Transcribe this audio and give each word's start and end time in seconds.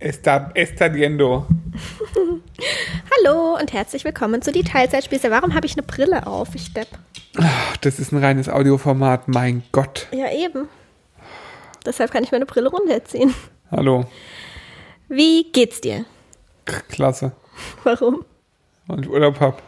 Está, 0.00 0.50
está 0.54 0.88
diendo. 0.88 1.46
Hallo 3.24 3.56
und 3.58 3.72
herzlich 3.72 4.04
willkommen 4.04 4.42
zu 4.42 4.52
die 4.52 4.64
Teilzeitspieße. 4.64 5.30
Warum 5.30 5.54
habe 5.54 5.66
ich 5.66 5.74
eine 5.74 5.82
Brille 5.82 6.26
auf? 6.26 6.54
Ich 6.54 6.72
depp. 6.74 6.88
Ach, 7.38 7.76
das 7.78 7.98
ist 7.98 8.12
ein 8.12 8.22
reines 8.22 8.48
Audioformat, 8.48 9.28
mein 9.28 9.62
Gott. 9.72 10.08
Ja, 10.12 10.30
eben. 10.32 10.68
Deshalb 11.86 12.10
kann 12.10 12.24
ich 12.24 12.32
meine 12.32 12.44
Brille 12.44 12.68
runterziehen. 12.68 13.34
Hallo. 13.70 14.06
Wie 15.08 15.50
geht's 15.52 15.80
dir? 15.80 16.04
Klasse. 16.64 17.32
Warum? 17.84 18.24
Und 18.88 19.08
Urlaub 19.08 19.40
hab. 19.40 19.62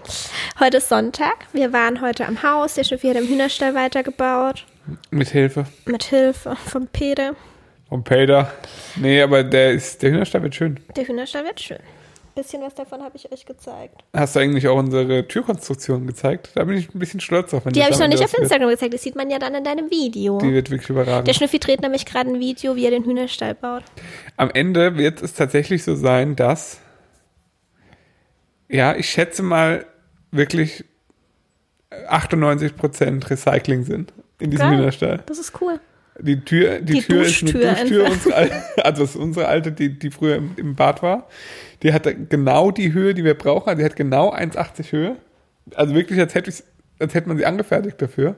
Heute 0.58 0.79
ist 0.79 0.88
Sonntag. 0.88 1.46
Wir 1.52 1.72
waren 1.72 2.00
heute 2.00 2.27
am 2.27 2.43
Haus. 2.43 2.74
Der 2.74 2.84
Schnüffi 2.84 3.08
hat 3.08 3.16
im 3.16 3.29
Hühnerstall 3.29 3.74
weitergebaut. 3.74 4.66
Mit 5.11 5.29
Hilfe. 5.29 5.66
Mit 5.86 6.04
Hilfe 6.04 6.56
von 6.56 6.88
Pede. 6.88 7.34
Vom 7.89 8.03
Pader. 8.03 8.53
Nee, 8.96 9.23
aber 9.23 9.45
der 9.45 9.73
ist, 9.73 10.03
der 10.03 10.11
Hühnerstall 10.11 10.43
wird 10.43 10.55
schön. 10.55 10.80
Der 10.96 11.07
Hühnerstall 11.07 11.45
wird 11.45 11.61
schön. 11.61 11.79
Bisschen 12.35 12.61
was 12.61 12.75
davon 12.75 13.03
habe 13.03 13.17
ich 13.17 13.32
euch 13.32 13.46
gezeigt. 13.46 13.94
Hast 14.13 14.36
du 14.36 14.40
eigentlich 14.40 14.68
auch 14.68 14.77
unsere 14.77 15.27
Türkonstruktion 15.27 16.07
gezeigt? 16.07 16.50
Da 16.54 16.64
bin 16.64 16.77
ich 16.77 16.94
ein 16.94 16.99
bisschen 16.99 17.21
stolz 17.21 17.54
wenn 17.54 17.72
Die 17.72 17.82
habe 17.82 17.94
ich 17.94 17.99
noch 17.99 18.08
nicht 18.08 18.18
auf 18.18 18.25
was 18.25 18.32
wird. 18.35 18.43
Instagram 18.43 18.68
gezeigt. 18.68 18.93
Das 18.93 19.03
sieht 19.03 19.17
man 19.17 19.30
ja 19.30 19.39
dann 19.39 19.54
in 19.54 19.64
deinem 19.64 19.91
Video. 19.91 20.39
Die 20.39 20.53
wird 20.53 20.71
wirklich 20.71 20.91
überragend. 20.91 21.27
Der 21.27 21.32
Schnüffi 21.32 21.58
dreht 21.58 21.80
nämlich 21.80 22.04
gerade 22.04 22.29
ein 22.29 22.39
Video, 22.39 22.77
wie 22.77 22.85
er 22.85 22.91
den 22.91 23.04
Hühnerstall 23.04 23.54
baut. 23.54 23.85
Am 24.36 24.50
Ende 24.50 24.99
wird 24.99 25.22
es 25.22 25.32
tatsächlich 25.32 25.82
so 25.82 25.94
sein, 25.94 26.36
dass, 26.36 26.80
ja, 28.68 28.94
ich 28.94 29.08
schätze 29.08 29.43
mal, 29.43 29.86
wirklich 30.30 30.85
98% 32.11 33.30
Recycling 33.30 33.84
sind 33.84 34.12
in 34.41 34.50
diesem 34.50 34.69
Geil. 34.69 34.78
Hühnerstall. 34.78 35.22
Das 35.25 35.39
ist 35.39 35.58
cool. 35.62 35.80
Die 36.20 36.41
Tür, 36.41 36.80
die, 36.80 36.94
Die 36.94 37.02
Tür 37.02 37.22
ist 37.22 37.42
eine 37.42 37.52
Duschtür 37.52 38.11
unsere 38.11 38.50
also 38.84 39.05
ist 39.05 39.16
unsere 39.16 39.48
alte, 39.48 39.72
die, 39.72 39.98
die 39.98 40.11
früher 40.11 40.36
im, 40.36 40.52
im 40.56 40.74
Bad 40.74 41.02
war. 41.02 41.28
Die 41.83 41.92
hatte 41.92 42.14
genau 42.14 42.70
die 42.70 42.92
Höhe, 42.92 43.12
die 43.14 43.24
wir 43.24 43.34
brauchen. 43.34 43.69
Also 43.69 43.80
die 43.80 43.84
hat 43.84 43.96
genau 43.96 44.32
1,80 44.32 44.92
Höhe. 44.92 45.16
Also 45.74 45.94
wirklich, 45.94 46.18
als 46.18 46.34
hätte, 46.34 46.50
ich, 46.50 46.62
als 46.98 47.14
hätte 47.14 47.28
man 47.28 47.36
sie 47.36 47.44
angefertigt 47.44 48.00
dafür. 48.00 48.36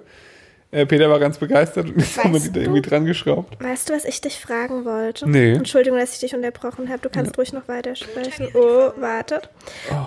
Äh, 0.70 0.84
Peter 0.84 1.08
war 1.08 1.18
ganz 1.18 1.38
begeistert 1.38 1.86
und 1.86 1.98
jetzt 1.98 2.22
haben 2.22 2.34
wir 2.34 2.40
die 2.40 2.52
da 2.52 2.60
irgendwie 2.60 2.82
dran 2.82 3.06
geschraubt. 3.06 3.56
Weißt 3.62 3.88
du, 3.88 3.94
was 3.94 4.04
ich 4.04 4.20
dich 4.20 4.38
fragen 4.38 4.84
wollte? 4.84 5.28
Nee. 5.28 5.52
Entschuldigung, 5.52 5.98
dass 5.98 6.12
ich 6.12 6.20
dich 6.20 6.34
unterbrochen 6.34 6.90
habe. 6.90 7.00
Du 7.00 7.08
kannst 7.08 7.38
ruhig 7.38 7.54
noch 7.54 7.68
weitersprechen. 7.68 8.48
Oh, 8.52 8.90
wartet. 9.00 9.48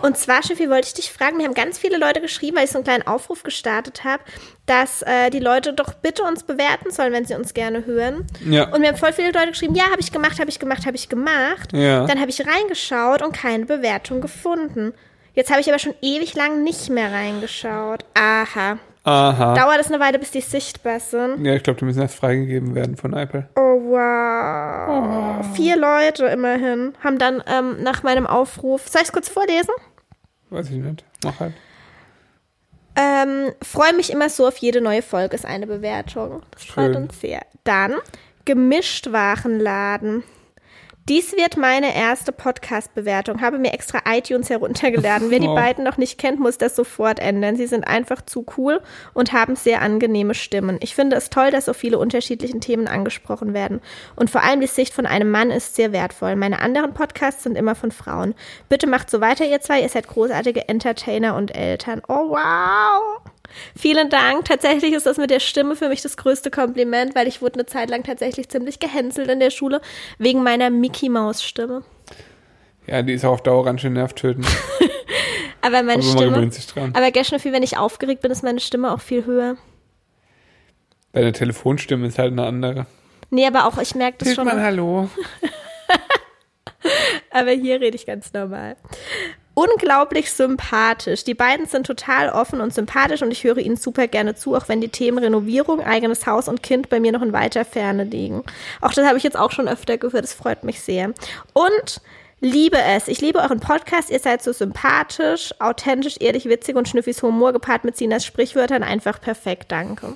Und 0.03 0.17
zwar, 0.17 0.43
Schiffi, 0.43 0.69
wollte 0.69 0.87
ich 0.87 0.93
dich 0.93 1.11
fragen. 1.11 1.37
Mir 1.37 1.45
haben 1.45 1.55
ganz 1.55 1.79
viele 1.79 1.97
Leute 1.97 2.21
geschrieben, 2.21 2.57
weil 2.57 2.65
ich 2.65 2.71
so 2.71 2.77
einen 2.77 2.83
kleinen 2.83 3.07
Aufruf 3.07 3.41
gestartet 3.41 4.03
habe, 4.03 4.21
dass 4.67 5.01
äh, 5.01 5.31
die 5.31 5.39
Leute 5.39 5.73
doch 5.73 5.93
bitte 5.95 6.21
uns 6.23 6.43
bewerten 6.43 6.91
sollen, 6.91 7.11
wenn 7.11 7.25
sie 7.25 7.33
uns 7.33 7.55
gerne 7.55 7.87
hören. 7.87 8.27
Ja. 8.47 8.71
Und 8.71 8.81
mir 8.81 8.89
haben 8.89 8.97
voll 8.97 9.13
viele 9.13 9.31
Leute 9.31 9.47
geschrieben, 9.47 9.73
ja, 9.73 9.85
habe 9.85 9.99
ich 9.99 10.11
gemacht, 10.11 10.39
habe 10.39 10.51
ich 10.51 10.59
gemacht, 10.59 10.85
habe 10.85 10.95
ich 10.95 11.09
gemacht. 11.09 11.73
Ja. 11.73 12.05
Dann 12.05 12.19
habe 12.19 12.29
ich 12.29 12.45
reingeschaut 12.45 13.23
und 13.23 13.33
keine 13.33 13.65
Bewertung 13.65 14.21
gefunden. 14.21 14.93
Jetzt 15.33 15.49
habe 15.49 15.61
ich 15.61 15.69
aber 15.69 15.79
schon 15.79 15.95
ewig 16.03 16.35
lang 16.35 16.63
nicht 16.63 16.91
mehr 16.91 17.11
reingeschaut. 17.11 18.05
Aha. 18.13 18.77
Aha. 19.03 19.55
Dauert 19.55 19.79
es 19.79 19.87
eine 19.87 19.99
Weile, 19.99 20.19
bis 20.19 20.29
die 20.31 20.41
sichtbar 20.41 20.99
sind? 20.99 21.43
Ja, 21.43 21.55
ich 21.55 21.63
glaube, 21.63 21.79
die 21.79 21.85
müssen 21.85 22.01
erst 22.01 22.15
freigegeben 22.15 22.75
werden 22.75 22.97
von 22.97 23.13
Apple. 23.13 23.49
Oh, 23.55 23.81
wow. 23.89 25.45
Vier 25.55 25.75
Leute 25.75 26.25
immerhin 26.27 26.93
haben 27.03 27.17
dann 27.17 27.43
ähm, 27.47 27.81
nach 27.81 28.03
meinem 28.03 28.27
Aufruf. 28.27 28.87
Soll 28.87 29.01
ich 29.01 29.07
es 29.07 29.13
kurz 29.13 29.27
vorlesen? 29.27 29.73
Weiß 30.51 30.69
ich 30.69 30.77
nicht. 30.77 31.03
Mach 31.23 31.39
halt. 31.39 31.53
Ähm, 32.95 33.53
Freue 33.63 33.93
mich 33.95 34.11
immer 34.11 34.29
so 34.29 34.47
auf 34.47 34.57
jede 34.57 34.81
neue 34.81 35.01
Folge, 35.01 35.35
ist 35.35 35.45
eine 35.45 35.65
Bewertung. 35.65 36.43
Das 36.51 36.65
freut 36.65 36.93
Schön. 36.93 37.03
uns 37.03 37.19
sehr. 37.21 37.41
Dann 37.63 37.95
Gemischtwarenladen. 38.45 40.23
Dies 41.09 41.33
wird 41.35 41.57
meine 41.57 41.95
erste 41.95 42.31
Podcast-Bewertung. 42.31 43.41
Habe 43.41 43.57
mir 43.57 43.73
extra 43.73 44.01
iTunes 44.07 44.51
heruntergeladen. 44.51 45.31
Wer 45.31 45.39
die 45.39 45.47
beiden 45.47 45.83
noch 45.83 45.97
nicht 45.97 46.19
kennt, 46.19 46.39
muss 46.39 46.59
das 46.59 46.75
sofort 46.75 47.19
ändern. 47.19 47.55
Sie 47.55 47.65
sind 47.65 47.87
einfach 47.87 48.21
zu 48.21 48.45
cool 48.55 48.81
und 49.13 49.33
haben 49.33 49.55
sehr 49.55 49.81
angenehme 49.81 50.35
Stimmen. 50.35 50.77
Ich 50.79 50.93
finde 50.93 51.15
es 51.15 51.31
toll, 51.31 51.49
dass 51.49 51.65
so 51.65 51.73
viele 51.73 51.97
unterschiedliche 51.97 52.59
Themen 52.59 52.87
angesprochen 52.87 53.55
werden. 53.55 53.81
Und 54.15 54.29
vor 54.29 54.43
allem 54.43 54.61
die 54.61 54.67
Sicht 54.67 54.93
von 54.93 55.07
einem 55.07 55.31
Mann 55.31 55.49
ist 55.49 55.75
sehr 55.75 55.91
wertvoll. 55.91 56.35
Meine 56.35 56.61
anderen 56.61 56.93
Podcasts 56.93 57.43
sind 57.43 57.57
immer 57.57 57.73
von 57.73 57.91
Frauen. 57.91 58.35
Bitte 58.69 58.85
macht 58.85 59.09
so 59.09 59.21
weiter, 59.21 59.45
ihr 59.45 59.59
zwei. 59.59 59.81
Ihr 59.81 59.89
seid 59.89 60.07
großartige 60.07 60.69
Entertainer 60.69 61.35
und 61.35 61.55
Eltern. 61.55 62.03
Oh, 62.07 62.29
wow. 62.29 63.21
Vielen 63.77 64.09
Dank. 64.09 64.45
Tatsächlich 64.45 64.93
ist 64.93 65.05
das 65.05 65.17
mit 65.17 65.29
der 65.29 65.39
Stimme 65.39 65.75
für 65.75 65.89
mich 65.89 66.01
das 66.01 66.17
größte 66.17 66.51
Kompliment, 66.51 67.15
weil 67.15 67.27
ich 67.27 67.41
wurde 67.41 67.55
eine 67.55 67.65
Zeit 67.65 67.89
lang 67.89 68.03
tatsächlich 68.03 68.49
ziemlich 68.49 68.79
gehänselt 68.79 69.29
in 69.29 69.39
der 69.39 69.51
Schule 69.51 69.81
wegen 70.17 70.43
meiner 70.43 70.69
Mickey 70.69 71.09
Maus 71.09 71.43
Stimme. 71.43 71.83
Ja, 72.87 73.01
die 73.01 73.13
ist 73.13 73.25
auch 73.25 73.33
auf 73.33 73.43
Dauer 73.43 73.65
ganz 73.65 73.81
schön 73.81 73.93
nervtötend. 73.93 74.47
Aber 75.61 75.83
meine 75.83 76.03
Aber 76.03 76.03
Stimme. 76.03 76.31
gewöhnt 76.35 76.53
sich 76.53 76.67
dran. 76.67 76.93
Aber 76.95 77.11
Geschnüffi, 77.11 77.51
wenn 77.51 77.63
ich 77.63 77.77
aufgeregt 77.77 78.21
bin, 78.21 78.31
ist 78.31 78.43
meine 78.43 78.59
Stimme 78.59 78.91
auch 78.91 79.01
viel 79.01 79.25
höher. 79.25 79.57
Deine 81.13 81.33
Telefonstimme 81.33 82.07
ist 82.07 82.17
halt 82.17 82.31
eine 82.31 82.45
andere. 82.45 82.85
Nee, 83.29 83.45
aber 83.45 83.65
auch 83.65 83.77
ich 83.77 83.95
merke 83.95 84.17
das 84.19 84.29
Hilf 84.29 84.35
schon. 84.37 84.45
mal 84.45 84.61
Hallo. 84.61 85.09
Aber 87.29 87.51
hier 87.51 87.79
rede 87.79 87.95
ich 87.95 88.05
ganz 88.05 88.33
normal. 88.33 88.75
Unglaublich 89.53 90.31
sympathisch. 90.31 91.25
Die 91.25 91.33
beiden 91.33 91.65
sind 91.65 91.85
total 91.85 92.29
offen 92.29 92.61
und 92.61 92.73
sympathisch 92.73 93.21
und 93.21 93.31
ich 93.31 93.43
höre 93.43 93.57
ihnen 93.57 93.75
super 93.75 94.07
gerne 94.07 94.33
zu, 94.33 94.55
auch 94.55 94.69
wenn 94.69 94.79
die 94.79 94.89
Themen 94.89 95.17
Renovierung, 95.17 95.81
eigenes 95.81 96.25
Haus 96.25 96.47
und 96.47 96.63
Kind 96.63 96.87
bei 96.89 97.01
mir 97.01 97.11
noch 97.11 97.21
in 97.21 97.33
weiter 97.33 97.65
Ferne 97.65 98.05
liegen. 98.05 98.43
Auch 98.79 98.93
das 98.93 99.05
habe 99.05 99.17
ich 99.17 99.23
jetzt 99.23 99.37
auch 99.37 99.51
schon 99.51 99.67
öfter 99.67 99.97
gehört, 99.97 100.23
das 100.23 100.33
freut 100.33 100.63
mich 100.63 100.79
sehr. 100.79 101.13
Und 101.53 102.01
liebe 102.39 102.77
es. 102.77 103.09
Ich 103.09 103.19
liebe 103.19 103.39
euren 103.39 103.59
Podcast. 103.59 104.09
Ihr 104.09 104.19
seid 104.19 104.41
so 104.41 104.53
sympathisch, 104.53 105.53
authentisch, 105.59 106.15
ehrlich, 106.21 106.45
witzig 106.45 106.77
und 106.77 106.87
Schnüffis 106.87 107.21
Humor 107.21 107.51
gepaart 107.51 107.83
mit 107.83 107.97
Sinas 107.97 108.25
Sprichwörtern 108.25 108.83
einfach 108.83 109.19
perfekt. 109.19 109.71
Danke. 109.71 110.15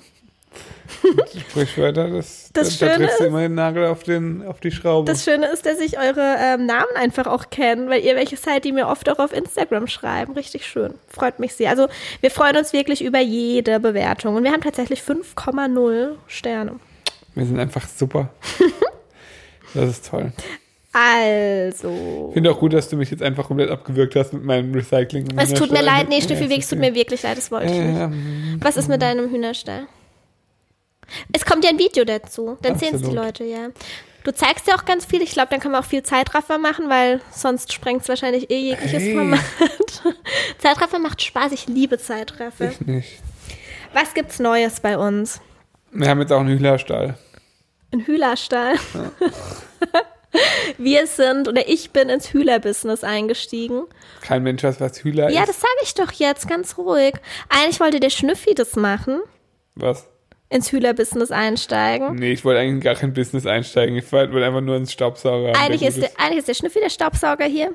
Sprichwörter, 1.49 2.09
das, 2.09 2.49
Das 2.53 2.77
da, 2.77 2.85
da 2.87 2.93
Schöne 2.93 3.05
triffst 3.05 3.19
du 3.19 3.23
ist- 3.23 3.29
immer 3.29 3.39
den 3.41 3.55
Nagel 3.55 3.85
auf, 3.87 4.03
den, 4.03 4.43
auf 4.45 4.59
die 4.59 4.71
Schraube. 4.71 5.11
Das 5.11 5.23
Schöne 5.23 5.47
ist, 5.47 5.65
dass 5.65 5.79
ich 5.79 5.97
eure 5.97 6.35
ähm, 6.39 6.65
Namen 6.65 6.95
einfach 6.95 7.27
auch 7.27 7.49
kenne, 7.49 7.89
weil 7.89 8.01
ihr 8.01 8.15
welche 8.15 8.37
seid, 8.37 8.65
die 8.65 8.71
mir 8.71 8.87
oft 8.87 9.09
auch 9.09 9.19
auf 9.19 9.33
Instagram 9.33 9.87
schreiben. 9.87 10.33
Richtig 10.33 10.65
schön. 10.65 10.93
Freut 11.07 11.39
mich 11.39 11.53
sehr. 11.53 11.69
Also 11.69 11.87
wir 12.21 12.31
freuen 12.31 12.55
uns 12.57 12.73
wirklich 12.73 13.03
über 13.03 13.19
jede 13.19 13.79
Bewertung. 13.79 14.35
Und 14.35 14.43
wir 14.43 14.51
haben 14.51 14.61
tatsächlich 14.61 15.01
5,0 15.01 16.11
Sterne. 16.27 16.79
Wir 17.33 17.45
sind 17.45 17.59
einfach 17.59 17.87
super. 17.87 18.29
Das 19.73 19.89
ist 19.89 20.09
toll. 20.09 20.31
Also. 20.93 22.27
Ich 22.29 22.33
finde 22.35 22.49
auch 22.51 22.59
gut, 22.59 22.71
dass 22.71 22.87
du 22.87 22.95
mich 22.95 23.11
jetzt 23.11 23.21
einfach 23.21 23.47
komplett 23.47 23.69
abgewürgt 23.69 24.15
hast 24.15 24.31
mit 24.31 24.43
meinem 24.45 24.73
Recycling. 24.73 25.27
Es 25.37 25.53
tut 25.53 25.69
mir 25.71 25.81
leid. 25.81 26.07
Nee, 26.07 26.21
Steffi, 26.21 26.45
es 26.57 26.69
tut 26.69 26.79
mir 26.79 26.95
wirklich 26.95 27.21
leid. 27.23 27.37
Das 27.37 27.51
wollte 27.51 27.65
ich 27.73 27.79
nicht. 27.79 27.99
Ähm, 27.99 28.57
Was 28.61 28.77
ist 28.77 28.87
mit 28.87 29.01
deinem 29.01 29.29
Hühnerstall? 29.29 29.87
Es 31.31 31.45
kommt 31.45 31.63
ja 31.63 31.69
ein 31.69 31.79
Video 31.79 32.03
dazu. 32.05 32.57
Dann 32.61 32.77
sehen 32.77 32.95
es 32.95 33.01
die. 33.01 33.11
Leute, 33.15 33.43
ja. 33.43 33.69
Du 34.23 34.31
zeigst 34.33 34.67
ja 34.67 34.75
auch 34.75 34.85
ganz 34.85 35.05
viel. 35.05 35.21
Ich 35.21 35.31
glaube, 35.31 35.49
dann 35.51 35.59
kann 35.59 35.71
man 35.71 35.81
auch 35.83 35.87
viel 35.87 36.01
Zeitraffer 36.01 36.57
machen, 36.57 36.89
weil 36.89 37.21
sonst 37.31 37.71
sprengt 37.73 38.01
es 38.01 38.09
wahrscheinlich 38.09 38.49
eh 38.49 38.57
jegliches 38.59 39.03
Hey. 39.03 39.13
Format. 39.15 39.39
Zeitraffer 40.57 40.97
macht 40.99 41.21
Spaß. 41.21 41.51
Ich 41.51 41.67
liebe 41.67 41.97
Zeitraffer. 41.99 42.71
ich 42.71 42.81
nicht. 42.81 43.19
Was 43.93 44.13
gibt's 44.13 44.39
Neues 44.39 44.79
bei 44.79 44.97
uns? 44.97 45.39
Wir 45.91 46.09
haben 46.09 46.19
jetzt 46.21 46.31
auch 46.33 46.39
einen 46.39 46.49
Hühlerstall. 46.57 47.17
Ein 47.93 48.05
Hühlerstall. 48.05 48.75
Wir 50.77 51.07
sind, 51.07 51.47
oder 51.47 51.69
ich 51.69 51.91
bin 51.91 52.09
ins 52.09 52.33
Hühlerbusiness 52.33 53.05
eingestiegen. 53.05 53.83
Kein 54.21 54.43
Mensch 54.43 54.63
weiß, 54.63 54.81
was 54.81 55.01
Hühler 55.01 55.29
Ja, 55.29 55.43
ist. 55.43 55.49
das 55.49 55.61
sage 55.61 55.73
ich 55.81 55.93
doch 55.93 56.11
jetzt, 56.11 56.49
ganz 56.49 56.77
ruhig. 56.77 57.13
Eigentlich 57.47 57.79
wollte 57.79 58.01
der 58.01 58.09
Schnüffi 58.09 58.53
das 58.53 58.75
machen, 58.75 59.21
Was? 59.75 60.07
Ins 60.49 60.71
Hühlerbusiness 60.71 61.31
einsteigen. 61.31 62.15
Nee, 62.15 62.31
ich 62.31 62.45
wollte 62.45 62.59
eigentlich 62.59 62.83
gar 62.83 62.95
kein 62.95 63.13
Business 63.13 63.45
einsteigen. 63.45 63.95
Ich 63.97 64.11
wollte 64.11 64.45
einfach 64.45 64.61
nur 64.61 64.75
ins 64.75 64.93
Staubsauger. 64.93 65.53
Eigentlich 65.57 65.81
der 65.81 65.89
ist, 65.89 66.01
der, 66.01 66.11
eigentlich 66.17 66.39
ist 66.39 66.47
der 66.47 66.53
Schnüffi 66.53 66.79
der 66.79 66.89
Staubsauger 66.89 67.45
hier. 67.45 67.71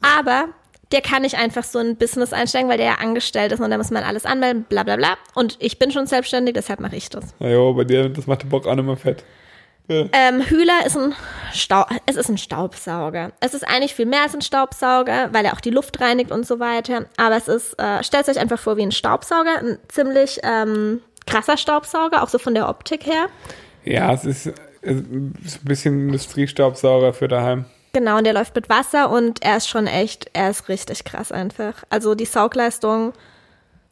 Aber 0.00 0.48
der 0.92 1.02
kann 1.02 1.22
nicht 1.22 1.36
einfach 1.36 1.64
so 1.64 1.78
in 1.78 1.88
ein 1.88 1.96
Business 1.96 2.32
einsteigen, 2.32 2.68
weil 2.68 2.78
der 2.78 2.86
ja 2.86 2.94
angestellt 2.94 3.52
ist 3.52 3.60
und 3.60 3.70
da 3.70 3.76
muss 3.76 3.90
man 3.90 4.04
alles 4.04 4.24
anmelden, 4.24 4.64
bla 4.68 4.84
bla 4.84 4.96
bla. 4.96 5.16
Und 5.34 5.56
ich 5.60 5.78
bin 5.78 5.90
schon 5.90 6.06
selbstständig, 6.06 6.54
deshalb 6.54 6.80
mache 6.80 6.96
ich 6.96 7.10
das. 7.10 7.34
Na 7.40 7.48
jo, 7.48 7.74
bei 7.74 7.84
dir, 7.84 8.08
das 8.08 8.26
macht 8.26 8.42
den 8.42 8.48
Bock 8.48 8.66
auch 8.66 8.74
nicht 8.74 8.86
mehr 8.86 8.96
fett. 8.96 9.24
Ja. 9.88 10.04
Ähm, 10.12 10.42
Hühler 10.42 10.84
ist 10.84 10.98
ein, 10.98 11.14
Stau 11.54 11.86
es 12.04 12.16
ist 12.16 12.28
ein 12.28 12.36
Staubsauger. 12.36 13.32
Es 13.40 13.54
ist 13.54 13.66
eigentlich 13.66 13.94
viel 13.94 14.04
mehr 14.04 14.22
als 14.22 14.34
ein 14.34 14.42
Staubsauger, 14.42 15.30
weil 15.32 15.46
er 15.46 15.54
auch 15.54 15.60
die 15.60 15.70
Luft 15.70 16.00
reinigt 16.00 16.30
und 16.30 16.46
so 16.46 16.60
weiter. 16.60 17.06
Aber 17.16 17.36
es 17.36 17.48
ist, 17.48 17.78
äh, 17.78 18.04
stellt 18.04 18.28
euch 18.28 18.38
einfach 18.38 18.58
vor 18.58 18.76
wie 18.76 18.82
ein 18.82 18.92
Staubsauger, 18.92 19.58
ein 19.58 19.78
ziemlich 19.88 20.40
ähm, 20.42 21.00
krasser 21.28 21.56
Staubsauger, 21.56 22.22
auch 22.22 22.28
so 22.28 22.38
von 22.38 22.54
der 22.54 22.68
Optik 22.68 23.06
her. 23.06 23.26
Ja, 23.84 24.12
es 24.12 24.24
ist, 24.24 24.46
es 24.46 24.96
ist 24.96 25.06
ein 25.06 25.34
bisschen 25.64 26.08
Industriestaubsauger 26.08 27.12
für 27.12 27.28
daheim. 27.28 27.64
Genau, 27.92 28.18
und 28.18 28.24
der 28.24 28.34
läuft 28.34 28.54
mit 28.54 28.68
Wasser 28.68 29.10
und 29.10 29.42
er 29.42 29.56
ist 29.56 29.68
schon 29.68 29.86
echt, 29.86 30.30
er 30.32 30.50
ist 30.50 30.68
richtig 30.68 31.04
krass 31.04 31.32
einfach. 31.32 31.74
Also 31.90 32.14
die 32.14 32.26
Saugleistung 32.26 33.12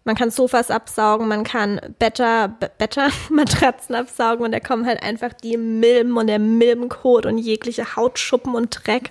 Man 0.04 0.14
kann 0.14 0.30
Sofas 0.30 0.70
absaugen, 0.70 1.26
man 1.26 1.42
kann 1.42 1.80
Better, 1.98 2.46
Be- 2.46 2.70
Better 2.78 3.08
Matratzen 3.30 3.96
absaugen 3.96 4.44
und 4.44 4.52
da 4.52 4.60
kommen 4.60 4.86
halt 4.86 5.02
einfach 5.02 5.32
die 5.32 5.56
Milben 5.56 6.16
und 6.16 6.28
der 6.28 6.38
Milbenkot 6.38 7.26
und 7.26 7.38
jegliche 7.38 7.96
Hautschuppen 7.96 8.54
und 8.54 8.86
Dreck. 8.86 9.10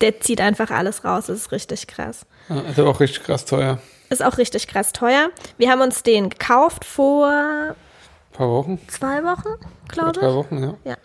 Der 0.00 0.20
zieht 0.20 0.40
einfach 0.40 0.70
alles 0.70 1.04
raus. 1.04 1.26
Das 1.26 1.36
ist 1.36 1.50
richtig 1.50 1.88
krass. 1.88 2.26
Ja, 2.48 2.60
ist 2.60 2.78
aber 2.78 2.90
auch 2.90 3.00
richtig 3.00 3.24
krass 3.24 3.44
teuer. 3.44 3.78
Ist 4.10 4.22
auch 4.24 4.38
richtig 4.38 4.66
krass 4.66 4.92
teuer. 4.92 5.30
Wir 5.56 5.70
haben 5.70 5.80
uns 5.80 6.02
den 6.02 6.30
gekauft 6.30 6.84
vor 6.84 7.28
Ein 7.28 7.74
paar 8.32 8.48
Wochen, 8.48 8.78
zwei 8.88 9.22
Wochen, 9.22 9.48
glaube 9.88 10.20
ich. 10.20 10.26
Wochen, 10.26 10.62
ja. 10.62 10.74
Ja. 10.84 10.96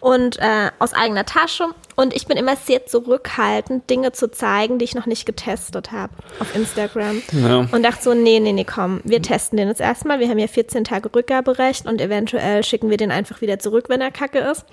Und 0.00 0.38
äh, 0.40 0.70
aus 0.80 0.92
eigener 0.92 1.24
Tasche. 1.24 1.66
Und 1.94 2.14
ich 2.14 2.26
bin 2.26 2.36
immer 2.36 2.56
sehr 2.56 2.86
zurückhaltend, 2.86 3.88
Dinge 3.90 4.12
zu 4.12 4.28
zeigen, 4.30 4.78
die 4.78 4.84
ich 4.84 4.94
noch 4.94 5.06
nicht 5.06 5.24
getestet 5.26 5.92
habe 5.92 6.12
auf 6.40 6.54
Instagram. 6.54 7.22
Ja. 7.32 7.66
Und 7.70 7.82
dachte 7.84 8.02
so, 8.02 8.14
nee, 8.14 8.38
nee, 8.40 8.52
nee, 8.52 8.64
komm, 8.64 9.00
wir 9.04 9.22
testen 9.22 9.56
den 9.56 9.68
jetzt 9.68 9.80
erstmal. 9.80 10.18
Wir 10.20 10.28
haben 10.28 10.38
ja 10.38 10.46
14 10.48 10.84
Tage 10.84 11.10
Rückgaberecht 11.14 11.86
und 11.86 12.00
eventuell 12.00 12.62
schicken 12.64 12.90
wir 12.90 12.96
den 12.96 13.10
einfach 13.12 13.40
wieder 13.40 13.58
zurück, 13.58 13.86
wenn 13.88 14.00
er 14.00 14.10
kacke 14.10 14.38
ist. 14.40 14.64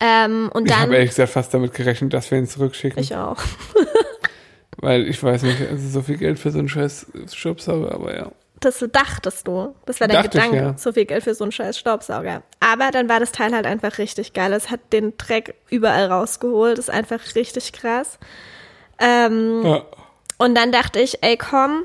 Ähm, 0.00 0.50
und 0.54 0.66
Ich 0.66 0.72
dann. 0.72 0.82
habe 0.82 0.94
ehrlich 0.94 1.10
gesagt 1.10 1.32
fast 1.32 1.52
damit 1.52 1.74
gerechnet, 1.74 2.12
dass 2.14 2.30
wir 2.30 2.38
ihn 2.38 2.46
zurückschicken. 2.46 3.02
ich 3.02 3.16
auch. 3.16 3.36
Weil 4.80 5.08
ich 5.08 5.22
weiß 5.22 5.42
nicht, 5.42 5.60
also 5.68 5.88
so 5.88 6.02
viel 6.02 6.16
Geld 6.16 6.38
für 6.38 6.50
so 6.50 6.58
einen 6.58 6.68
scheiß 6.68 7.06
Staubsauger, 7.32 7.92
aber 7.92 8.16
ja. 8.16 8.32
Das 8.60 8.84
dachtest 8.92 9.46
du. 9.46 9.74
Das 9.86 10.00
war 10.00 10.08
dein 10.08 10.22
Dachte 10.22 10.38
ich, 10.38 10.44
Gedanke. 10.44 10.56
ja. 10.56 10.78
So 10.78 10.92
viel 10.92 11.04
Geld 11.04 11.24
für 11.24 11.34
so 11.34 11.44
einen 11.44 11.52
scheiß 11.52 11.78
Staubsauger. 11.78 12.42
Aber 12.60 12.90
dann 12.90 13.08
war 13.08 13.20
das 13.20 13.32
Teil 13.32 13.54
halt 13.54 13.66
einfach 13.66 13.98
richtig 13.98 14.32
geil. 14.32 14.52
Es 14.52 14.70
hat 14.70 14.80
den 14.92 15.16
Dreck 15.16 15.54
überall 15.70 16.06
rausgeholt. 16.06 16.78
Ist 16.78 16.90
einfach 16.90 17.20
richtig 17.36 17.72
krass. 17.72 18.18
Ähm, 18.98 19.62
ja. 19.64 19.82
Und 20.38 20.56
dann 20.56 20.72
dachte 20.72 21.00
ich, 21.00 21.22
ey, 21.22 21.36
komm, 21.36 21.84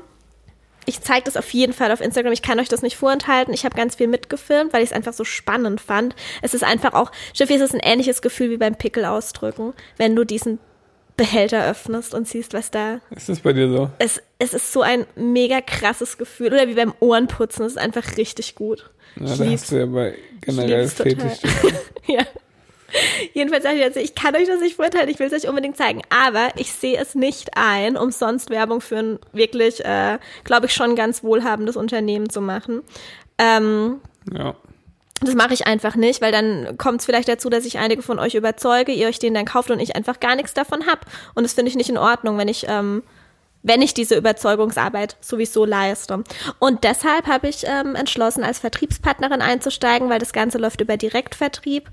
ich 0.86 1.00
zeige 1.00 1.24
das 1.24 1.36
auf 1.36 1.50
jeden 1.50 1.72
Fall 1.72 1.92
auf 1.92 2.00
Instagram. 2.00 2.32
Ich 2.32 2.42
kann 2.42 2.60
euch 2.60 2.68
das 2.68 2.82
nicht 2.82 2.96
vorenthalten. 2.96 3.54
Ich 3.54 3.64
habe 3.64 3.76
ganz 3.76 3.94
viel 3.94 4.08
mitgefilmt, 4.08 4.72
weil 4.72 4.82
ich 4.82 4.90
es 4.90 4.96
einfach 4.96 5.12
so 5.12 5.24
spannend 5.24 5.80
fand. 5.80 6.14
Es 6.42 6.54
ist 6.54 6.64
einfach 6.64 6.92
auch, 6.94 7.10
Schiffi, 7.32 7.54
es 7.54 7.62
ist 7.62 7.74
ein 7.74 7.80
ähnliches 7.80 8.20
Gefühl 8.20 8.50
wie 8.50 8.56
beim 8.56 8.76
Pickel 8.76 9.04
ausdrücken, 9.04 9.74
wenn 9.96 10.14
du 10.16 10.24
diesen 10.24 10.58
Behälter 11.16 11.68
öffnest 11.68 12.14
und 12.14 12.26
siehst, 12.26 12.54
was 12.54 12.70
da. 12.70 13.00
Ist 13.10 13.28
das 13.28 13.40
bei 13.40 13.52
dir 13.52 13.68
so? 13.68 13.90
Es, 13.98 14.20
es 14.38 14.52
ist 14.54 14.72
so 14.72 14.82
ein 14.82 15.06
mega 15.14 15.60
krasses 15.60 16.18
Gefühl. 16.18 16.48
Oder 16.48 16.68
wie 16.68 16.74
beim 16.74 16.92
Ohrenputzen. 17.00 17.64
Es 17.64 17.72
ist 17.72 17.78
einfach 17.78 18.16
richtig 18.16 18.54
gut. 18.54 18.90
Ja, 19.16 19.26
ich 19.32 19.38
da 19.38 19.44
lieb's. 19.44 19.62
hast 19.62 19.72
du 19.72 19.76
ja 19.76 19.86
bei 19.86 20.14
generell. 20.40 20.88
Fetisch. 20.88 21.38
ja. 22.06 22.22
Jedenfalls 23.32 23.64
sage 23.64 23.76
ich 23.76 23.82
jetzt, 23.82 23.96
ich 23.96 24.14
kann 24.14 24.36
euch 24.36 24.46
das 24.46 24.60
nicht 24.60 24.76
vorenthalten, 24.76 25.10
ich 25.10 25.18
will 25.18 25.26
es 25.26 25.32
euch 25.32 25.48
unbedingt 25.48 25.76
zeigen, 25.76 26.02
aber 26.10 26.48
ich 26.56 26.72
sehe 26.72 26.96
es 26.96 27.16
nicht 27.16 27.50
ein, 27.56 27.96
umsonst 27.96 28.50
Werbung 28.50 28.80
für 28.80 28.98
ein 28.98 29.18
wirklich, 29.32 29.84
äh, 29.84 30.18
glaube 30.44 30.66
ich, 30.66 30.74
schon 30.74 30.94
ganz 30.94 31.24
wohlhabendes 31.24 31.76
Unternehmen 31.76 32.30
zu 32.30 32.40
machen. 32.40 32.82
Ähm, 33.38 34.00
Ja. 34.32 34.54
Das 35.20 35.34
mache 35.34 35.54
ich 35.54 35.66
einfach 35.66 35.94
nicht, 35.94 36.20
weil 36.20 36.32
dann 36.32 36.76
kommt 36.76 37.00
es 37.00 37.06
vielleicht 37.06 37.28
dazu, 37.28 37.48
dass 37.48 37.64
ich 37.64 37.78
einige 37.78 38.02
von 38.02 38.18
euch 38.18 38.34
überzeuge, 38.34 38.92
ihr 38.92 39.08
euch 39.08 39.18
den 39.18 39.34
dann 39.34 39.44
kauft 39.44 39.70
und 39.70 39.80
ich 39.80 39.96
einfach 39.96 40.20
gar 40.20 40.34
nichts 40.34 40.54
davon 40.54 40.86
hab. 40.86 41.06
Und 41.34 41.44
das 41.44 41.54
finde 41.54 41.70
ich 41.70 41.76
nicht 41.76 41.88
in 41.88 41.98
Ordnung, 41.98 42.36
wenn 42.36 42.48
ich, 42.48 42.66
ähm, 42.68 43.02
wenn 43.62 43.80
ich 43.80 43.94
diese 43.94 44.16
Überzeugungsarbeit 44.16 45.16
sowieso 45.20 45.64
leiste. 45.64 46.24
Und 46.58 46.84
deshalb 46.84 47.26
habe 47.26 47.48
ich 47.48 47.64
ähm, 47.64 47.94
entschlossen, 47.94 48.42
als 48.42 48.58
Vertriebspartnerin 48.58 49.40
einzusteigen, 49.40 50.10
weil 50.10 50.18
das 50.18 50.32
Ganze 50.32 50.58
läuft 50.58 50.80
über 50.80 50.96
Direktvertrieb. 50.96 51.88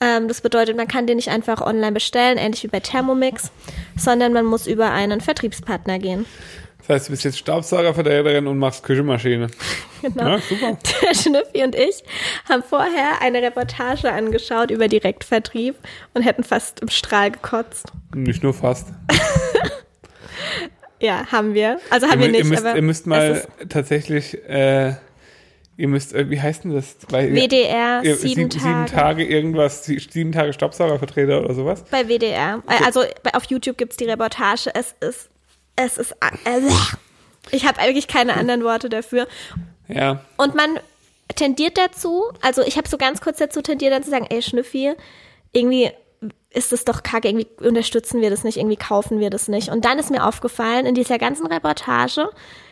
Ähm, 0.00 0.28
das 0.28 0.40
bedeutet, 0.40 0.76
man 0.76 0.88
kann 0.88 1.06
den 1.06 1.16
nicht 1.16 1.28
einfach 1.28 1.60
online 1.60 1.92
bestellen, 1.92 2.38
ähnlich 2.38 2.62
wie 2.62 2.68
bei 2.68 2.80
Thermomix, 2.80 3.50
sondern 3.98 4.32
man 4.32 4.46
muss 4.46 4.66
über 4.66 4.90
einen 4.92 5.20
Vertriebspartner 5.20 5.98
gehen. 5.98 6.24
Das 6.90 7.02
heißt, 7.02 7.08
du 7.08 7.12
bist 7.12 7.22
jetzt 7.24 7.38
Staubsaugervertreterin 7.38 8.48
und 8.48 8.58
machst 8.58 8.82
Küchenmaschine. 8.82 9.46
Genau. 10.02 10.28
Ja, 10.30 10.38
super. 10.38 10.78
Der 11.02 11.14
Schnüffi 11.14 11.62
und 11.62 11.74
ich 11.74 12.02
haben 12.48 12.62
vorher 12.62 13.20
eine 13.20 13.42
Reportage 13.42 14.10
angeschaut 14.10 14.70
über 14.70 14.88
Direktvertrieb 14.88 15.76
und 16.14 16.22
hätten 16.22 16.42
fast 16.42 16.80
im 16.80 16.88
Strahl 16.88 17.30
gekotzt. 17.30 17.86
Nicht 18.14 18.42
nur 18.42 18.52
fast. 18.54 18.88
Ja, 21.00 21.26
haben 21.32 21.54
wir. 21.54 21.78
Also 21.90 22.08
haben 22.08 22.20
ihr, 22.20 22.26
wir 22.26 22.32
nicht, 22.32 22.40
ihr 22.40 22.46
müsst, 22.50 22.64
aber 22.66 22.76
ihr 22.76 22.82
müsst 22.82 23.00
es 23.02 23.06
mal 23.06 23.42
tatsächlich, 23.70 24.36
äh, 24.48 24.94
ihr 25.78 25.88
müsst, 25.88 26.12
äh, 26.14 26.28
wie 26.28 26.38
heißt 26.40 26.64
denn 26.64 26.74
das? 26.74 26.96
Weil, 27.08 27.34
WDR 27.34 28.02
ihr- 28.04 28.16
sieben, 28.16 28.34
sieben, 28.34 28.50
Tage. 28.50 28.62
sieben 28.62 28.86
Tage 28.86 29.24
irgendwas, 29.24 29.84
sie- 29.84 29.98
sieben 29.98 30.32
Tage 30.32 30.52
Staubsaugervertreter 30.52 31.42
oder 31.42 31.54
sowas. 31.54 31.84
Bei 31.90 32.06
WDR. 32.08 32.62
Also 32.84 33.02
bei, 33.22 33.32
auf 33.32 33.44
YouTube 33.44 33.78
gibt's 33.78 33.96
die 33.96 34.04
Reportage. 34.04 34.70
Es 34.74 34.94
ist, 35.00 35.29
es 35.84 35.98
ist, 35.98 36.12
äh, 36.44 36.60
ich 37.50 37.66
habe 37.66 37.78
eigentlich 37.80 38.08
keine 38.08 38.34
anderen 38.34 38.64
Worte 38.64 38.88
dafür. 38.88 39.26
Ja. 39.88 40.24
Und 40.36 40.54
man 40.54 40.78
tendiert 41.36 41.78
dazu, 41.78 42.24
also 42.42 42.62
ich 42.62 42.76
habe 42.76 42.88
so 42.88 42.96
ganz 42.98 43.20
kurz 43.20 43.38
dazu 43.38 43.62
tendiert, 43.62 43.92
dann 43.92 44.02
zu 44.02 44.10
sagen, 44.10 44.26
ey 44.30 44.42
Schnüffi, 44.42 44.94
irgendwie 45.52 45.90
ist 46.52 46.72
das 46.72 46.84
doch 46.84 47.02
kacke, 47.04 47.28
irgendwie 47.28 47.46
unterstützen 47.64 48.20
wir 48.20 48.28
das 48.30 48.42
nicht, 48.42 48.56
irgendwie 48.56 48.76
kaufen 48.76 49.20
wir 49.20 49.30
das 49.30 49.46
nicht. 49.48 49.68
Und 49.68 49.84
dann 49.84 49.98
ist 50.00 50.10
mir 50.10 50.26
aufgefallen, 50.26 50.84
in 50.84 50.94
dieser 50.96 51.16
ganzen 51.18 51.46
Reportage 51.46 52.28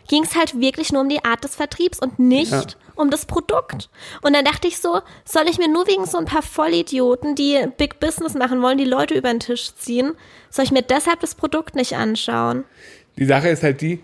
ging 0.08 0.24
es 0.24 0.34
halt 0.34 0.60
wirklich 0.60 0.90
nur 0.92 1.02
um 1.02 1.08
die 1.08 1.24
Art 1.24 1.44
des 1.44 1.54
Vertriebs 1.54 2.00
und 2.00 2.18
nicht 2.18 2.50
Ja. 2.50 2.64
um 2.96 3.10
das 3.10 3.26
Produkt. 3.26 3.88
Und 4.22 4.34
dann 4.34 4.44
dachte 4.44 4.66
ich 4.66 4.78
so, 4.80 5.00
soll 5.24 5.48
ich 5.48 5.58
mir 5.58 5.68
nur 5.68 5.86
wegen 5.86 6.06
so 6.06 6.18
ein 6.18 6.24
paar 6.24 6.42
Vollidioten, 6.42 7.36
die 7.36 7.68
Big 7.76 8.00
Business 8.00 8.34
machen 8.34 8.60
wollen, 8.62 8.78
die 8.78 8.84
Leute 8.84 9.14
über 9.14 9.30
den 9.30 9.40
Tisch 9.40 9.72
ziehen, 9.76 10.16
soll 10.50 10.64
ich 10.64 10.72
mir 10.72 10.82
deshalb 10.82 11.20
das 11.20 11.36
Produkt 11.36 11.76
nicht 11.76 11.94
anschauen? 11.94 12.64
Die 13.18 13.24
Sache 13.24 13.48
ist 13.48 13.62
halt 13.62 13.80
die, 13.80 14.00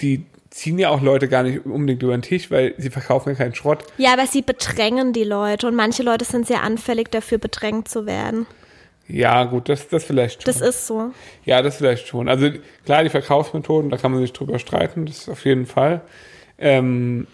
die 0.00 0.24
ziehen 0.50 0.78
ja 0.78 0.90
auch 0.90 1.02
Leute 1.02 1.28
gar 1.28 1.42
nicht 1.42 1.66
unbedingt 1.66 2.02
über 2.02 2.16
den 2.16 2.22
Tisch, 2.22 2.50
weil 2.50 2.74
sie 2.78 2.90
verkaufen 2.90 3.30
ja 3.30 3.34
keinen 3.34 3.54
Schrott. 3.54 3.84
Ja, 3.98 4.12
aber 4.12 4.26
sie 4.26 4.42
bedrängen 4.42 5.12
die 5.12 5.24
Leute 5.24 5.66
und 5.66 5.74
manche 5.74 6.02
Leute 6.02 6.24
sind 6.24 6.46
sehr 6.46 6.62
anfällig 6.62 7.10
dafür, 7.10 7.38
bedrängt 7.38 7.88
zu 7.88 8.06
werden. 8.06 8.46
Ja, 9.08 9.44
gut, 9.44 9.68
das, 9.68 9.88
das 9.88 10.04
vielleicht 10.04 10.42
schon. 10.42 10.52
Das 10.52 10.60
ist 10.60 10.86
so. 10.86 11.12
Ja, 11.44 11.62
das 11.62 11.76
vielleicht 11.76 12.06
schon. 12.08 12.28
Also 12.28 12.50
klar, 12.84 13.04
die 13.04 13.10
Verkaufsmethoden, 13.10 13.90
da 13.90 13.96
kann 13.96 14.12
man 14.12 14.20
sich 14.20 14.32
drüber 14.32 14.58
streiten, 14.58 15.06
das 15.06 15.28
auf 15.28 15.44
jeden 15.44 15.66
Fall. 15.66 16.02
Ähm, 16.58 17.26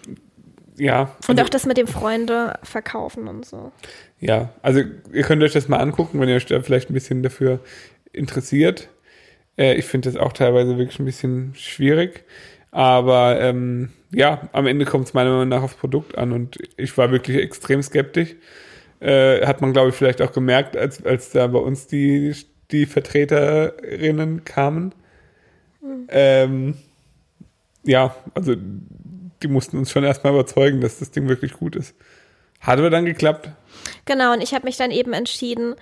ja. 0.77 1.15
Und 1.29 1.31
also, 1.31 1.43
auch 1.43 1.49
das 1.49 1.67
mit 1.67 1.77
dem 1.77 1.87
Freunde 1.87 2.59
verkaufen 2.63 3.27
und 3.27 3.45
so. 3.45 3.73
Ja, 4.21 4.51
also 4.63 4.83
ihr 5.13 5.23
könnt 5.23 5.43
euch 5.43 5.53
das 5.53 5.69
mal 5.69 5.79
angucken, 5.79 6.21
wenn 6.21 6.29
ihr 6.29 6.37
euch 6.37 6.47
da 6.47 6.61
vielleicht 6.61 6.91
ein 6.91 6.95
bisschen 6.95 7.23
dafür 7.23 7.61
interessiert. 8.13 8.89
Äh, 9.57 9.75
ich 9.75 9.85
finde 9.85 10.11
das 10.11 10.21
auch 10.21 10.33
teilweise 10.33 10.79
wirklich 10.79 10.99
ein 10.99 11.05
bisschen 11.05 11.55
schwierig. 11.57 12.25
Aber 12.71 13.41
ähm, 13.41 13.91
ja, 14.13 14.49
am 14.53 14.67
Ende 14.67 14.85
kommt 14.85 15.07
es 15.07 15.15
meiner 15.15 15.31
Meinung 15.31 15.49
nach 15.49 15.63
aufs 15.63 15.77
Produkt 15.77 16.19
an 16.19 16.33
und 16.33 16.59
ich 16.77 16.97
war 16.99 17.13
wirklich 17.13 17.37
extrem 17.37 17.83
skeptisch. 17.83 18.35
Äh, 19.01 19.47
hat 19.47 19.61
man, 19.61 19.73
glaube 19.73 19.91
ich, 19.91 19.95
vielleicht 19.95 20.23
auch 20.23 20.33
gemerkt, 20.33 20.77
als, 20.77 21.05
als 21.05 21.31
da 21.31 21.47
bei 21.47 21.59
uns 21.59 21.87
die, 21.87 22.35
die 22.73 22.87
Vertreterinnen 22.87 24.45
kamen. 24.45 24.95
Ähm, 26.09 26.77
ja, 27.85 28.17
also 28.35 28.55
die 28.57 29.49
mussten 29.49 29.79
uns 29.79 29.91
schon 29.91 30.05
erstmal 30.05 30.33
überzeugen, 30.33 30.81
dass 30.81 30.99
das 30.99 31.11
Ding 31.11 31.29
wirklich 31.29 31.53
gut 31.53 31.77
ist. 31.77 31.95
Hat 32.61 32.79
aber 32.79 32.91
dann 32.91 33.05
geklappt. 33.05 33.51
Genau, 34.07 34.33
und 34.33 34.43
ich 34.43 34.55
habe 34.55 34.65
mich 34.65 34.77
dann 34.77 34.91
eben 34.91 35.13
entschieden, 35.13 35.75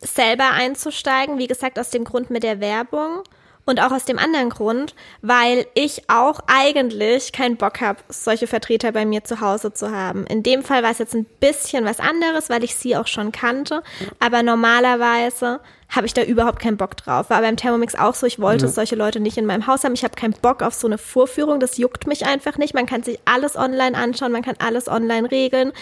selber 0.00 0.50
einzusteigen. 0.52 1.38
Wie 1.38 1.46
gesagt, 1.46 1.78
aus 1.78 1.90
dem 1.90 2.04
Grund 2.04 2.30
mit 2.30 2.42
der 2.42 2.60
Werbung. 2.60 3.22
Und 3.68 3.80
auch 3.82 3.90
aus 3.90 4.04
dem 4.04 4.16
anderen 4.16 4.48
Grund, 4.48 4.94
weil 5.22 5.66
ich 5.74 6.08
auch 6.08 6.38
eigentlich 6.46 7.32
keinen 7.32 7.56
Bock 7.56 7.80
habe, 7.80 7.98
solche 8.08 8.46
Vertreter 8.46 8.92
bei 8.92 9.04
mir 9.04 9.24
zu 9.24 9.40
Hause 9.40 9.72
zu 9.72 9.90
haben. 9.90 10.24
In 10.28 10.44
dem 10.44 10.62
Fall 10.62 10.84
war 10.84 10.92
es 10.92 10.98
jetzt 10.98 11.16
ein 11.16 11.24
bisschen 11.40 11.84
was 11.84 11.98
anderes, 11.98 12.48
weil 12.48 12.62
ich 12.62 12.76
sie 12.76 12.96
auch 12.96 13.08
schon 13.08 13.32
kannte. 13.32 13.82
Aber 14.20 14.44
normalerweise 14.44 15.58
habe 15.88 16.06
ich 16.06 16.14
da 16.14 16.22
überhaupt 16.22 16.60
keinen 16.60 16.76
Bock 16.76 16.96
drauf. 16.96 17.28
War 17.28 17.40
beim 17.40 17.56
Thermomix 17.56 17.96
auch 17.96 18.14
so, 18.14 18.24
ich 18.24 18.38
wollte 18.38 18.66
Ja. 18.66 18.70
solche 18.70 18.94
Leute 18.94 19.18
nicht 19.18 19.36
in 19.36 19.46
meinem 19.46 19.66
Haus 19.66 19.82
haben. 19.82 19.94
Ich 19.94 20.04
habe 20.04 20.14
keinen 20.14 20.34
Bock 20.40 20.62
auf 20.62 20.74
so 20.74 20.86
eine 20.86 20.96
Vorführung. 20.96 21.58
Das 21.58 21.76
juckt 21.76 22.06
mich 22.06 22.24
einfach 22.24 22.58
nicht. 22.58 22.72
Man 22.72 22.86
kann 22.86 23.02
sich 23.02 23.18
alles 23.24 23.56
online 23.56 23.98
anschauen, 23.98 24.30
man 24.30 24.42
kann 24.42 24.54
alles 24.60 24.86
online 24.86 25.28
regeln. 25.28 25.72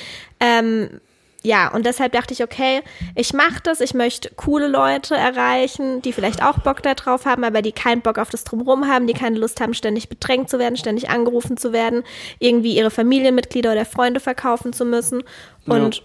Ähm, 0.41 1.03
ja, 1.45 1.71
und 1.71 1.85
deshalb 1.85 2.13
dachte 2.13 2.33
ich, 2.33 2.43
okay, 2.43 2.81
ich 3.15 3.35
mache 3.35 3.61
das, 3.63 3.83
ich 3.83 3.93
möchte 3.93 4.31
coole 4.35 4.67
Leute 4.67 5.15
erreichen, 5.15 6.01
die 6.01 6.15
vielleicht 6.15 6.43
auch 6.43 6.59
Bock 6.59 6.83
darauf 6.83 7.27
haben, 7.27 7.45
aber 7.45 7.61
die 7.61 7.73
keinen 7.73 8.01
Bock 8.01 8.19
auf 8.19 8.31
das 8.31 8.45
Drumherum 8.45 8.89
haben, 8.89 9.07
die 9.07 9.13
keine 9.13 9.39
Lust 9.39 9.61
haben, 9.61 9.75
ständig 9.75 10.09
bedrängt 10.09 10.49
zu 10.49 10.59
werden, 10.59 10.79
ständig 10.79 11.11
angerufen 11.11 11.59
zu 11.59 11.75
werden, 11.75 12.03
irgendwie 12.39 12.75
ihre 12.75 12.91
Familienmitglieder 12.91 13.73
oder 13.73 13.85
Freunde 13.85 14.21
verkaufen 14.21 14.73
zu 14.73 14.87
müssen. 14.87 15.23
Und 15.67 16.03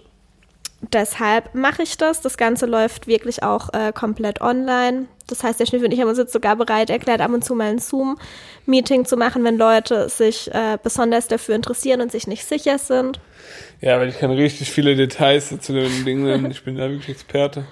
deshalb 0.82 1.54
mache 1.56 1.84
ich 1.84 1.98
das. 1.98 2.22
Das 2.22 2.38
Ganze 2.38 2.66
läuft 2.66 3.08
wirklich 3.08 3.44
auch 3.44 3.74
äh, 3.74 3.92
komplett 3.94 4.42
online. 4.42 5.06
Das 5.28 5.44
heißt, 5.44 5.60
der 5.60 5.66
Schnüffel 5.66 5.86
und 5.86 5.94
ich 5.94 6.02
haben 6.02 6.10
uns 6.10 6.18
jetzt 6.18 6.34
sogar 6.34 6.56
bereit 6.56 6.90
erklärt, 6.90 7.22
ab 7.22 7.32
und 7.32 7.46
zu 7.46 7.54
mal 7.54 7.70
ein 7.70 7.80
Zoom-Meeting 7.80 9.06
zu 9.06 9.16
machen, 9.16 9.44
wenn 9.44 9.58
Leute 9.58 10.10
sich 10.10 10.52
äh, 10.54 10.78
besonders 10.82 11.28
dafür 11.28 11.56
interessieren 11.56 12.02
und 12.02 12.12
sich 12.12 12.26
nicht 12.26 12.46
sicher 12.46 12.80
sind. 12.80 13.20
Ja, 13.82 14.00
weil 14.00 14.10
ich 14.10 14.18
kann 14.18 14.32
richtig 14.32 14.72
viele 14.72 14.96
Details 14.96 15.50
zu 15.60 15.74
den 15.74 16.04
Dingen. 16.04 16.50
Ich 16.52 16.64
bin 16.64 16.78
da 16.78 16.90
wirklich 16.90 17.10
Experte. 17.10 17.66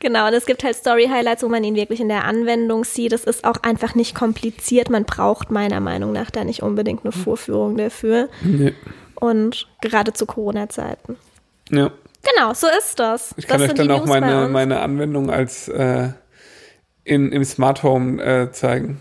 Genau, 0.00 0.26
und 0.26 0.34
es 0.34 0.44
gibt 0.44 0.64
halt 0.64 0.76
Story-Highlights, 0.76 1.42
wo 1.42 1.48
man 1.48 1.64
ihn 1.64 1.76
wirklich 1.76 2.00
in 2.00 2.08
der 2.08 2.24
Anwendung 2.24 2.84
sieht. 2.84 3.12
Es 3.12 3.24
ist 3.24 3.44
auch 3.44 3.62
einfach 3.62 3.94
nicht 3.94 4.14
kompliziert. 4.14 4.90
Man 4.90 5.04
braucht 5.04 5.50
meiner 5.50 5.80
Meinung 5.80 6.12
nach 6.12 6.30
da 6.30 6.44
nicht 6.44 6.62
unbedingt 6.62 7.04
eine 7.04 7.12
Vorführung 7.12 7.76
dafür. 7.76 8.28
Nee. 8.42 8.74
Und 9.14 9.66
gerade 9.80 10.12
zu 10.12 10.26
Corona-Zeiten. 10.26 11.16
Ja. 11.70 11.90
Genau, 12.24 12.54
so 12.54 12.66
ist 12.78 12.98
das. 12.98 13.34
Ich 13.36 13.46
kann 13.46 13.60
das 13.60 13.70
euch 13.70 13.76
sind 13.76 13.90
dann 13.90 13.90
auch 13.90 14.06
meine, 14.06 14.48
meine 14.48 14.80
Anwendung 14.80 15.30
als 15.30 15.68
äh, 15.68 16.10
in, 17.04 17.32
im 17.32 17.44
Smart 17.44 17.82
Home 17.82 18.22
äh, 18.22 18.50
zeigen. 18.52 19.00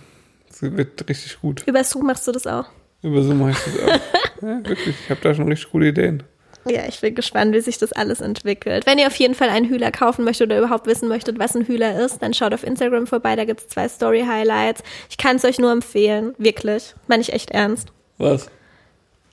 Das 0.50 0.62
wird 0.62 1.08
richtig 1.10 1.40
gut. 1.42 1.64
Über 1.66 1.84
Zoom 1.84 2.06
machst 2.06 2.28
du 2.28 2.32
das 2.32 2.46
auch. 2.46 2.66
Über 3.02 3.22
Zoom 3.22 3.46
heißt 3.46 3.68
das 3.68 3.80
auch. 3.80 4.00
ja, 4.42 4.68
wirklich. 4.68 4.96
Ich 5.04 5.10
habe 5.10 5.22
da 5.22 5.34
schon 5.34 5.48
richtig 5.48 5.72
gute 5.72 5.88
Ideen. 5.88 6.24
Ja, 6.66 6.86
ich 6.88 7.02
bin 7.02 7.14
gespannt, 7.14 7.54
wie 7.54 7.60
sich 7.60 7.78
das 7.78 7.92
alles 7.92 8.22
entwickelt. 8.22 8.86
Wenn 8.86 8.98
ihr 8.98 9.08
auf 9.08 9.16
jeden 9.18 9.36
Fall 9.36 9.50
einen 9.50 9.68
Hühler 9.68 9.92
kaufen 9.92 10.24
möchtet 10.24 10.48
oder 10.48 10.60
überhaupt 10.60 10.88
wissen 10.88 11.10
möchtet, 11.10 11.38
was 11.38 11.56
ein 11.56 11.66
Hühler 11.66 12.00
ist, 12.00 12.22
dann 12.22 12.34
schaut 12.34 12.54
auf 12.54 12.64
Instagram 12.64 13.06
vorbei, 13.06 13.36
da 13.36 13.44
gibt's 13.44 13.68
zwei 13.68 13.88
Story-Highlights. 13.90 14.82
Ich 15.10 15.18
kann 15.18 15.36
es 15.36 15.44
euch 15.44 15.60
nur 15.60 15.72
empfehlen, 15.72 16.34
wirklich. 16.38 16.96
Meine 17.08 17.22
ich 17.22 17.34
echt 17.34 17.52
ernst. 17.52 17.92
Was? 18.18 18.50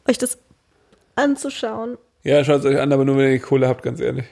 Euch 0.08 0.18
das 0.18 0.38
anzuschauen. 1.14 1.98
Ja, 2.22 2.44
schaut 2.44 2.60
es 2.60 2.66
euch 2.66 2.78
an, 2.78 2.92
aber 2.92 3.04
nur 3.04 3.16
wenn 3.16 3.26
ihr 3.26 3.32
die 3.32 3.38
Kohle 3.38 3.68
habt, 3.68 3.82
ganz 3.82 4.00
ehrlich. 4.00 4.26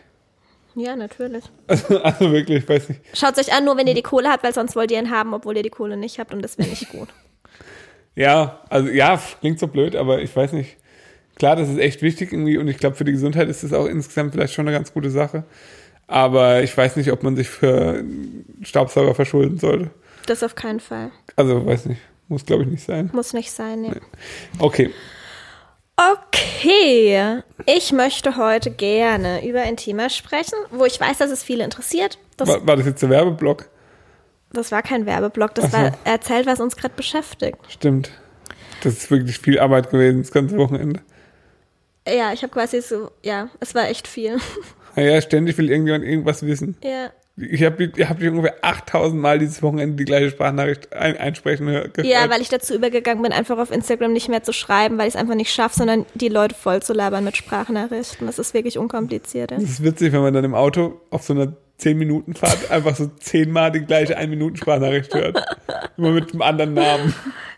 Ja, 0.75 0.95
natürlich. 0.95 1.45
Also, 1.67 2.01
also 2.01 2.33
wirklich, 2.33 2.63
ich 2.63 2.69
weiß 2.69 2.89
nicht. 2.91 3.01
Schaut 3.15 3.39
euch 3.39 3.53
an, 3.53 3.65
nur 3.65 3.77
wenn 3.77 3.87
ihr 3.87 3.95
die 3.95 4.03
Kohle 4.03 4.29
habt, 4.29 4.45
weil 4.45 4.55
sonst 4.55 4.77
wollt 4.77 4.91
ihr 4.91 4.99
ihn 4.99 5.11
haben, 5.11 5.35
obwohl 5.35 5.57
ihr 5.57 5.63
die 5.63 5.71
Kohle 5.71 5.97
nicht 5.97 6.19
habt 6.19 6.33
und 6.33 6.43
das 6.43 6.59
wäre 6.59 6.69
nicht 6.69 6.91
gut. 6.91 7.09
Ja, 8.15 8.63
also 8.69 8.89
ja, 8.89 9.23
klingt 9.39 9.61
so 9.61 9.69
blöd, 9.69 9.95
aber 9.95 10.21
ich 10.21 10.35
weiß 10.35 10.53
nicht. 10.53 10.77
Klar, 11.37 11.55
das 11.55 11.69
ist 11.69 11.79
echt 11.79 12.03
wichtig 12.03 12.33
irgendwie 12.33 12.59
und 12.59 12.67
ich 12.67 12.79
glaube, 12.79 12.97
für 12.97 13.05
die 13.05 13.13
Gesundheit 13.13 13.49
ist 13.49 13.63
das 13.63 13.73
auch 13.73 13.87
insgesamt 13.87 14.33
vielleicht 14.33 14.55
schon 14.55 14.67
eine 14.67 14.77
ganz 14.77 14.93
gute 14.93 15.09
Sache. 15.09 15.45
Aber 16.09 16.65
ich 16.65 16.77
weiß 16.77 16.97
nicht, 16.97 17.13
ob 17.13 17.23
man 17.23 17.37
sich 17.37 17.49
für 17.49 18.03
Staubsauger 18.63 19.15
verschulden 19.15 19.59
sollte. 19.59 19.91
Das 20.27 20.43
auf 20.43 20.57
keinen 20.57 20.81
Fall. 20.81 21.13
Also, 21.37 21.65
weiß 21.65 21.87
nicht. 21.87 22.01
Muss, 22.27 22.45
glaube 22.45 22.65
ich, 22.65 22.71
nicht 22.71 22.85
sein. 22.85 23.09
Muss 23.13 23.35
nicht 23.35 23.53
sein, 23.53 23.83
nee. 23.83 23.93
Okay. 24.59 24.91
Okay, 25.99 27.43
ich 27.67 27.93
möchte 27.93 28.37
heute 28.37 28.71
gerne 28.71 29.45
über 29.45 29.63
ein 29.63 29.77
Thema 29.77 30.09
sprechen, 30.11 30.55
wo 30.71 30.85
ich 30.85 31.01
weiß, 31.01 31.19
dass 31.19 31.31
es 31.33 31.43
viele 31.43 31.65
interessiert. 31.65 32.19
Das, 32.37 32.49
War, 32.49 32.65
war 32.67 32.77
das 32.77 32.87
jetzt 32.87 33.03
der 33.03 33.11
Werbeblock? 33.11 33.69
das 34.53 34.71
war 34.73 34.83
kein 34.83 35.07
Werbeblock, 35.07 35.55
das 35.57 35.67
so. 35.67 35.73
war 35.73 35.93
erzählt, 36.05 36.47
was 36.47 36.61
uns 36.61 36.77
gerade 36.77 36.95
beschäftigt. 36.95 37.59
Stimmt. 37.69 38.13
Das 38.83 38.95
ist 38.95 39.11
wirklich 39.11 39.39
viel 39.39 39.59
Arbeit 39.59 39.91
gewesen, 39.91 40.23
das 40.23 40.31
ganze 40.31 40.57
Wochenende. 40.57 41.01
Ja, 42.07 42.33
ich 42.33 42.43
habe 42.43 42.53
quasi 42.53 42.81
so, 42.81 43.11
ja, 43.23 43.51
es 43.61 43.75
war 43.75 43.89
echt 43.89 44.07
viel. 44.09 44.39
Naja, 44.97 45.21
ständig 45.21 45.59
will 45.59 45.71
irgendjemand 45.71 46.05
irgendwas 46.05 46.45
wissen. 46.45 46.77
ja. 46.83 47.11
Ich 47.41 47.63
habe 47.63 47.85
ich 47.97 48.09
hab 48.09 48.21
ungefähr 48.21 48.57
8000 48.63 49.21
Mal 49.21 49.39
dieses 49.39 49.63
Wochenende 49.63 49.97
die 49.97 50.05
gleiche 50.05 50.31
Sprachnachricht 50.31 50.93
ein, 50.93 51.17
einsprechen 51.17 51.69
hör- 51.69 51.89
gehört. 51.89 52.07
ja, 52.13 52.29
weil 52.29 52.41
ich 52.41 52.49
dazu 52.49 52.75
übergegangen 52.75 53.23
bin, 53.23 53.33
einfach 53.33 53.59
auf 53.59 53.71
Instagram 53.71 54.13
nicht 54.13 54.29
mehr 54.29 54.43
zu 54.43 54.53
schreiben, 54.53 54.99
weil 54.99 55.07
ich 55.09 55.15
es 55.15 55.21
einfach 55.21 55.35
nicht 55.37 55.53
schaffe, 55.53 55.77
sondern 55.79 56.05
die 56.15 56.29
Leute 56.29 56.55
voll 56.55 56.83
zu 56.83 56.93
labern 56.93 57.23
mit 57.25 57.37
Sprachnachrichten. 57.37 58.27
Das 58.27 58.39
ist 58.39 58.55
wirklich 58.55 58.77
unkompliziert. 58.79 59.51
Ja. 59.53 59.59
Das 59.59 59.69
ist 59.69 59.85
witzig, 59.85 60.13
wenn 60.13 60.23
man 60.23 60.35
dann 60.35 60.45
im 60.45 60.55
Auto 60.55 61.01
auf 61.11 61.23
so 61.23 61.33
einer 61.33 61.53
10-Minuten-Fahrt 61.81 62.71
einfach 62.71 62.97
so 62.97 63.07
zehnmal 63.21 63.71
die 63.71 63.85
gleiche 63.85 64.19
1-Minuten-Sprachnachricht 64.19 65.15
hört. 65.15 65.41
Immer 65.97 66.11
mit 66.11 66.33
einem 66.33 66.43
anderen 66.43 66.75
Namen. 66.75 67.15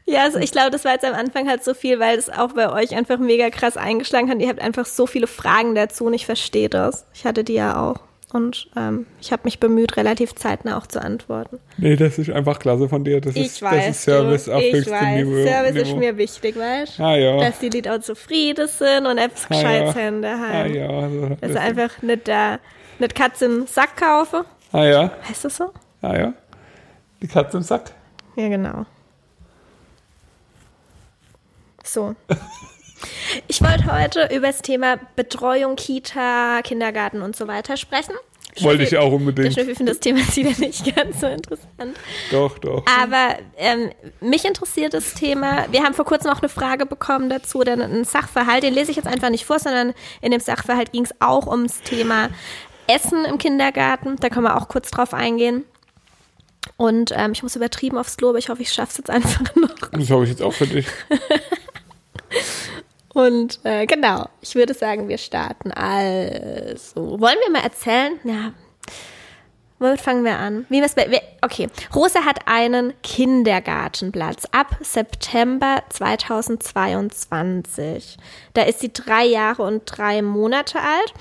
Ja, 0.07 0.25
also 0.25 0.39
ich 0.39 0.53
glaube, 0.53 0.71
das 0.71 0.85
war 0.85 0.93
jetzt 0.93 1.05
am 1.05 1.15
Anfang 1.15 1.49
halt 1.49 1.65
so 1.65 1.73
viel, 1.73 2.01
weil 2.01 2.19
es 2.19 2.29
auch 2.29 2.53
bei 2.53 2.71
euch 2.73 2.95
einfach 2.95 3.19
mega 3.19 3.49
krass 3.51 3.77
eingeschlagen 3.77 4.29
hat. 4.29 4.41
Ihr 4.41 4.49
habt 4.49 4.61
einfach 4.61 4.85
so 4.87 5.07
viele 5.07 5.27
Fragen 5.27 5.75
dazu 5.75 6.05
und 6.07 6.15
ich 6.15 6.27
verstehe 6.27 6.69
das. 6.69 7.07
Ich 7.15 7.25
hatte 7.25 7.45
die 7.45 7.55
ja 7.55 7.81
auch. 7.81 8.01
Und 8.33 8.69
ähm, 8.77 9.07
ich 9.21 9.33
habe 9.33 9.43
mich 9.45 9.59
bemüht, 9.59 9.97
relativ 9.97 10.37
zeitnah 10.37 10.79
auch 10.79 10.87
zu 10.87 11.03
antworten. 11.03 11.59
Nee, 11.79 11.97
das 11.97 12.17
ist 12.17 12.31
einfach 12.31 12.61
klasse 12.61 12.89
von 12.89 13.03
dir. 13.03 13.21
Das 13.21 13.35
ist, 13.35 13.61
das 13.61 13.87
ist 13.89 14.03
Service 14.03 14.45
du, 14.45 14.53
auf 14.53 14.63
ich 14.63 14.73
höchstem 14.73 14.93
weiß. 14.95 15.25
Niveau. 15.25 15.45
Service 15.49 15.83
ist 15.83 15.97
mir 15.97 16.17
wichtig, 16.17 16.57
weißt 16.57 16.99
du? 16.99 17.03
Ah 17.03 17.17
ja. 17.17 17.37
Dass 17.41 17.59
die 17.59 17.71
Leute 17.71 17.93
auch 17.93 17.99
zufrieden 18.01 18.69
sind 18.69 19.07
und 19.07 19.19
etwas 19.19 19.47
Ah, 19.51 19.55
ja. 19.55 19.61
Gescheites 19.63 19.95
haben 19.97 20.25
Ah 20.25 20.67
ja. 20.67 20.89
Also, 20.89 21.21
Dass 21.29 21.41
das 21.41 21.53
sie 21.53 21.59
einfach 21.59 22.03
nicht 22.03 22.29
da, 22.29 22.59
nicht 23.01 23.15
Katze 23.17 23.47
im 23.47 23.67
Sack 23.67 23.97
kaufen. 23.97 24.43
ah 24.73 24.85
ja. 24.85 25.11
Heißt 25.29 25.45
das 25.45 25.57
so? 25.57 25.71
Ah 26.01 26.17
ja. 26.17 26.33
Die 27.21 27.27
Katze 27.27 27.57
im 27.57 27.63
Sack. 27.65 27.91
Ja, 28.37 28.49
genau. 28.49 28.87
So. 31.83 32.15
Ich 33.49 33.61
wollte 33.63 33.87
heute 33.93 34.29
über 34.35 34.49
das 34.49 34.63
Thema 34.63 34.99
Betreuung, 35.17 35.77
Kita, 35.77 36.63
Kindergarten 36.63 37.23
und 37.23 37.37
so 37.37 37.47
weiter 37.49 37.77
sprechen. 37.77 38.15
Wollte 38.61 38.83
ich 38.83 38.97
auch 38.97 39.11
Der 39.11 39.13
unbedingt. 39.13 39.55
Schnüffel 39.55 39.77
findet 39.77 39.97
das 39.97 40.01
Thema 40.01 40.19
wieder 40.35 40.59
nicht 40.59 40.97
ganz 40.97 41.21
so 41.21 41.27
interessant. 41.27 41.97
Doch, 42.31 42.59
doch. 42.59 42.85
Aber 43.01 43.37
ähm, 43.57 43.91
mich 44.21 44.45
interessiert 44.45 44.93
das 44.93 45.15
Thema. 45.15 45.67
Wir 45.71 45.83
haben 45.85 45.95
vor 45.95 46.05
kurzem 46.05 46.31
auch 46.31 46.41
eine 46.41 46.49
Frage 46.49 46.85
bekommen 46.85 47.29
dazu, 47.31 47.59
oder 47.61 47.73
einen 47.75 48.05
Sachverhalt. 48.05 48.65
Den 48.65 48.75
lese 48.75 48.91
ich 48.91 48.97
jetzt 48.97 49.07
einfach 49.07 49.31
nicht 49.31 49.45
vor, 49.45 49.59
sondern 49.59 49.95
in 50.21 50.33
dem 50.33 50.41
Sachverhalt 50.41 50.93
ging 50.93 51.05
es 51.05 51.15
auch 51.21 51.47
ums 51.47 51.81
Thema 51.83 52.29
Essen 52.89 53.25
im 53.25 53.39
Kindergarten. 53.39 54.17
Da 54.17 54.29
können 54.31 54.47
wir 54.47 54.57
auch 54.57 54.67
kurz 54.69 54.91
drauf 54.91 55.15
eingehen. 55.15 55.65
Und 56.77 57.13
ähm, 57.15 57.33
ich 57.33 57.43
muss 57.43 57.57
übertrieben 57.57 57.99
aufs 57.99 58.17
Klo, 58.17 58.31
aber 58.31 58.39
ich 58.39 58.49
hoffe, 58.49 58.63
ich 58.63 58.73
schaffe 58.73 58.91
es 58.93 58.99
jetzt 58.99 59.11
einfach 59.11 59.43
noch. 59.55 59.75
Das 59.93 60.11
habe 60.11 60.25
ich 60.25 60.31
jetzt 60.31 60.43
auch 60.43 60.53
für 60.53 60.67
dich. 60.67 60.87
Und 63.13 63.59
äh, 63.65 63.87
genau, 63.87 64.29
ich 64.41 64.55
würde 64.55 64.75
sagen, 64.75 65.09
wir 65.09 65.19
starten. 65.19 65.73
Also, 65.73 67.21
wollen 67.21 67.39
wir 67.45 67.51
mal 67.51 67.65
erzählen? 67.65 68.21
Ja. 68.25 68.53
Womit 69.81 70.01
fangen 70.03 70.25
wir 70.25 70.39
an? 70.39 70.67
Wie 70.69 70.83
wir, 70.83 71.23
okay, 71.41 71.69
Rosa 71.95 72.27
hat 72.27 72.47
einen 72.47 72.93
Kindergartenplatz 73.03 74.45
ab 74.53 74.77
September 74.83 75.83
2022. 75.89 78.19
Da 78.53 78.61
ist 78.63 78.81
sie 78.81 78.93
drei 78.93 79.25
Jahre 79.25 79.63
und 79.63 79.85
drei 79.87 80.21
Monate 80.21 80.81
alt. 80.81 81.15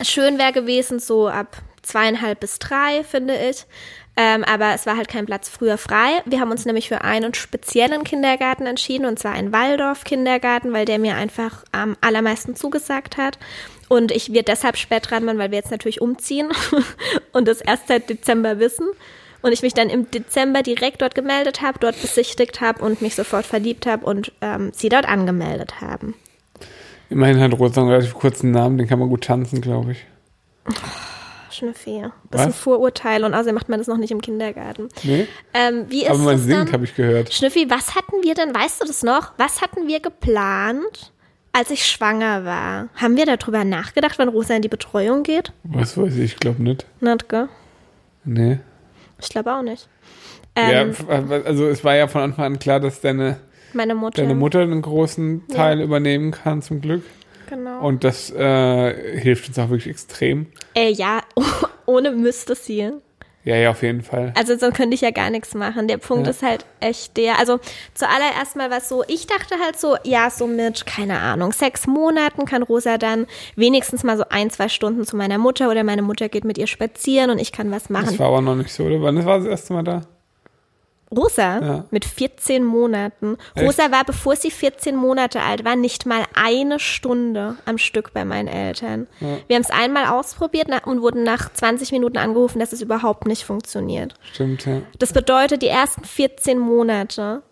Schön 0.00 0.38
wäre 0.38 0.52
gewesen, 0.52 1.00
so 1.00 1.28
ab 1.28 1.58
zweieinhalb 1.82 2.40
bis 2.40 2.58
drei, 2.58 3.04
finde 3.04 3.36
ich. 3.36 3.66
Ähm, 4.20 4.42
aber 4.42 4.74
es 4.74 4.84
war 4.84 4.96
halt 4.96 5.06
kein 5.06 5.26
Platz 5.26 5.48
früher 5.48 5.78
frei. 5.78 6.22
Wir 6.26 6.40
haben 6.40 6.50
uns 6.50 6.64
nämlich 6.64 6.88
für 6.88 7.02
einen 7.02 7.34
speziellen 7.34 8.02
Kindergarten 8.02 8.66
entschieden, 8.66 9.06
und 9.06 9.16
zwar 9.16 9.30
einen 9.30 9.52
Waldorf-Kindergarten, 9.52 10.72
weil 10.72 10.86
der 10.86 10.98
mir 10.98 11.14
einfach 11.14 11.64
am 11.70 11.96
allermeisten 12.00 12.56
zugesagt 12.56 13.16
hat. 13.16 13.38
Und 13.88 14.10
ich 14.10 14.32
wir 14.32 14.42
deshalb 14.42 14.76
spät 14.76 15.08
dran 15.08 15.24
bin, 15.24 15.38
weil 15.38 15.52
wir 15.52 15.58
jetzt 15.58 15.70
natürlich 15.70 16.00
umziehen 16.00 16.48
und 17.32 17.46
das 17.46 17.60
erst 17.60 17.86
seit 17.86 18.10
Dezember 18.10 18.58
wissen. 18.58 18.88
Und 19.40 19.52
ich 19.52 19.62
mich 19.62 19.72
dann 19.72 19.88
im 19.88 20.10
Dezember 20.10 20.64
direkt 20.64 21.00
dort 21.00 21.14
gemeldet 21.14 21.62
habe, 21.62 21.78
dort 21.78 22.02
besichtigt 22.02 22.60
habe 22.60 22.84
und 22.84 23.00
mich 23.00 23.14
sofort 23.14 23.46
verliebt 23.46 23.86
habe 23.86 24.04
und 24.04 24.32
ähm, 24.40 24.72
sie 24.74 24.88
dort 24.88 25.08
angemeldet 25.08 25.80
haben. 25.80 26.16
Immerhin 27.08 27.38
hat 27.38 27.56
Rosa 27.56 27.82
einen 27.82 27.90
relativ 27.90 28.14
kurzen 28.14 28.50
Namen, 28.50 28.78
den 28.78 28.88
kann 28.88 28.98
man 28.98 29.08
gut 29.08 29.22
tanzen, 29.22 29.60
glaube 29.60 29.92
ich. 29.92 30.06
Schnüffi. 31.58 32.02
Das 32.30 32.40
ist 32.40 32.46
ein 32.46 32.52
Was? 32.52 32.58
Vorurteil 32.58 33.24
und 33.24 33.34
außerdem 33.34 33.54
macht 33.54 33.68
man 33.68 33.78
das 33.78 33.86
noch 33.86 33.96
nicht 33.98 34.10
im 34.10 34.20
Kindergarten. 34.20 34.88
Nee? 35.02 35.26
Ähm, 35.54 35.86
wie 35.88 36.02
ist 36.04 36.10
Aber 36.10 36.18
man 36.20 36.38
singt, 36.38 36.72
habe 36.72 36.84
ich 36.84 36.94
gehört. 36.94 37.32
Schnüffi, 37.32 37.66
was 37.68 37.94
hatten 37.94 38.22
wir 38.22 38.34
denn, 38.34 38.54
weißt 38.54 38.80
du 38.82 38.86
das 38.86 39.02
noch? 39.02 39.32
Was 39.36 39.60
hatten 39.60 39.86
wir 39.86 40.00
geplant, 40.00 41.12
als 41.52 41.70
ich 41.70 41.84
schwanger 41.86 42.44
war? 42.44 42.88
Haben 42.94 43.16
wir 43.16 43.26
darüber 43.26 43.64
nachgedacht, 43.64 44.18
wann 44.18 44.28
Rosa 44.28 44.54
in 44.54 44.62
die 44.62 44.68
Betreuung 44.68 45.22
geht? 45.22 45.52
Was 45.64 45.96
weiß 45.98 46.14
ich, 46.16 46.24
ich 46.34 46.36
glaube 46.36 46.62
nicht. 46.62 46.86
Nicht, 47.00 47.28
gell? 47.28 47.48
Nee. 48.24 48.58
Ich 49.20 49.28
glaube 49.28 49.52
auch 49.54 49.62
nicht. 49.62 49.88
ja, 50.56 50.82
Ähm, 50.82 50.90
f- 50.90 51.06
also 51.08 51.66
es 51.68 51.82
war 51.84 51.96
ja 51.96 52.06
von 52.08 52.22
Anfang 52.22 52.44
an 52.44 52.58
klar, 52.58 52.78
dass 52.80 53.00
deine, 53.00 53.38
meine 53.72 53.94
Mutter. 53.94 54.22
deine 54.22 54.34
Mutter 54.34 54.60
einen 54.60 54.82
großen 54.82 55.48
Teil 55.48 55.80
übernehmen 55.80 56.30
kann, 56.30 56.62
zum 56.62 56.80
Glück. 56.80 57.02
Genau. 57.48 57.80
Und 57.80 58.04
das 58.04 58.30
äh, 58.30 59.18
hilft 59.20 59.48
uns 59.48 59.58
auch 59.58 59.70
wirklich 59.70 59.88
extrem. 59.88 60.46
äh, 60.74 60.90
ja, 60.92 61.22
ohne 61.86 62.10
müsste 62.10 62.54
sie. 62.54 62.90
Ja, 63.44 63.56
ja, 63.56 63.70
auf 63.70 63.82
jeden 63.82 64.02
Fall. 64.02 64.34
Also 64.36 64.58
sonst 64.58 64.76
könnte 64.76 64.94
ich 64.94 65.00
ja 65.00 65.10
gar 65.10 65.30
nichts 65.30 65.54
machen. 65.54 65.88
Der 65.88 65.96
Punkt 65.96 66.26
Ja. 66.26 66.32
ist 66.32 66.42
halt 66.42 66.66
echt 66.80 67.16
der. 67.16 67.38
Also 67.38 67.60
zuallererst 67.94 68.56
mal 68.56 68.70
was 68.70 68.90
so, 68.90 69.04
ich 69.08 69.26
dachte 69.26 69.54
halt 69.64 69.78
so, 69.78 69.96
ja, 70.04 70.28
so 70.28 70.46
mit, 70.46 70.84
keine 70.84 71.18
Ahnung, 71.20 71.52
sechs 71.52 71.86
Monaten 71.86 72.44
kann 72.44 72.62
Rosa 72.62 72.98
dann 72.98 73.26
wenigstens 73.56 74.04
mal 74.04 74.18
so 74.18 74.24
ein, 74.28 74.50
zwei 74.50 74.68
Stunden 74.68 75.06
zu 75.06 75.16
meiner 75.16 75.38
Mutter 75.38 75.70
oder 75.70 75.82
meine 75.82 76.02
Mutter 76.02 76.28
geht 76.28 76.44
mit 76.44 76.58
ihr 76.58 76.66
spazieren 76.66 77.30
und 77.30 77.38
ich 77.38 77.50
kann 77.52 77.70
was 77.70 77.88
machen. 77.88 78.06
Das 78.06 78.18
war 78.18 78.26
aber 78.26 78.42
noch 78.42 78.56
nicht 78.56 78.72
so, 78.72 78.84
oder? 78.84 79.00
Wann 79.00 79.24
war 79.24 79.38
das 79.38 79.46
erste 79.46 79.72
Mal 79.72 79.84
da? 79.84 80.02
Rosa 81.14 81.60
Ja. 81.60 81.84
mit 81.90 82.04
14 82.04 82.64
Monaten. 82.64 83.36
Echt? 83.54 83.66
Rosa 83.66 83.90
war, 83.90 84.04
bevor 84.04 84.36
sie 84.36 84.50
14 84.50 84.94
Monate 84.96 85.40
alt 85.40 85.64
war, 85.64 85.76
nicht 85.76 86.06
mal 86.06 86.22
eine 86.34 86.78
Stunde 86.78 87.56
am 87.64 87.78
Stück 87.78 88.12
bei 88.12 88.24
meinen 88.24 88.48
Eltern. 88.48 89.06
Wir 89.20 89.56
haben 89.56 89.62
es 89.62 89.70
einmal 89.70 90.06
ausprobiert 90.06 90.68
und 90.86 91.00
wurden 91.02 91.22
nach 91.22 91.52
20 91.52 91.92
Minuten 91.92 92.18
angerufen, 92.18 92.58
dass 92.58 92.72
es 92.72 92.82
überhaupt 92.82 93.26
nicht 93.26 93.44
funktioniert. 93.44 94.14
Stimmt, 94.32 94.66
ja. 94.66 94.82
Das 94.98 95.12
bedeutet, 95.12 95.62
die 95.62 95.68
ersten 95.68 96.04
14 96.04 96.58
Monate 96.58 97.42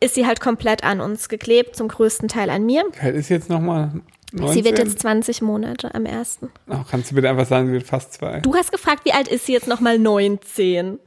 ist 0.00 0.14
sie 0.14 0.26
halt 0.26 0.40
komplett 0.40 0.84
an 0.84 1.00
uns 1.00 1.28
geklebt, 1.28 1.76
zum 1.76 1.88
größten 1.88 2.28
Teil 2.28 2.50
an 2.50 2.66
mir. 2.66 2.84
Wie 2.92 3.00
alt 3.06 3.14
ist 3.16 3.28
sie 3.28 3.34
jetzt 3.34 3.48
nochmal? 3.48 3.92
19? 4.32 4.52
Sie 4.52 4.64
wird 4.64 4.78
jetzt 4.78 4.98
20 4.98 5.42
Monate 5.42 5.94
am 5.94 6.06
ersten. 6.06 6.50
Oh, 6.68 6.78
kannst 6.90 7.10
du 7.10 7.14
bitte 7.14 7.30
einfach 7.30 7.46
sagen, 7.46 7.68
sie 7.68 7.72
wird 7.72 7.86
fast 7.86 8.14
zwei? 8.14 8.40
Du 8.40 8.54
hast 8.54 8.72
gefragt, 8.72 9.04
wie 9.04 9.12
alt 9.12 9.28
ist 9.28 9.46
sie 9.46 9.52
jetzt 9.52 9.68
nochmal 9.68 9.98
19? 9.98 10.98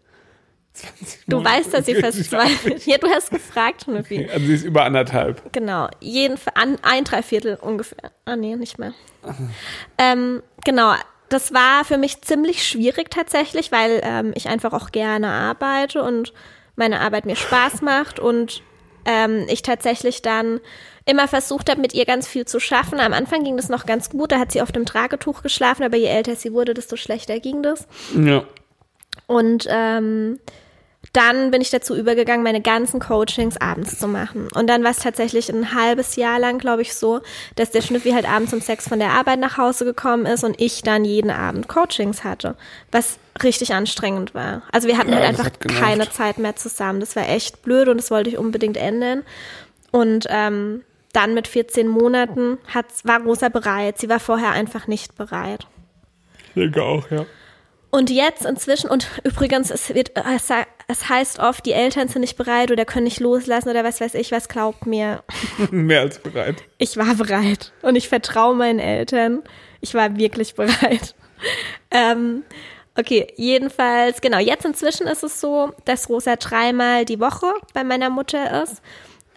Du 1.27 1.43
weißt, 1.43 1.73
dass 1.73 1.85
sie 1.85 1.95
fast 1.95 2.23
zwei 2.29 2.49
wird. 2.63 2.85
Ja, 2.85 2.97
du 2.97 3.07
hast 3.07 3.31
gefragt. 3.31 3.85
Okay, 3.87 4.29
Also 4.31 4.45
sie 4.45 4.53
ist 4.53 4.63
über 4.63 4.83
anderthalb. 4.83 5.53
Genau, 5.53 5.89
jeden, 5.99 6.37
an, 6.53 6.77
ein 6.81 7.03
Dreiviertel 7.03 7.57
ungefähr. 7.61 8.11
Ah, 8.25 8.35
nee, 8.35 8.55
nicht 8.55 8.79
mehr. 8.79 8.93
Ähm, 9.97 10.41
genau, 10.63 10.93
das 11.29 11.53
war 11.53 11.83
für 11.85 11.97
mich 11.97 12.21
ziemlich 12.21 12.67
schwierig 12.67 13.09
tatsächlich, 13.09 13.71
weil 13.71 14.01
ähm, 14.03 14.31
ich 14.35 14.47
einfach 14.47 14.73
auch 14.73 14.91
gerne 14.91 15.29
arbeite 15.29 16.01
und 16.03 16.33
meine 16.75 17.01
Arbeit 17.01 17.25
mir 17.25 17.35
Spaß 17.35 17.81
macht 17.81 18.19
und 18.19 18.61
ähm, 19.05 19.45
ich 19.49 19.61
tatsächlich 19.61 20.21
dann 20.21 20.59
immer 21.05 21.27
versucht 21.27 21.69
habe, 21.69 21.79
mit 21.79 21.93
ihr 21.93 22.05
ganz 22.05 22.27
viel 22.27 22.45
zu 22.45 22.59
schaffen. 22.59 22.99
Am 22.99 23.13
Anfang 23.13 23.43
ging 23.43 23.55
das 23.55 23.69
noch 23.69 23.85
ganz 23.85 24.09
gut, 24.09 24.31
da 24.31 24.39
hat 24.39 24.51
sie 24.51 24.61
auf 24.61 24.71
dem 24.71 24.85
Tragetuch 24.85 25.41
geschlafen, 25.41 25.83
aber 25.83 25.97
je 25.97 26.07
älter 26.07 26.35
sie 26.35 26.51
wurde, 26.51 26.73
desto 26.73 26.97
schlechter 26.97 27.39
ging 27.39 27.63
das. 27.63 27.87
Ja. 28.13 28.43
Und 29.25 29.65
ähm, 29.69 30.39
dann 31.17 31.49
bin 31.49 31.61
ich 31.61 31.71
dazu 31.71 31.95
übergegangen, 31.95 32.43
meine 32.43 32.61
ganzen 32.61 32.99
Coachings 32.99 33.57
abends 33.57 33.97
zu 33.97 34.07
machen. 34.07 34.49
Und 34.53 34.67
dann 34.67 34.83
war 34.83 34.91
es 34.91 34.99
tatsächlich 34.99 35.49
ein 35.49 35.73
halbes 35.73 36.15
Jahr 36.15 36.37
lang, 36.37 36.59
glaube 36.59 36.83
ich, 36.83 36.93
so, 36.93 37.21
dass 37.55 37.71
der 37.71 37.81
Schnüffi 37.81 38.11
halt 38.11 38.29
abends 38.29 38.53
um 38.53 38.61
Sex 38.61 38.87
von 38.87 38.99
der 38.99 39.09
Arbeit 39.09 39.39
nach 39.39 39.57
Hause 39.57 39.83
gekommen 39.83 40.27
ist 40.27 40.43
und 40.43 40.61
ich 40.61 40.83
dann 40.83 41.05
jeden 41.05 41.31
Abend 41.31 41.67
Coachings 41.67 42.23
hatte, 42.23 42.55
was 42.91 43.17
richtig 43.41 43.73
anstrengend 43.73 44.35
war. 44.35 44.61
Also 44.71 44.87
wir 44.87 44.99
hatten 44.99 45.09
Ja, 45.09 45.15
halt 45.15 45.25
einfach 45.25 45.49
keine 45.59 46.07
Zeit 46.11 46.37
mehr 46.37 46.55
zusammen. 46.55 46.99
Das 46.99 47.15
war 47.15 47.27
echt 47.27 47.63
blöd 47.63 47.87
und 47.87 47.97
das 47.97 48.11
wollte 48.11 48.29
ich 48.29 48.37
unbedingt 48.37 48.77
ändern. 48.77 49.23
Und 49.89 50.27
ähm, 50.29 50.83
dann 51.13 51.33
mit 51.33 51.47
14 51.47 51.87
Monaten 51.87 52.59
hat's, 52.71 53.05
war 53.05 53.21
Rosa 53.21 53.49
bereit. 53.49 53.97
Sie 53.97 54.07
war 54.07 54.19
vorher 54.19 54.51
einfach 54.51 54.85
nicht 54.85 55.15
bereit. 55.17 55.65
Ich 56.49 56.61
denke 56.61 56.83
auch, 56.83 57.09
ja. 57.09 57.25
Und 57.89 58.09
jetzt 58.09 58.45
inzwischen, 58.45 58.89
und 58.89 59.07
übrigens, 59.23 59.71
es, 59.71 59.93
wird, 59.93 60.11
es, 60.87 61.09
heißt 61.09 61.39
oft, 61.39 61.65
die 61.65 61.71
Eltern 61.71 62.09
sind 62.09 62.21
nicht 62.21 62.37
bereit 62.37 62.69
oder 62.69 62.85
können 62.85 63.05
nicht 63.05 63.19
loslassen 63.19 63.69
oder 63.69 63.83
was 63.83 64.01
weiß 64.01 64.13
ich, 64.15 64.31
was 64.31 64.49
glaubt 64.49 64.85
mir. 64.85 65.23
Mehr 65.71 66.01
als 66.01 66.19
bereit. 66.19 66.63
Ich 66.77 66.97
war 66.97 67.15
bereit 67.15 67.71
und 67.81 67.95
ich 67.95 68.09
vertraue 68.09 68.55
meinen 68.55 68.79
Eltern. 68.79 69.41
Ich 69.79 69.93
war 69.93 70.17
wirklich 70.17 70.55
bereit. 70.55 71.15
Ähm, 71.91 72.43
okay, 72.97 73.31
jedenfalls, 73.35 74.21
genau, 74.21 74.39
jetzt 74.39 74.65
inzwischen 74.65 75.05
ist 75.05 75.23
es 75.23 75.39
so, 75.39 75.71
dass 75.85 76.09
Rosa 76.09 76.35
dreimal 76.35 77.05
die 77.05 77.19
Woche 77.19 77.53
bei 77.75 77.83
meiner 77.83 78.09
Mutter 78.09 78.63
ist. 78.63 78.81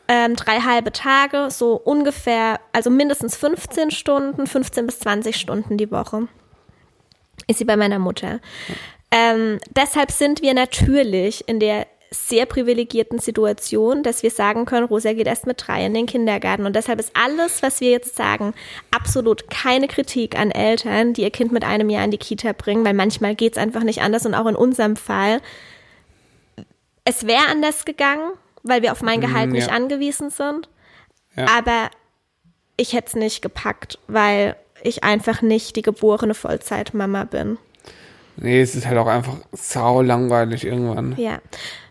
Ähm, 0.08 0.34
drei 0.34 0.60
halbe 0.60 0.92
Tage, 0.92 1.50
so 1.50 1.74
ungefähr, 1.74 2.58
also 2.72 2.88
mindestens 2.88 3.36
15 3.36 3.90
Stunden, 3.90 4.46
15 4.46 4.86
bis 4.86 5.00
20 5.00 5.36
Stunden 5.36 5.76
die 5.76 5.90
Woche 5.90 6.26
ist 7.50 7.58
sie 7.58 7.64
bei 7.64 7.76
meiner 7.76 7.98
Mutter. 7.98 8.40
Ähm, 9.10 9.58
deshalb 9.74 10.10
sind 10.10 10.40
wir 10.42 10.54
natürlich 10.54 11.48
in 11.48 11.58
der 11.58 11.86
sehr 12.12 12.44
privilegierten 12.46 13.20
Situation, 13.20 14.02
dass 14.02 14.24
wir 14.24 14.30
sagen 14.30 14.64
können, 14.64 14.86
Rosa 14.86 15.12
geht 15.12 15.28
erst 15.28 15.46
mit 15.46 15.64
drei 15.64 15.86
in 15.86 15.94
den 15.94 16.06
Kindergarten. 16.06 16.66
Und 16.66 16.74
deshalb 16.74 16.98
ist 16.98 17.12
alles, 17.14 17.62
was 17.62 17.80
wir 17.80 17.90
jetzt 17.90 18.16
sagen, 18.16 18.52
absolut 18.90 19.48
keine 19.48 19.86
Kritik 19.86 20.36
an 20.36 20.50
Eltern, 20.50 21.12
die 21.12 21.22
ihr 21.22 21.30
Kind 21.30 21.52
mit 21.52 21.64
einem 21.64 21.88
Jahr 21.88 22.04
in 22.04 22.10
die 22.10 22.18
Kita 22.18 22.52
bringen, 22.52 22.84
weil 22.84 22.94
manchmal 22.94 23.36
geht 23.36 23.52
es 23.52 23.58
einfach 23.58 23.84
nicht 23.84 24.02
anders. 24.02 24.26
Und 24.26 24.34
auch 24.34 24.46
in 24.46 24.56
unserem 24.56 24.96
Fall, 24.96 25.40
es 27.04 27.28
wäre 27.28 27.46
anders 27.48 27.84
gegangen, 27.84 28.32
weil 28.64 28.82
wir 28.82 28.90
auf 28.90 29.02
mein 29.02 29.20
Gehalt 29.20 29.50
Mm, 29.50 29.52
nicht 29.52 29.68
ja. 29.68 29.72
angewiesen 29.72 30.30
sind. 30.30 30.68
Ja. 31.36 31.46
Aber 31.58 31.90
ich 32.76 32.92
hätte 32.92 33.08
es 33.08 33.14
nicht 33.14 33.40
gepackt, 33.40 33.98
weil 34.08 34.56
ich 34.82 35.04
einfach 35.04 35.42
nicht 35.42 35.76
die 35.76 35.82
geborene 35.82 36.34
Vollzeitmama 36.34 37.24
bin. 37.24 37.58
Nee, 38.36 38.60
es 38.60 38.74
ist 38.74 38.86
halt 38.86 38.98
auch 38.98 39.06
einfach 39.06 39.36
sau 39.52 40.02
langweilig 40.02 40.64
irgendwann. 40.64 41.14
Ja, 41.16 41.40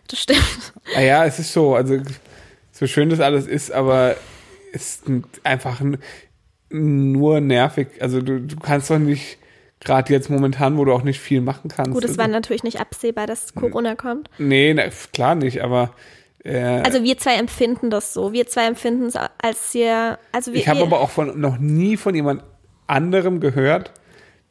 das 0.08 0.19
stimmt. 0.19 0.74
Ah 0.96 1.01
ja, 1.01 1.25
es 1.25 1.39
ist 1.39 1.53
so, 1.53 1.75
also 1.75 1.98
so 2.72 2.88
schön 2.88 3.10
das 3.10 3.19
alles 3.19 3.46
ist, 3.46 3.72
aber 3.72 4.15
es 4.74 5.01
ist 5.01 5.03
einfach 5.43 5.81
nur 6.69 7.41
nervig. 7.41 7.88
Also 8.00 8.22
du, 8.22 8.39
du 8.39 8.55
kannst 8.58 8.89
doch 8.89 8.98
nicht, 8.98 9.38
gerade 9.79 10.12
jetzt 10.12 10.29
momentan, 10.29 10.77
wo 10.77 10.86
du 10.86 10.93
auch 10.93 11.03
nicht 11.03 11.19
viel 11.19 11.41
machen 11.41 11.69
kannst. 11.69 11.91
Gut, 11.91 12.03
es 12.03 12.12
also, 12.12 12.22
war 12.22 12.27
natürlich 12.27 12.63
nicht 12.63 12.79
absehbar, 12.79 13.27
dass 13.27 13.53
Corona 13.53 13.96
kommt. 13.96 14.29
Nee, 14.38 14.74
na, 14.74 14.84
klar 15.13 15.36
nicht, 15.36 15.62
aber 15.62 15.93
äh, 16.43 16.82
Also 16.82 17.04
wir 17.04 17.17
zwei 17.17 17.36
empfinden 17.36 17.89
das 17.89 18.13
so. 18.13 18.34
Wir 18.34 18.47
zwei 18.47 18.65
empfinden 18.65 19.06
es 19.06 19.15
als 19.15 19.71
sehr, 19.71 20.19
also 20.32 20.54
wir, 20.54 20.60
ich 20.60 20.67
habe 20.67 20.80
wir, 20.80 20.86
aber 20.86 21.02
auch 21.02 21.10
von, 21.10 21.39
noch 21.39 21.58
nie 21.58 21.97
von 21.97 22.15
jemand 22.15 22.43
anderem 22.89 23.39
gehört, 23.39 23.91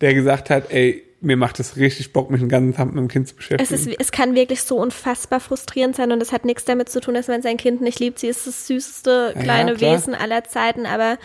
der 0.01 0.15
gesagt 0.15 0.51
hat, 0.51 0.71
ey, 0.71 1.03
mir 1.21 1.37
macht 1.37 1.59
es 1.59 1.77
richtig 1.77 2.13
Bock, 2.13 2.31
mich 2.31 2.41
den 2.41 2.49
ganzen 2.49 2.75
Tag 2.77 2.87
mit 2.87 2.97
dem 2.97 3.09
Kind 3.09 3.27
zu 3.27 3.33
es, 3.33 3.37
beschäftigen. 3.37 3.75
ist, 3.75 4.01
es 4.01 4.13
kann 4.13 4.35
wirklich 4.37 4.63
so 4.63 4.77
unfassbar 4.79 5.41
frustrierend 5.41 5.97
sein 5.97 6.13
und 6.13 6.23
es 6.23 6.31
hat 6.31 6.45
nichts 6.45 6.65
damit 6.65 6.89
zu 6.89 7.01
tun, 7.01 7.15
dass 7.15 7.27
man 7.27 7.43
sein 7.43 7.57
Kind 7.57 7.81
nicht 7.81 7.99
liebt. 7.99 8.21
Sie 8.21 8.29
ist 8.29 8.47
das 8.47 8.69
süßeste 8.69 9.33
Ja, 9.35 9.43
kleine 9.43 9.75
klar. 9.75 9.95
Wesen 9.97 10.15
aller 10.15 10.45
Zeiten, 10.45 10.87
aber 10.87 11.19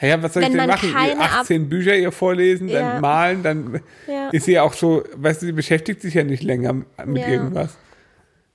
ja, 0.00 0.20
was 0.22 0.32
soll 0.32 0.42
Wenn 0.42 0.52
ich 0.52 0.56
denn 0.58 0.66
man 0.66 0.76
machen? 0.76 0.92
keine 0.92 1.20
Ab- 1.20 1.40
18 1.40 1.68
Bücher 1.68 1.94
ihr 1.94 2.10
vorlesen, 2.10 2.68
dann 2.68 2.94
Ja. 2.94 3.00
malen, 3.00 3.42
dann 3.42 3.80
Ja. 4.08 4.30
ist 4.30 4.46
sie 4.46 4.52
ja 4.52 4.62
auch 4.62 4.72
so, 4.72 5.04
weißt 5.14 5.42
du, 5.42 5.46
sie 5.46 5.52
beschäftigt 5.52 6.00
sich 6.02 6.14
ja 6.14 6.24
nicht 6.24 6.42
länger 6.42 6.72
mit 6.72 7.28
irgendwas. 7.28 7.76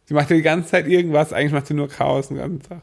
Sie 0.05 0.13
macht 0.15 0.29
ja 0.31 0.35
die 0.35 0.41
ganze 0.41 0.69
Zeit 0.71 0.87
irgendwas, 0.87 1.31
eigentlich 1.33 1.53
macht 1.53 1.67
sie 1.67 1.75
nur 1.75 1.87
Chaos 1.87 2.27
den 2.29 2.37
ganzen 2.37 2.61
Tag. 2.67 2.81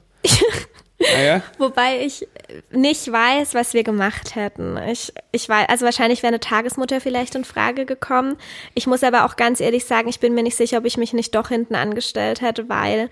Naja, 1.15 1.43
Wobei 1.59 2.01
ich 2.05 2.27
nicht 2.71 3.11
weiß, 3.11 3.55
was 3.55 3.75
wir 3.75 3.83
gemacht 3.83 4.35
hätten. 4.35 4.79
Ich, 4.91 5.13
ich 5.33 5.49
weiß, 5.49 5.69
also 5.69 5.85
wahrscheinlich 5.85 6.23
wäre 6.23 6.33
eine 6.33 6.41
Tagesmutter 6.41 7.01
vielleicht 7.01 7.35
in 7.35 7.45
Frage 7.45 7.87
gekommen. 7.87 8.37
Ich 8.75 8.87
muss 8.87 9.03
aber 9.03 9.25
auch 9.25 9.37
ganz 9.37 9.61
ehrlich 9.61 9.85
sagen, 9.85 10.09
ich 10.09 10.21
bin 10.21 10.35
mir 10.35 10.43
nicht 10.43 10.57
sicher, 10.57 10.79
ob 10.79 10.85
ich 10.85 10.97
mich 10.97 11.13
nicht 11.13 11.35
doch 11.35 11.49
hinten 11.49 11.75
angestellt 11.75 12.41
hätte, 12.41 12.69
weil, 12.69 13.09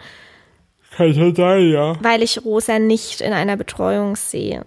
kann 0.97 1.15
schon 1.15 1.35
sein, 1.35 1.69
ja. 1.69 1.97
weil 2.03 2.23
ich 2.23 2.45
Rosa 2.45 2.79
nicht 2.79 3.21
in 3.21 3.33
einer 3.33 3.57
Betreuung 3.57 4.17
sehe. 4.17 4.65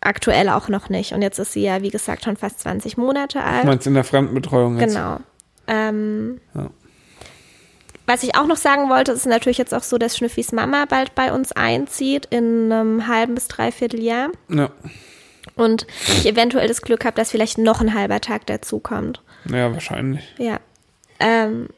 Aktuell 0.00 0.48
auch 0.48 0.68
noch 0.68 0.88
nicht. 0.88 1.12
Und 1.12 1.22
jetzt 1.22 1.38
ist 1.38 1.52
sie 1.52 1.62
ja, 1.62 1.82
wie 1.82 1.90
gesagt, 1.90 2.24
schon 2.24 2.36
fast 2.36 2.60
20 2.60 2.96
Monate 2.96 3.38
Du 3.38 3.44
alt. 3.44 3.64
meinst 3.64 3.86
in 3.86 3.94
der 3.94 4.04
Fremdenbetreuung 4.04 4.78
jetzt? 4.78 4.94
Genau. 4.94 5.18
Ähm, 5.68 6.40
Ja. 6.54 6.70
Was 8.12 8.22
ich 8.22 8.36
auch 8.36 8.46
noch 8.46 8.58
sagen 8.58 8.90
wollte, 8.90 9.12
ist 9.12 9.24
natürlich 9.24 9.56
jetzt 9.56 9.72
auch 9.72 9.82
so, 9.82 9.96
dass 9.96 10.18
Schnüffis 10.18 10.52
Mama 10.52 10.84
bald 10.84 11.14
bei 11.14 11.32
uns 11.32 11.52
einzieht 11.52 12.26
in 12.26 12.70
einem 12.70 13.06
halben 13.06 13.34
bis 13.34 13.48
dreiviertel 13.48 14.02
Jahr. 14.02 14.28
Ja. 14.50 14.70
und 15.54 15.86
ich 16.08 16.26
eventuell 16.26 16.68
das 16.68 16.82
Glück 16.82 17.06
habe, 17.06 17.16
dass 17.16 17.30
vielleicht 17.30 17.56
noch 17.56 17.80
ein 17.80 17.94
halber 17.94 18.20
Tag 18.20 18.46
dazukommt. 18.48 19.22
ja, 19.48 19.72
wahrscheinlich. 19.72 20.22
Ja. 20.36 20.60
Ähm. 21.20 21.70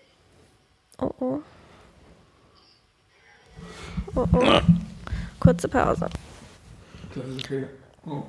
Oh 0.99 1.13
oh. 1.21 1.39
Oh 4.17 4.27
oh. 4.33 4.61
Kurze 5.39 5.69
Pause. 5.69 6.09
Oh. 8.07 8.25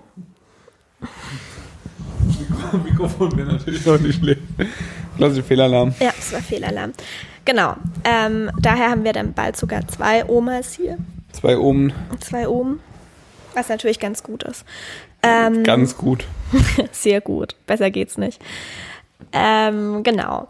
Mikrofon 2.83 3.35
wäre 3.35 3.53
natürlich 3.53 3.87
auch 3.89 3.99
nicht 3.99 4.19
schlecht. 4.19 4.41
Klassische 5.17 5.41
Fehlalarm. 5.41 5.95
Ja, 5.99 6.13
das 6.15 6.33
war 6.33 6.41
Fehlalarm. 6.41 6.93
Genau. 7.45 7.75
Ähm, 8.03 8.51
daher 8.59 8.89
haben 8.89 9.03
wir 9.03 9.13
dann 9.13 9.33
bald 9.33 9.55
sogar 9.55 9.87
zwei 9.87 10.25
Omas 10.27 10.73
hier. 10.73 10.97
Zwei 11.31 11.57
oben, 11.57 11.93
Zwei 12.19 12.47
Omen. 12.47 12.79
Was 13.53 13.69
natürlich 13.69 13.99
ganz 13.99 14.23
gut 14.23 14.43
ist. 14.43 14.65
Ähm, 15.21 15.63
ganz 15.63 15.95
gut. 15.97 16.25
Sehr 16.91 17.21
gut. 17.21 17.55
Besser 17.67 17.89
geht's 17.91 18.17
nicht. 18.17 18.41
Ähm, 19.31 20.03
genau. 20.03 20.49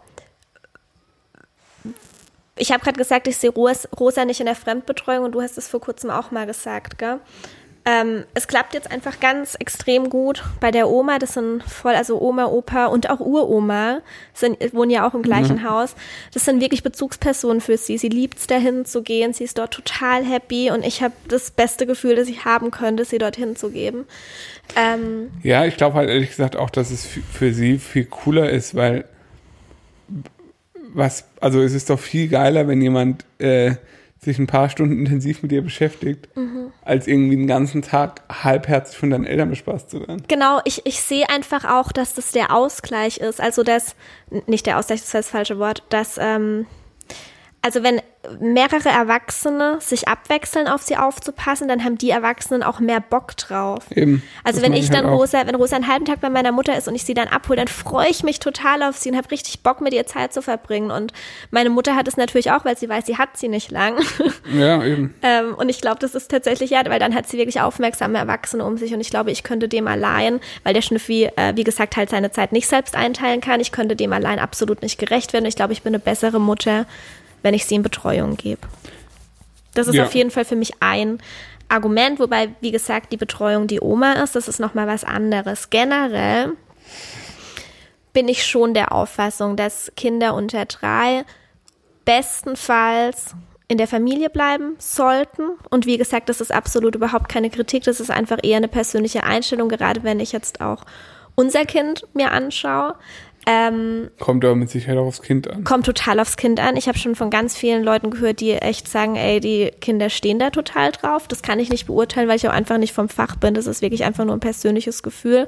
Ich 2.56 2.72
habe 2.72 2.82
gerade 2.82 2.96
gesagt, 2.98 3.28
ich 3.28 3.36
sehe 3.36 3.50
Ros 3.50 3.86
Rosa 3.98 4.24
nicht 4.24 4.40
in 4.40 4.46
der 4.46 4.54
Fremdbetreuung 4.54 5.26
und 5.26 5.32
du 5.32 5.42
hast 5.42 5.58
es 5.58 5.68
vor 5.68 5.80
kurzem 5.80 6.10
auch 6.10 6.30
mal 6.30 6.46
gesagt, 6.46 6.98
gell? 6.98 7.20
Ähm, 7.88 8.24
es 8.34 8.48
klappt 8.48 8.74
jetzt 8.74 8.90
einfach 8.90 9.20
ganz 9.20 9.54
extrem 9.54 10.10
gut 10.10 10.42
bei 10.58 10.72
der 10.72 10.88
Oma. 10.88 11.20
Das 11.20 11.34
sind 11.34 11.62
voll, 11.62 11.94
also 11.94 12.20
Oma, 12.20 12.46
Opa 12.46 12.86
und 12.86 13.08
auch 13.08 13.20
Uroma 13.20 14.00
sind, 14.34 14.58
wohnen 14.74 14.90
ja 14.90 15.08
auch 15.08 15.14
im 15.14 15.22
gleichen 15.22 15.68
Haus. 15.68 15.94
Das 16.34 16.44
sind 16.44 16.60
wirklich 16.60 16.82
Bezugspersonen 16.82 17.60
für 17.60 17.76
sie. 17.76 17.96
Sie 17.96 18.08
liebt 18.08 18.38
es, 18.38 18.48
dahin 18.48 18.86
zu 18.86 19.02
gehen. 19.02 19.32
Sie 19.32 19.44
ist 19.44 19.58
dort 19.58 19.72
total 19.72 20.24
happy 20.24 20.72
und 20.72 20.84
ich 20.84 21.00
habe 21.00 21.14
das 21.28 21.52
beste 21.52 21.86
Gefühl, 21.86 22.16
das 22.16 22.26
ich 22.26 22.44
haben 22.44 22.72
könnte, 22.72 23.04
sie 23.04 23.18
dorthin 23.18 23.54
zu 23.54 23.70
geben. 23.70 24.04
Ähm, 24.74 25.30
Ja, 25.44 25.64
ich 25.64 25.76
glaube 25.76 25.94
halt 25.94 26.10
ehrlich 26.10 26.30
gesagt 26.30 26.56
auch, 26.56 26.70
dass 26.70 26.90
es 26.90 27.06
für 27.06 27.52
sie 27.52 27.78
viel 27.78 28.06
cooler 28.06 28.50
ist, 28.50 28.74
weil 28.74 29.04
was, 30.92 31.28
also 31.40 31.62
es 31.62 31.72
ist 31.72 31.88
doch 31.90 32.00
viel 32.00 32.26
geiler, 32.26 32.66
wenn 32.66 32.82
jemand 32.82 33.24
äh, 33.38 33.76
sich 34.26 34.38
ein 34.38 34.46
paar 34.46 34.68
Stunden 34.68 34.98
intensiv 34.98 35.42
mit 35.42 35.50
dir 35.50 35.62
beschäftigt, 35.62 36.28
Mhm. 36.36 36.72
als 36.84 37.06
irgendwie 37.06 37.36
den 37.36 37.46
ganzen 37.46 37.80
Tag 37.82 38.20
halbherzig 38.30 38.98
von 38.98 39.10
deinen 39.10 39.24
Eltern 39.24 39.48
bespaßt 39.50 39.90
zu 39.90 40.00
werden. 40.06 40.22
Genau, 40.28 40.60
ich, 40.64 40.84
ich 40.84 41.00
sehe 41.00 41.28
einfach 41.30 41.64
auch, 41.64 41.90
dass 41.92 42.12
das 42.14 42.32
der 42.32 42.54
Ausgleich 42.54 43.16
ist. 43.18 43.40
Also 43.40 43.62
das, 43.62 43.96
nicht 44.46 44.66
der 44.66 44.78
Ausgleich, 44.78 45.00
das 45.00 45.06
ist 45.08 45.14
das 45.14 45.30
falsche 45.30 45.58
Wort, 45.58 45.82
dass, 45.88 46.18
ähm, 46.20 46.66
also 47.66 47.82
wenn 47.82 48.00
mehrere 48.38 48.88
Erwachsene 48.88 49.78
sich 49.80 50.06
abwechseln, 50.06 50.68
auf 50.68 50.82
sie 50.82 50.96
aufzupassen, 50.96 51.66
dann 51.66 51.82
haben 51.82 51.98
die 51.98 52.10
Erwachsenen 52.10 52.62
auch 52.62 52.78
mehr 52.78 53.00
Bock 53.00 53.36
drauf. 53.36 53.84
Eben. 53.90 54.22
Also 54.44 54.58
Das 54.58 54.64
wenn 54.64 54.72
meine 54.72 54.84
ich 54.84 54.90
halt 54.90 55.00
dann 55.00 55.10
auch. 55.10 55.18
Rosa, 55.18 55.44
wenn 55.48 55.56
Rosa 55.56 55.74
einen 55.74 55.88
halben 55.88 56.04
Tag 56.04 56.20
bei 56.20 56.30
meiner 56.30 56.52
Mutter 56.52 56.78
ist 56.78 56.86
und 56.86 56.94
ich 56.94 57.02
sie 57.02 57.14
dann 57.14 57.26
abhole, 57.26 57.56
dann 57.56 57.66
freue 57.66 58.08
ich 58.08 58.22
mich 58.22 58.38
total 58.38 58.84
auf 58.84 58.96
sie 58.96 59.10
und 59.10 59.16
habe 59.16 59.32
richtig 59.32 59.64
Bock, 59.64 59.80
mit 59.80 59.94
ihr 59.94 60.06
Zeit 60.06 60.32
zu 60.32 60.42
verbringen. 60.42 60.92
Und 60.92 61.12
meine 61.50 61.68
Mutter 61.70 61.96
hat 61.96 62.06
es 62.06 62.16
natürlich 62.16 62.52
auch, 62.52 62.64
weil 62.64 62.78
sie 62.78 62.88
weiß, 62.88 63.04
sie 63.04 63.18
hat 63.18 63.36
sie 63.36 63.48
nicht 63.48 63.70
lang. 63.72 63.98
Ja, 64.52 64.84
eben. 64.84 65.12
Ähm, 65.22 65.54
und 65.54 65.68
ich 65.68 65.80
glaube, 65.80 65.98
das 65.98 66.14
ist 66.14 66.30
tatsächlich 66.30 66.70
ja, 66.70 66.84
weil 66.86 67.00
dann 67.00 67.14
hat 67.16 67.26
sie 67.26 67.36
wirklich 67.36 67.60
aufmerksame 67.60 68.16
Erwachsene 68.18 68.64
um 68.64 68.76
sich 68.76 68.94
und 68.94 69.00
ich 69.00 69.10
glaube, 69.10 69.32
ich 69.32 69.42
könnte 69.42 69.66
dem 69.66 69.88
allein, 69.88 70.40
weil 70.62 70.72
der 70.72 70.82
Schnüffi, 70.82 71.30
äh, 71.36 71.56
wie 71.56 71.64
gesagt, 71.64 71.96
halt 71.96 72.10
seine 72.10 72.30
Zeit 72.30 72.52
nicht 72.52 72.68
selbst 72.68 72.94
einteilen 72.94 73.40
kann, 73.40 73.58
ich 73.58 73.72
könnte 73.72 73.96
dem 73.96 74.12
allein 74.12 74.38
absolut 74.38 74.82
nicht 74.82 74.98
gerecht 74.98 75.32
werden. 75.32 75.46
Ich 75.46 75.56
glaube, 75.56 75.72
ich 75.72 75.82
bin 75.82 75.94
eine 75.94 75.98
bessere 75.98 76.40
Mutter, 76.40 76.86
wenn 77.46 77.54
ich 77.54 77.64
sie 77.64 77.76
in 77.76 77.82
Betreuung 77.84 78.36
gebe. 78.36 78.62
Das 79.72 79.86
ist 79.86 79.94
Ja. 79.94 80.02
auf 80.06 80.16
jeden 80.16 80.32
Fall 80.32 80.44
für 80.44 80.56
mich 80.56 80.72
ein 80.80 81.20
Argument, 81.68 82.18
wobei, 82.18 82.48
wie 82.60 82.72
gesagt, 82.72 83.12
die 83.12 83.16
Betreuung 83.16 83.68
die 83.68 83.80
Oma 83.80 84.14
ist, 84.14 84.34
das 84.34 84.48
ist 84.48 84.58
nochmal 84.58 84.88
was 84.88 85.04
anderes. 85.04 85.70
Generell 85.70 86.54
bin 88.12 88.26
ich 88.26 88.44
schon 88.44 88.74
der 88.74 88.90
Auffassung, 88.90 89.54
dass 89.54 89.92
Kinder 89.96 90.34
unter 90.34 90.64
drei 90.64 91.24
bestenfalls 92.04 93.36
in 93.68 93.78
der 93.78 93.86
Familie 93.86 94.28
bleiben 94.28 94.74
sollten. 94.78 95.42
Und 95.70 95.86
wie 95.86 95.98
gesagt, 95.98 96.28
das 96.28 96.40
ist 96.40 96.52
absolut 96.52 96.96
überhaupt 96.96 97.28
keine 97.28 97.50
Kritik, 97.50 97.84
das 97.84 98.00
ist 98.00 98.10
einfach 98.10 98.38
eher 98.42 98.56
eine 98.56 98.66
persönliche 98.68 99.22
Einstellung, 99.22 99.68
gerade 99.68 100.02
wenn 100.02 100.18
ich 100.18 100.32
jetzt 100.32 100.60
auch 100.60 100.84
unser 101.36 101.64
Kind 101.64 102.08
mir 102.12 102.32
anschaue. 102.32 102.96
Ähm, 103.48 104.10
Kommt 104.18 104.44
aber 104.44 104.56
mit 104.56 104.70
Sicherheit 104.70 104.98
auch 104.98 105.06
aufs 105.06 105.22
Kind 105.22 105.48
an. 105.48 105.62
kommt 105.62 105.86
total 105.86 106.18
aufs 106.18 106.36
Kind 106.36 106.58
an. 106.58 106.76
Ich 106.76 106.88
habe 106.88 106.98
schon 106.98 107.14
von 107.14 107.30
ganz 107.30 107.56
vielen 107.56 107.84
Leuten 107.84 108.10
gehört, 108.10 108.40
die 108.40 108.52
echt 108.54 108.88
sagen, 108.88 109.14
ey, 109.14 109.38
die 109.38 109.70
Kinder 109.80 110.10
stehen 110.10 110.40
da 110.40 110.50
total 110.50 110.90
drauf. 110.90 111.28
Das 111.28 111.42
kann 111.42 111.60
ich 111.60 111.70
nicht 111.70 111.86
beurteilen, 111.86 112.28
weil 112.28 112.36
ich 112.36 112.48
auch 112.48 112.52
einfach 112.52 112.78
nicht 112.78 112.92
vom 112.92 113.08
Fach 113.08 113.36
bin. 113.36 113.54
Das 113.54 113.68
ist 113.68 113.82
wirklich 113.82 114.02
einfach 114.02 114.24
nur 114.24 114.34
ein 114.34 114.40
persönliches 114.40 115.04
Gefühl. 115.04 115.46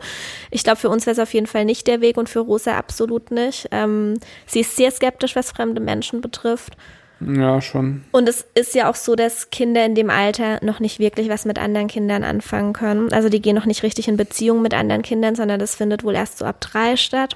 Ich 0.52 0.62
glaube, 0.62 0.76
für 0.78 0.90
uns 0.90 1.06
wäre 1.06 1.14
es 1.14 1.18
auf 1.18 1.34
jeden 1.34 1.48
Fall 1.48 1.64
nicht 1.64 1.88
der 1.88 2.00
Weg 2.00 2.16
und 2.18 2.28
für 2.28 2.38
Rosa 2.38 2.78
absolut 2.78 3.32
nicht. 3.32 3.68
Ähm, 3.72 4.14
sie 4.46 4.60
ist 4.60 4.76
sehr 4.76 4.92
skeptisch, 4.92 5.34
was 5.34 5.50
fremde 5.50 5.80
Menschen 5.80 6.20
betrifft. 6.20 6.76
Ja, 7.20 7.60
schon. 7.60 8.04
Und 8.12 8.28
es 8.28 8.46
ist 8.54 8.76
ja 8.76 8.88
auch 8.88 8.94
so, 8.94 9.16
dass 9.16 9.50
Kinder 9.50 9.84
in 9.84 9.96
dem 9.96 10.08
Alter 10.08 10.64
noch 10.64 10.78
nicht 10.78 11.00
wirklich 11.00 11.28
was 11.28 11.44
mit 11.44 11.58
anderen 11.58 11.88
Kindern 11.88 12.22
anfangen 12.22 12.74
können. 12.74 13.12
Also 13.12 13.28
die 13.28 13.42
gehen 13.42 13.56
noch 13.56 13.66
nicht 13.66 13.82
richtig 13.82 14.06
in 14.06 14.16
Beziehung 14.16 14.62
mit 14.62 14.72
anderen 14.72 15.02
Kindern, 15.02 15.34
sondern 15.34 15.58
das 15.58 15.74
findet 15.74 16.04
wohl 16.04 16.14
erst 16.14 16.38
so 16.38 16.44
ab 16.44 16.60
drei 16.60 16.94
statt. 16.96 17.34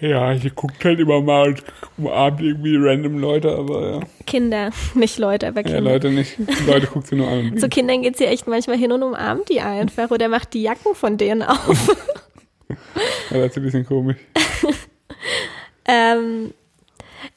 Ja, 0.00 0.32
ich 0.32 0.54
guckt 0.54 0.82
halt 0.84 0.98
immer 0.98 1.20
mal 1.20 1.48
und 1.48 1.64
umarmt 1.98 2.40
irgendwie 2.40 2.76
random 2.76 3.18
Leute, 3.18 3.54
aber 3.54 3.90
ja. 3.90 4.00
Kinder, 4.26 4.70
nicht 4.94 5.18
Leute, 5.18 5.48
aber 5.48 5.60
Ja, 5.60 5.74
Kinder. 5.74 5.92
Leute 5.92 6.10
nicht. 6.10 6.36
Leute 6.66 6.86
guckt 6.86 7.06
sie 7.06 7.16
nur 7.16 7.28
an. 7.28 7.56
Zu. 7.58 7.68
Kindern 7.68 8.02
geht 8.02 8.16
sie 8.16 8.24
echt 8.24 8.46
manchmal 8.46 8.78
hin 8.78 8.92
und 8.92 9.02
umarmt 9.02 9.48
die 9.50 9.60
einfach 9.60 10.10
oder 10.10 10.28
macht 10.28 10.54
die 10.54 10.62
Jacken 10.62 10.94
von 10.94 11.16
denen 11.16 11.42
auf. 11.42 11.96
Ja, 13.30 13.38
das 13.38 13.50
ist 13.50 13.56
ein 13.56 13.62
bisschen 13.64 13.84
komisch. 13.86 14.16
ähm, 15.86 16.54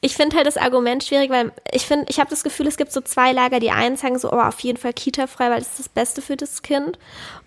ich 0.00 0.14
finde 0.14 0.36
halt 0.36 0.46
das 0.46 0.56
Argument 0.56 1.02
schwierig, 1.02 1.30
weil 1.30 1.52
ich 1.72 1.86
finde, 1.86 2.06
ich 2.08 2.20
habe 2.20 2.30
das 2.30 2.44
Gefühl, 2.44 2.68
es 2.68 2.76
gibt 2.76 2.92
so 2.92 3.00
zwei 3.00 3.32
Lager. 3.32 3.58
Die 3.58 3.70
einen 3.72 3.96
sagen 3.96 4.18
so, 4.18 4.30
oh, 4.32 4.38
auf 4.40 4.60
jeden 4.60 4.78
Fall 4.78 4.92
Kita-frei, 4.92 5.50
weil 5.50 5.58
das 5.58 5.70
ist 5.70 5.78
das 5.80 5.88
Beste 5.88 6.22
für 6.22 6.36
das 6.36 6.62
Kind. 6.62 6.98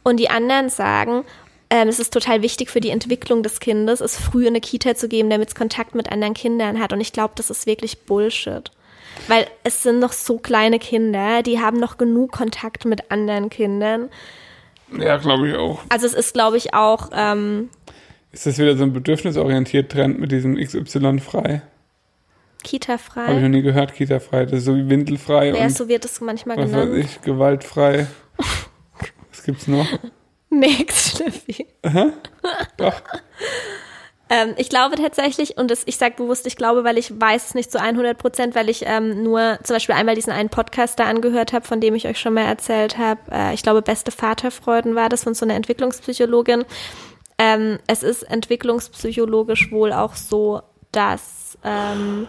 Und 0.04 0.18
die 0.18 0.30
anderen 0.30 0.70
sagen, 0.70 1.24
ähm, 1.70 1.88
es 1.88 2.00
ist 2.00 2.14
total 2.14 2.42
wichtig 2.42 2.70
für 2.70 2.80
die 2.80 2.90
Entwicklung 2.90 3.44
des 3.44 3.60
Kindes, 3.60 4.02
es 4.02 4.16
früh 4.18 4.44
in 4.44 4.50
eine 4.50 4.62
Kita 4.62 4.96
zu 4.96 5.08
geben, 5.08 5.30
damit 5.30 5.50
es 5.50 5.56
Kontakt 5.56 5.96
mit 5.96 6.12
anderen 6.12 6.34
Kindern 6.34 6.80
hat. 6.80 6.94
Und 6.94 7.02
ich 7.02 7.14
glaube, 7.14 7.34
das 7.36 7.50
ist 7.50 7.66
wirklich 7.66 8.00
Bullshit. 8.06 8.72
Weil 9.28 9.48
es 9.64 9.84
sind 9.84 10.00
noch 10.00 10.14
so 10.14 10.38
kleine 10.38 10.80
Kinder, 10.80 11.42
die 11.44 11.60
haben 11.60 11.80
noch 11.80 11.98
genug 11.98 12.32
Kontakt 12.32 12.86
mit 12.86 13.12
anderen 13.12 13.50
Kindern. 13.50 14.10
Ja, 14.98 15.18
glaube 15.18 15.50
ich 15.50 15.56
auch. 15.56 15.80
Also 15.90 16.06
es 16.06 16.14
ist, 16.14 16.34
glaube 16.34 16.58
ich, 16.58 16.74
auch 16.74 17.10
ähm, 17.14 17.70
Ist 18.32 18.46
das 18.46 18.58
wieder 18.58 18.78
so 18.78 18.84
ein 18.84 18.94
bedürfnisorientiert 18.94 19.92
Trend 19.92 20.20
mit 20.20 20.32
diesem 20.32 20.56
XY 20.56 21.20
frei? 21.20 21.42
Habe 21.42 21.62
ich 22.64 22.72
Kita-frei. 22.72 23.34
noch 23.40 23.50
nie 23.50 23.62
gehört, 23.62 23.94
Kita 23.94 24.20
frei. 24.20 24.46
Das 24.46 24.60
ist 24.60 24.66
so 24.66 24.76
wie 24.76 24.90
windelfrei 24.90 25.50
Ja, 25.50 25.64
und 25.64 25.76
so 25.76 25.88
wird 25.88 26.06
es 26.06 26.22
manchmal 26.22 26.58
was 26.58 26.72
weiß 26.72 26.86
genannt. 26.86 27.06
ich, 27.06 27.22
gewaltfrei. 27.22 28.08
Was 29.32 29.44
gibt's 29.44 29.68
noch? 29.68 29.88
Nix, 30.50 31.12
Schliffi. 31.12 31.68
Doch. 32.78 33.02
Ähm, 34.30 34.56
ich 34.58 34.70
glaube 34.70 34.96
tatsächlich, 34.96 35.58
und 35.58 35.72
das, 35.72 35.84
ich 35.86 35.98
sage 35.98 36.16
bewusst, 36.18 36.46
ich 36.48 36.58
glaube, 36.58 36.84
weil 36.84 36.98
ich 36.98 37.20
weiß 37.20 37.46
es 37.46 37.56
nicht 37.56 37.72
zu 37.72 37.80
100 37.80 38.18
Prozent, 38.18 38.56
weil 38.56 38.70
ich 38.70 38.84
ähm, 38.86 39.24
nur 39.24 39.58
zum 39.64 39.76
Beispiel 39.76 39.96
einmal 39.96 40.16
diesen 40.16 40.34
einen 40.34 40.50
Podcast 40.50 41.00
da 41.00 41.06
angehört 41.06 41.54
habe, 41.54 41.66
von 41.66 41.80
dem 41.80 41.96
ich 41.96 42.08
euch 42.08 42.20
schon 42.20 42.34
mal 42.34 42.42
erzählt 42.42 42.98
habe. 42.98 43.22
Äh, 43.32 43.54
ich 43.54 43.64
glaube, 43.64 43.82
Beste 43.82 44.12
Vaterfreuden 44.12 44.96
war 44.96 45.08
das 45.08 45.24
von 45.24 45.34
so 45.34 45.46
einer 45.46 45.56
Entwicklungspsychologin. 45.56 46.66
Ähm, 47.38 47.80
es 47.88 48.04
ist 48.04 48.24
entwicklungspsychologisch 48.24 49.72
wohl 49.72 49.94
auch 49.94 50.16
so, 50.16 50.62
dass 50.92 51.58
ähm, 51.64 52.28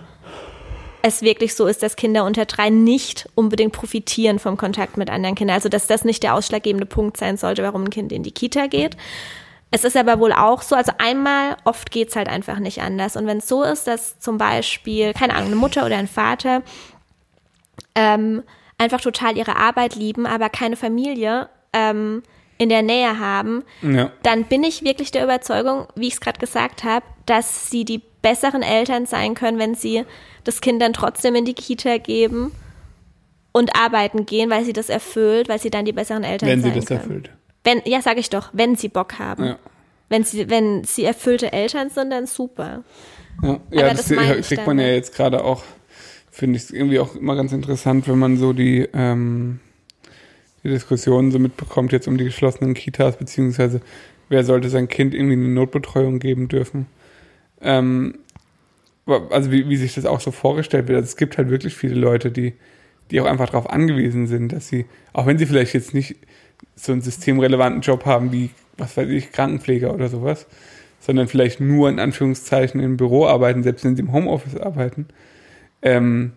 es 1.03 1.23
wirklich 1.23 1.55
so 1.55 1.67
ist, 1.67 1.83
dass 1.83 1.97
Kinder 1.97 2.25
unter 2.25 2.45
drei 2.45 2.71
nicht 2.71 3.29
unbedingt 3.35 3.73
profitieren 3.73 4.39
vom 4.39 4.57
Kontakt 4.57 4.97
mit 4.97 5.11
anderen 5.11 5.35
Kindern. 5.35 5.55
Also 5.55 5.69
dass 5.69 5.87
das 5.87 6.05
nicht 6.05 6.23
der 6.23 6.35
ausschlaggebende 6.35 6.87
Punkt 6.87 7.17
sein 7.17 7.37
sollte, 7.37 7.63
warum 7.63 7.85
ein 7.85 7.91
Kind 7.91 8.13
in 8.13 8.23
die 8.23 8.33
Kita 8.33 8.67
geht. 8.67 8.97
Es 9.71 9.85
ist 9.85 9.97
aber 9.97 10.19
wohl 10.19 10.33
auch 10.33 10.63
so, 10.63 10.75
also 10.75 10.93
einmal, 10.99 11.57
oft 11.65 11.91
geht's 11.91 12.17
halt 12.17 12.29
einfach 12.29 12.59
nicht 12.59 12.81
anders. 12.81 13.17
Und 13.17 13.27
wenn 13.27 13.39
es 13.39 13.49
so 13.49 13.63
ist, 13.63 13.87
dass 13.87 14.19
zum 14.19 14.39
Beispiel, 14.39 15.13
keine 15.13 15.35
Ahnung, 15.35 15.49
eine 15.49 15.57
Mutter 15.57 15.85
oder 15.85 15.97
ein 15.97 16.09
Vater 16.09 16.63
ähm, 17.95 18.43
einfach 18.79 19.01
total 19.01 19.37
ihre 19.37 19.57
Arbeit 19.57 19.95
lieben, 19.95 20.27
aber 20.27 20.49
keine 20.49 20.77
Familie 20.77 21.51
ähm, 21.75 22.23
in 22.59 22.69
der 22.69 22.83
Nähe 22.83 23.19
haben, 23.19 23.63
Ja. 23.83 24.11
dann 24.23 24.45
bin 24.45 24.65
ich 24.65 24.83
wirklich 24.83 25.11
der 25.11 25.25
Überzeugung, 25.25 25.87
wie 25.95 26.09
ich 26.09 26.15
es 26.15 26.21
gerade 26.21 26.39
gesagt 26.41 26.85
habe, 26.85 27.07
dass 27.27 27.71
sie 27.71 27.85
die 27.85 28.03
besseren 28.21 28.63
Eltern 28.63 29.07
sein 29.07 29.35
können, 29.35 29.59
wenn 29.59 29.75
sie 29.75 30.05
das 30.45 30.61
Kind 30.61 30.83
dann 30.83 30.93
trotzdem 30.93 31.35
in 31.37 31.45
die 31.45 31.55
Kita 31.55 31.99
geben 31.99 32.53
und 33.53 33.77
arbeiten 33.77 34.27
gehen, 34.27 34.51
weil 34.51 34.65
sie 34.65 34.73
das 34.73 34.89
erfüllt, 34.89 35.49
weil 35.49 35.61
sie 35.61 35.71
dann 35.71 35.85
die 35.85 35.93
besseren 35.93 36.25
Eltern 36.25 36.49
Wenn 36.49 36.63
sie 36.63 36.73
das 36.73 36.87
können. 36.87 37.01
erfüllt. 37.01 37.31
Wenn, 37.65 37.83
ja, 37.85 38.03
sage 38.03 38.21
ich 38.21 38.31
doch, 38.31 38.51
wenn 38.53 38.77
sie 38.77 38.89
Bock 38.89 39.19
haben. 39.19 39.45
Ja. 39.45 39.59
Wenn 40.09 40.25
sie, 40.25 40.49
wenn 40.49 40.85
sie 40.85 41.05
erfüllte 41.05 41.53
Eltern 41.53 41.91
sind, 41.91 42.11
dann 42.11 42.27
super. 42.27 42.83
Ja, 43.43 43.61
ja 43.71 43.89
das 43.95 44.09
das, 44.09 44.49
kriegt 44.49 44.67
man 44.67 44.79
ja 44.79 44.87
jetzt 44.89 45.15
gerade 45.15 45.45
auch, 45.45 45.63
finde 46.31 46.57
ich 46.59 46.73
irgendwie 46.73 46.99
auch 46.99 47.15
immer 47.15 47.37
ganz 47.37 47.53
interessant, 47.53 48.09
wenn 48.09 48.19
man 48.19 48.37
so 48.37 48.53
die, 48.53 48.89
ähm, 48.95 49.61
die 50.69 50.75
Diskussionen 50.75 51.31
so 51.31 51.39
mitbekommt 51.39 51.93
jetzt 51.93 52.09
um 52.09 52.17
die 52.17 52.25
geschlossenen 52.25 52.75
Kitas, 52.75 53.17
beziehungsweise 53.17 53.81
wer 54.29 54.45
sollte 54.45 54.69
sein 54.69 54.89
Kind 54.89 55.15
irgendwie 55.15 55.35
eine 55.35 55.49
Notbetreuung 55.49 56.19
geben 56.19 56.49
dürfen. 56.49 56.87
Ähm, 57.61 58.19
also 59.31 59.51
wie, 59.51 59.69
wie 59.69 59.77
sich 59.77 59.95
das 59.95 60.05
auch 60.05 60.21
so 60.21 60.31
vorgestellt 60.31 60.89
wird. 60.89 60.97
Also 60.97 61.07
es 61.07 61.17
gibt 61.17 61.39
halt 61.39 61.51
wirklich 61.51 61.75
viele 61.75 61.95
Leute, 61.95 62.31
die, 62.31 62.55
die 63.11 63.21
auch 63.21 63.27
einfach 63.27 63.47
darauf 63.47 63.71
angewiesen 63.71 64.27
sind, 64.27 64.53
dass 64.53 64.69
sie, 64.69 64.85
auch 65.13 65.27
wenn 65.27 65.39
sie 65.39 65.47
vielleicht 65.47 65.73
jetzt 65.75 65.95
nicht 65.95 66.17
so 66.77 66.93
einen 66.93 67.01
systemrelevanten 67.01 67.81
Job 67.81 68.05
haben 68.05 68.33
wie, 68.33 68.51
was 68.77 68.97
weiß 68.97 69.09
ich, 69.09 69.33
Krankenpfleger 69.33 69.95
oder 69.95 70.09
sowas, 70.09 70.47
sondern 71.01 71.29
vielleicht 71.29 71.61
nur 71.61 71.89
in 71.89 71.99
Anführungszeichen 71.99 72.81
im 72.81 72.97
Büro 72.97 73.27
arbeiten, 73.27 73.63
selbst 73.63 73.85
wenn 73.85 73.97
sie 73.97 74.03
im 74.03 74.13
Homeoffice 74.13 74.57
arbeiten, 74.57 75.07
ähm, 75.81 76.33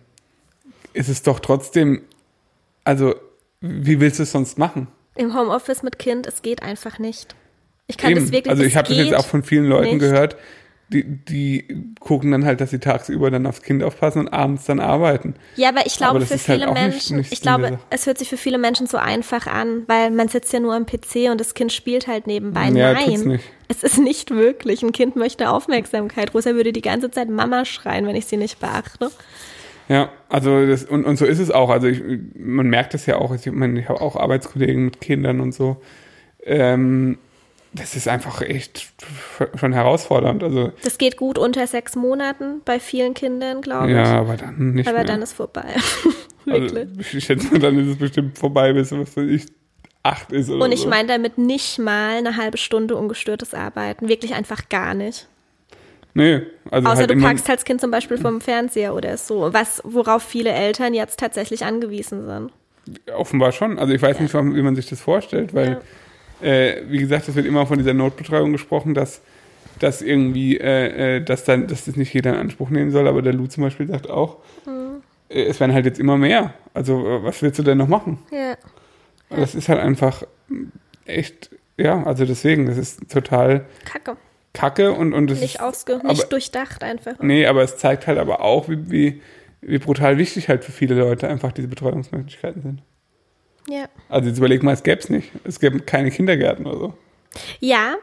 ist 0.94 1.08
es 1.08 1.22
doch 1.22 1.40
trotzdem, 1.40 2.02
also 2.84 3.14
wie 3.62 4.00
willst 4.00 4.18
du 4.18 4.24
es 4.24 4.32
sonst 4.32 4.58
machen? 4.58 4.88
Im 5.14 5.34
Homeoffice 5.38 5.82
mit 5.82 5.98
Kind, 5.98 6.26
es 6.26 6.42
geht 6.42 6.62
einfach 6.62 6.98
nicht. 6.98 7.34
Ich 7.86 7.96
kann 7.96 8.10
Eben. 8.12 8.20
das 8.20 8.32
wirklich 8.32 8.50
also 8.50 8.62
ich 8.62 8.76
habe 8.76 8.88
das 8.88 8.96
jetzt 8.98 9.14
auch 9.14 9.26
von 9.26 9.42
vielen 9.42 9.66
Leuten 9.66 9.90
nicht. 9.96 9.98
gehört, 10.00 10.36
die, 10.88 11.04
die 11.04 11.64
gucken 12.00 12.32
dann 12.32 12.44
halt, 12.44 12.60
dass 12.60 12.70
sie 12.70 12.78
tagsüber 12.78 13.30
dann 13.30 13.46
aufs 13.46 13.62
Kind 13.62 13.82
aufpassen 13.82 14.20
und 14.20 14.28
abends 14.28 14.64
dann 14.66 14.78
arbeiten. 14.78 15.34
Ja, 15.56 15.70
aber 15.70 15.86
ich 15.86 15.94
Aber 16.02 16.18
glaube, 16.18 16.20
das 16.20 16.28
für 16.42 16.52
halt 16.52 16.60
viele 16.60 16.72
nicht- 16.72 16.82
Menschen, 16.82 17.16
nicht 17.16 17.32
ich 17.32 17.38
Sinn 17.38 17.44
der 17.46 17.56
glaube, 17.58 17.74
Sache. 17.76 17.84
es 17.90 18.06
hört 18.06 18.18
sich 18.18 18.28
für 18.28 18.36
viele 18.36 18.58
Menschen 18.58 18.86
so 18.86 18.98
einfach 18.98 19.46
an, 19.46 19.84
weil 19.86 20.10
man 20.10 20.28
sitzt 20.28 20.52
ja 20.52 20.60
nur 20.60 20.74
am 20.74 20.84
PC 20.84 21.30
und 21.30 21.40
das 21.40 21.54
Kind 21.54 21.72
spielt 21.72 22.06
halt 22.08 22.26
nebenbei. 22.26 22.68
Ja, 22.68 22.92
Nein, 22.92 23.20
nicht. 23.20 23.44
es 23.68 23.82
ist 23.82 23.98
nicht 23.98 24.30
wirklich. 24.32 24.82
Ein 24.82 24.92
Kind 24.92 25.16
möchte 25.16 25.48
Aufmerksamkeit. 25.50 26.34
Rosa 26.34 26.54
würde 26.54 26.72
die 26.72 26.82
ganze 26.82 27.10
Zeit 27.10 27.30
Mama 27.30 27.64
schreien, 27.64 28.06
wenn 28.06 28.16
ich 28.16 28.26
sie 28.26 28.36
nicht 28.36 28.60
beachte. 28.60 29.10
Ja, 29.88 30.10
also 30.32 30.66
das, 30.66 30.84
und, 30.84 31.04
und 31.04 31.16
so 31.16 31.24
ist 31.26 31.38
es 31.38 31.50
auch. 31.50 31.70
Also 31.70 31.86
ich, 31.88 32.02
man 32.34 32.68
merkt 32.68 32.94
es 32.94 33.06
ja 33.06 33.16
auch. 33.18 33.34
Ich 33.34 33.46
meine, 33.52 33.78
ich 33.78 33.88
habe 33.88 34.00
auch 34.00 34.16
Arbeitskollegen 34.16 34.86
mit 34.86 35.00
Kindern 35.00 35.40
und 35.40 35.52
so. 35.52 35.76
Ähm, 36.44 37.18
das 37.74 37.94
ist 37.96 38.06
einfach 38.08 38.42
echt 38.42 38.92
schon 39.54 39.72
herausfordernd. 39.72 40.42
Also, 40.42 40.72
Das 40.84 40.98
geht 40.98 41.16
gut 41.16 41.38
unter 41.38 41.66
sechs 41.66 41.96
Monaten 41.96 42.60
bei 42.64 42.78
vielen 42.80 43.14
Kindern, 43.14 43.62
glaube 43.62 43.88
ich. 43.90 43.96
ja, 43.96 44.18
aber 44.20 44.36
dann 44.36 44.72
nicht 44.74 44.88
Aber 44.88 44.98
mehr. 44.98 45.06
dann 45.06 45.22
ist 45.22 45.32
vorbei. 45.32 45.64
Wirklich. 46.44 46.88
Also, 46.88 47.00
ich 47.16 47.24
schätze 47.24 47.50
mal, 47.50 47.60
dann 47.60 47.78
ist 47.78 47.88
es 47.88 47.96
bestimmt 47.96 48.36
vorbei, 48.38 48.72
bis 48.72 48.92
was 48.92 49.16
ich, 49.16 49.46
acht 50.02 50.32
ist 50.32 50.50
oder 50.50 50.64
Und 50.64 50.72
ich 50.72 50.80
so. 50.80 50.88
meine 50.88 51.08
damit 51.08 51.38
nicht 51.38 51.78
mal 51.78 52.16
eine 52.16 52.36
halbe 52.36 52.58
Stunde 52.58 52.96
ungestörtes 52.96 53.54
Arbeiten. 53.54 54.08
Wirklich 54.08 54.34
einfach 54.34 54.68
gar 54.68 54.92
nicht. 54.94 55.28
Nee, 56.14 56.42
also 56.70 56.88
Außer 56.88 56.98
halt 57.00 57.10
du 57.10 57.20
packst 57.20 57.48
halt 57.48 57.58
das 57.60 57.64
Kind 57.64 57.80
zum 57.80 57.90
Beispiel 57.90 58.18
vom 58.18 58.40
Fernseher 58.40 58.94
oder 58.94 59.16
so, 59.16 59.52
was, 59.52 59.80
worauf 59.84 60.22
viele 60.22 60.50
Eltern 60.50 60.92
jetzt 60.94 61.18
tatsächlich 61.18 61.64
angewiesen 61.64 62.26
sind. 62.26 62.52
offenbar 63.14 63.52
schon. 63.52 63.78
Also 63.78 63.94
ich 63.94 64.02
weiß 64.02 64.18
nicht, 64.20 64.34
warum- 64.34 64.54
wie 64.56 64.62
man 64.62 64.74
sich 64.76 64.86
das 64.88 65.00
vorstellt, 65.00 65.54
weil, 65.54 65.80
äh, 66.42 66.82
wie 66.88 66.98
gesagt, 66.98 67.28
es 67.28 67.34
wird 67.36 67.46
immer 67.46 67.64
von 67.66 67.78
dieser 67.78 67.94
Notbetreuung 67.94 68.52
gesprochen, 68.52 68.94
dass 68.94 69.22
dass 69.78 70.00
irgendwie, 70.02 70.58
äh, 70.58 71.16
äh, 71.16 71.20
dass 71.24 71.42
dann, 71.44 71.66
dass 71.66 71.86
das 71.86 71.96
nicht 71.96 72.12
jeder 72.14 72.30
in 72.34 72.36
Anspruch 72.36 72.70
nehmen 72.70 72.90
soll, 72.92 73.08
aber 73.08 73.20
der 73.22 73.32
Lou 73.32 73.46
zum 73.46 73.64
Beispiel 73.64 73.88
sagt 73.88 74.08
auch, 74.10 74.36
Mhm. 74.66 75.02
äh, 75.28 75.44
es 75.44 75.58
werden 75.60 75.72
halt 75.72 75.86
jetzt 75.86 75.98
immer 75.98 76.16
mehr. 76.18 76.54
Also 76.74 77.04
äh, 77.04 77.24
was 77.24 77.40
willst 77.42 77.58
du 77.58 77.62
denn 77.64 77.78
noch 77.78 77.88
machen? 77.88 78.18
Ja. 78.30 78.54
Das 79.30 79.54
ist 79.56 79.68
halt 79.68 79.80
einfach 79.80 80.22
echt, 81.06 81.50
ja, 81.76 82.02
also 82.04 82.24
deswegen, 82.26 82.66
das 82.66 82.76
ist 82.78 83.10
total 83.10 83.64
Kacke. 83.84 84.16
Kacke 84.52 84.92
und, 84.92 85.12
und 85.12 85.30
es 85.30 85.40
Nicht 85.40 85.56
ist, 85.56 85.60
ausge, 85.60 86.00
nicht 86.04 86.30
durchdacht 86.30 86.82
einfach. 86.82 87.14
Nee, 87.20 87.46
aber 87.46 87.62
es 87.62 87.78
zeigt 87.78 88.06
halt 88.06 88.18
aber 88.18 88.40
auch, 88.40 88.68
wie, 88.68 88.90
wie, 88.90 89.22
wie 89.60 89.78
brutal 89.78 90.18
wichtig 90.18 90.48
halt 90.48 90.64
für 90.64 90.72
viele 90.72 90.94
Leute 90.94 91.28
einfach 91.28 91.52
diese 91.52 91.68
Betreuungsmöglichkeiten 91.68 92.62
sind. 92.62 92.82
Ja. 93.68 93.86
Also 94.08 94.28
jetzt 94.28 94.38
überleg 94.38 94.62
mal, 94.62 94.74
es 94.74 94.82
gäbe 94.82 95.00
es 95.00 95.08
nicht. 95.08 95.30
Es 95.44 95.60
gäbe 95.60 95.80
keine 95.80 96.10
Kindergärten 96.10 96.66
oder 96.66 96.78
so. 96.78 96.94
Ja. 97.60 97.94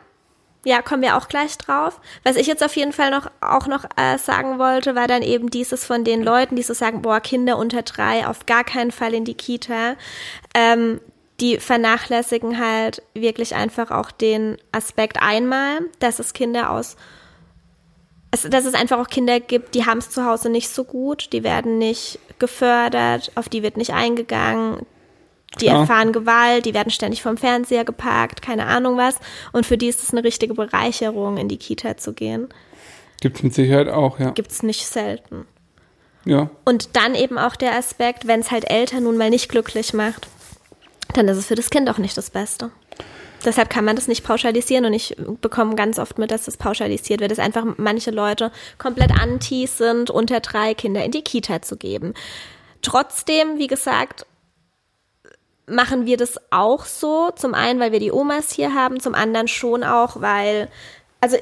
Ja, 0.66 0.82
kommen 0.82 1.02
wir 1.02 1.16
auch 1.16 1.30
gleich 1.30 1.58
drauf. 1.58 2.02
Was 2.24 2.36
ich 2.36 2.46
jetzt 2.46 2.64
auf 2.64 2.76
jeden 2.76 2.92
Fall 2.92 3.12
noch 3.12 3.32
auch 3.40 3.68
noch 3.68 3.86
äh, 3.96 4.18
sagen 4.18 4.60
wollte, 4.60 4.94
war 4.94 5.08
dann 5.08 5.22
eben 5.22 5.50
dieses 5.50 5.86
von 5.86 6.04
den 6.04 6.22
Leuten, 6.22 6.58
die 6.58 6.64
so 6.64 6.74
sagen, 6.74 7.02
boah, 7.02 7.22
Kinder 7.22 7.58
unter 7.58 7.82
drei 7.84 8.28
auf 8.28 8.46
gar 8.46 8.66
keinen 8.66 8.92
Fall 8.92 9.14
in 9.14 9.24
die 9.24 9.36
Kita. 9.36 9.96
Ähm, 10.54 11.00
die 11.40 11.58
vernachlässigen 11.58 12.60
halt 12.60 13.02
wirklich 13.14 13.56
einfach 13.56 13.92
auch 13.92 14.12
den 14.12 14.58
Aspekt 14.72 15.22
einmal, 15.22 15.80
dass 16.00 16.20
es 16.20 16.34
Kinder 16.34 16.72
aus 16.72 16.96
es, 18.32 18.44
dass 18.44 18.66
es 18.66 18.74
einfach 18.74 19.00
auch 19.00 19.08
Kinder 19.08 19.40
gibt, 19.40 19.76
die 19.76 19.86
haben 19.86 20.00
es 20.00 20.10
zu 20.10 20.26
Hause 20.26 20.50
nicht 20.50 20.70
so 20.70 20.84
gut, 20.84 21.34
die 21.34 21.44
werden 21.44 21.78
nicht 21.78 22.20
gefördert, 22.38 23.32
auf 23.36 23.50
die 23.50 23.64
wird 23.64 23.78
nicht 23.78 23.92
eingegangen, 23.92 24.86
die 25.60 25.66
Klar. 25.66 25.82
erfahren 25.82 26.14
Gewalt, 26.14 26.66
die 26.66 26.74
werden 26.74 26.92
ständig 26.92 27.24
vom 27.24 27.38
Fernseher 27.38 27.86
geparkt, 27.86 28.42
keine 28.42 28.68
Ahnung 28.68 28.98
was. 28.98 29.16
Und 29.52 29.66
für 29.66 29.78
die 29.78 29.88
ist 29.88 30.04
es 30.04 30.12
eine 30.12 30.24
richtige 30.24 30.54
Bereicherung, 30.54 31.38
in 31.38 31.48
die 31.48 31.58
Kita 31.58 31.98
zu 31.98 32.14
gehen. 32.14 32.50
Gibt 33.20 33.38
es 33.38 33.44
mit 33.44 33.54
Sicherheit 33.56 33.90
auch, 33.90 34.20
ja. 34.20 34.30
Gibt's 34.32 34.62
nicht 34.62 34.86
selten. 34.86 35.46
Ja, 36.26 36.52
Und 36.66 36.96
dann 36.96 37.16
eben 37.16 37.40
auch 37.40 37.56
der 37.56 37.76
Aspekt, 37.76 38.28
wenn 38.28 38.42
es 38.42 38.52
halt 38.52 38.70
Eltern 38.70 39.04
nun 39.04 39.18
mal 39.18 39.30
nicht 39.30 39.50
glücklich 39.50 39.94
macht, 39.94 40.28
dann 41.14 41.28
ist 41.28 41.38
es 41.38 41.48
für 41.48 41.56
das 41.56 41.70
Kind 41.70 41.90
auch 41.90 41.98
nicht 41.98 42.18
das 42.18 42.30
Beste. 42.30 42.72
Deshalb 43.46 43.70
kann 43.70 43.86
man 43.86 43.96
das 43.96 44.08
nicht 44.08 44.24
pauschalisieren 44.24 44.86
und 44.86 44.94
ich 44.94 45.16
bekomme 45.42 45.76
ganz 45.76 45.98
oft 45.98 46.18
mit, 46.18 46.32
dass 46.32 46.46
das 46.46 46.58
pauschalisiert 46.58 47.22
wird, 47.22 47.32
dass 47.32 47.40
einfach 47.40 47.66
manche 47.78 48.12
Leute 48.12 48.52
komplett 48.78 49.12
anti 49.12 49.66
sind, 49.66 50.10
unter 50.10 50.42
drei 50.42 50.74
Kinder 50.74 51.04
in 51.04 51.12
die 51.12 51.22
Kita 51.22 51.62
zu 51.62 51.78
geben. 51.78 52.14
Trotzdem, 52.82 53.58
wie 53.58 53.68
gesagt, 53.68 54.26
machen 55.68 56.06
wir 56.06 56.18
das 56.18 56.40
auch 56.52 56.86
so. 56.86 57.32
Zum 57.36 57.54
einen, 57.54 57.80
weil 57.80 57.92
wir 57.92 58.00
die 58.00 58.12
Omas 58.12 58.52
hier 58.52 58.74
haben, 58.74 59.00
zum 59.00 59.16
anderen 59.16 59.48
schon 59.48 59.84
auch, 59.84 60.20
weil, 60.20 60.68
also, 61.22 61.38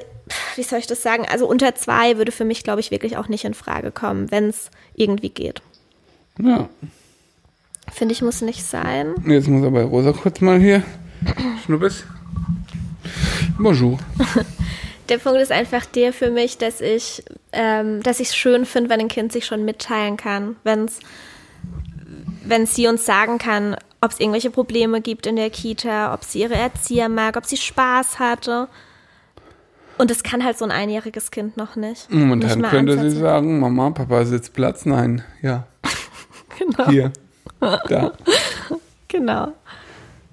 wie 0.54 0.62
soll 0.62 0.78
ich 0.78 0.86
das 0.86 1.02
sagen? 1.02 1.26
Also 1.28 1.48
unter 1.48 1.74
zwei 1.74 2.18
würde 2.18 2.32
für 2.32 2.44
mich, 2.44 2.62
glaube 2.62 2.80
ich, 2.80 2.90
wirklich 2.90 3.16
auch 3.16 3.28
nicht 3.28 3.44
in 3.44 3.54
Frage 3.54 3.90
kommen, 3.90 4.30
wenn 4.30 4.50
es 4.50 4.70
irgendwie 4.94 5.30
geht. 5.30 5.62
ja. 6.38 6.68
Finde 7.92 8.12
ich, 8.12 8.22
muss 8.22 8.42
nicht 8.42 8.64
sein. 8.64 9.14
Jetzt 9.26 9.48
muss 9.48 9.64
aber 9.64 9.82
Rosa 9.82 10.12
kurz 10.12 10.40
mal 10.40 10.58
hier. 10.60 10.82
Schnuppes. 11.64 12.04
Bonjour. 13.58 13.98
Der 15.08 15.16
Punkt 15.18 15.40
ist 15.40 15.50
einfach 15.52 15.86
der 15.86 16.12
für 16.12 16.30
mich, 16.30 16.58
dass 16.58 16.82
ich, 16.82 17.24
ähm, 17.52 18.02
dass 18.02 18.20
ich 18.20 18.28
es 18.28 18.36
schön 18.36 18.66
finde, 18.66 18.90
wenn 18.90 19.00
ein 19.00 19.08
Kind 19.08 19.32
sich 19.32 19.46
schon 19.46 19.64
mitteilen 19.64 20.18
kann, 20.18 20.56
wenn's, 20.64 21.00
wenn 22.44 22.66
sie 22.66 22.86
uns 22.88 23.06
sagen 23.06 23.38
kann, 23.38 23.74
ob 24.02 24.10
es 24.10 24.20
irgendwelche 24.20 24.50
Probleme 24.50 25.00
gibt 25.00 25.26
in 25.26 25.36
der 25.36 25.48
Kita, 25.48 26.12
ob 26.12 26.24
sie 26.24 26.40
ihre 26.42 26.56
Erzieher 26.56 27.08
mag, 27.08 27.38
ob 27.38 27.46
sie 27.46 27.56
Spaß 27.56 28.18
hatte. 28.18 28.68
Und 29.96 30.10
das 30.10 30.22
kann 30.22 30.44
halt 30.44 30.58
so 30.58 30.66
ein 30.66 30.70
einjähriges 30.70 31.30
Kind 31.30 31.56
noch 31.56 31.74
nicht. 31.74 32.10
nicht 32.10 32.20
Momentan 32.20 32.60
mal 32.60 32.68
könnte 32.70 32.92
sie 32.92 32.98
ansatzweise. 32.98 33.20
sagen, 33.20 33.60
Mama, 33.60 33.90
Papa 33.90 34.26
sitzt 34.26 34.52
Platz. 34.52 34.84
Nein, 34.84 35.22
ja, 35.40 35.66
Genau. 36.58 36.90
hier. 36.90 37.12
Da. 37.60 38.12
genau. 39.08 39.52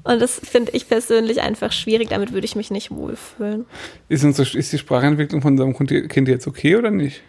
Und 0.03 0.21
das 0.21 0.39
finde 0.39 0.71
ich 0.73 0.87
persönlich 0.87 1.41
einfach 1.41 1.71
schwierig, 1.71 2.09
damit 2.09 2.31
würde 2.31 2.45
ich 2.45 2.55
mich 2.55 2.69
nicht 2.69 2.91
wohlfühlen. 2.91 3.65
Ist, 4.07 4.23
unsere, 4.23 4.57
ist 4.57 4.71
die 4.71 4.77
Sprachentwicklung 4.77 5.41
von 5.41 5.59
unserem 5.59 6.07
Kind 6.07 6.27
jetzt 6.27 6.45
okay 6.45 6.75
oder 6.75 6.91
nicht? 6.91 7.21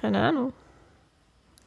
Keine 0.00 0.20
Ahnung. 0.20 0.52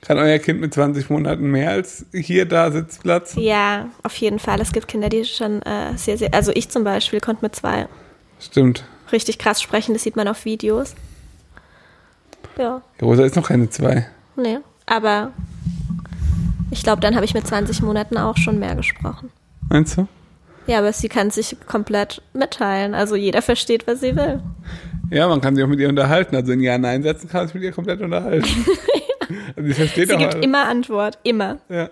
Kann 0.02 0.18
euer 0.18 0.40
Kind 0.40 0.62
mit 0.62 0.74
20 0.74 1.10
Monaten 1.10 1.52
mehr 1.52 1.72
als 1.72 2.06
hier 2.14 2.46
da 2.46 2.72
Sitzplatz? 2.72 3.36
Ja, 3.36 3.90
auf 4.04 4.16
jeden 4.16 4.40
Fall. 4.40 4.62
Es 4.62 4.72
gibt 4.72 4.88
Kinder, 4.88 5.10
die 5.10 5.26
schon 5.26 5.62
äh, 5.64 5.98
sehr, 5.98 6.18
sehr, 6.18 6.34
also 6.34 6.54
ich 6.54 6.70
zum 6.70 6.86
Beispiel 6.86 7.20
konnte 7.20 7.44
mit 7.44 7.54
zwei 7.54 7.90
Stimmt. 8.40 8.86
richtig 9.12 9.38
krass 9.38 9.62
sprechen, 9.62 9.92
das 9.92 10.04
sieht 10.04 10.16
man 10.16 10.30
auf 10.30 10.46
Videos. 10.46 10.96
Ja, 12.58 12.82
Rosa 13.02 13.26
ist 13.26 13.36
noch 13.36 13.48
keine 13.48 13.70
zwei. 13.70 14.08
nee. 14.38 14.60
Aber 14.86 15.34
ich 16.72 16.84
glaube, 16.84 17.02
dann 17.02 17.16
habe 17.16 17.26
ich 17.26 17.34
mit 17.34 17.46
20 17.46 17.82
Monaten 17.82 18.18
auch 18.18 18.38
schon 18.38 18.60
mehr 18.60 18.76
gesprochen. 18.76 19.32
Meinst 19.70 19.98
du? 19.98 20.08
Ja, 20.68 20.80
aber 20.80 20.94
sie 20.94 21.10
kann 21.10 21.32
sich 21.32 21.56
komplett 21.66 22.22
mitteilen. 22.34 22.94
Also 22.94 23.16
jeder 23.16 23.42
versteht, 23.42 23.88
was 23.88 24.02
sie 24.02 24.16
will. 24.16 24.42
Ja, 25.10 25.28
man 25.28 25.42
kann 25.42 25.56
sich 25.56 25.64
auch 25.64 25.70
mit 25.70 25.80
ihr 25.80 25.90
unterhalten. 25.90 26.36
Also 26.36 26.52
in 26.52 26.60
Ja-Nein-Sätzen 26.62 27.28
kann 27.30 27.42
man 27.42 27.48
sich 27.48 27.56
mit 27.56 27.64
ihr 27.64 27.72
komplett 27.72 28.02
unterhalten. 28.02 28.46
also 29.56 29.68
sie 29.68 29.74
versteht 29.74 30.10
Sie 30.10 30.14
auch. 30.16 30.20
gibt 30.20 30.34
alles. 30.36 30.46
immer 30.46 30.68
Antwort. 30.68 31.18
Immer. 31.24 31.58
Ja. 31.70 31.90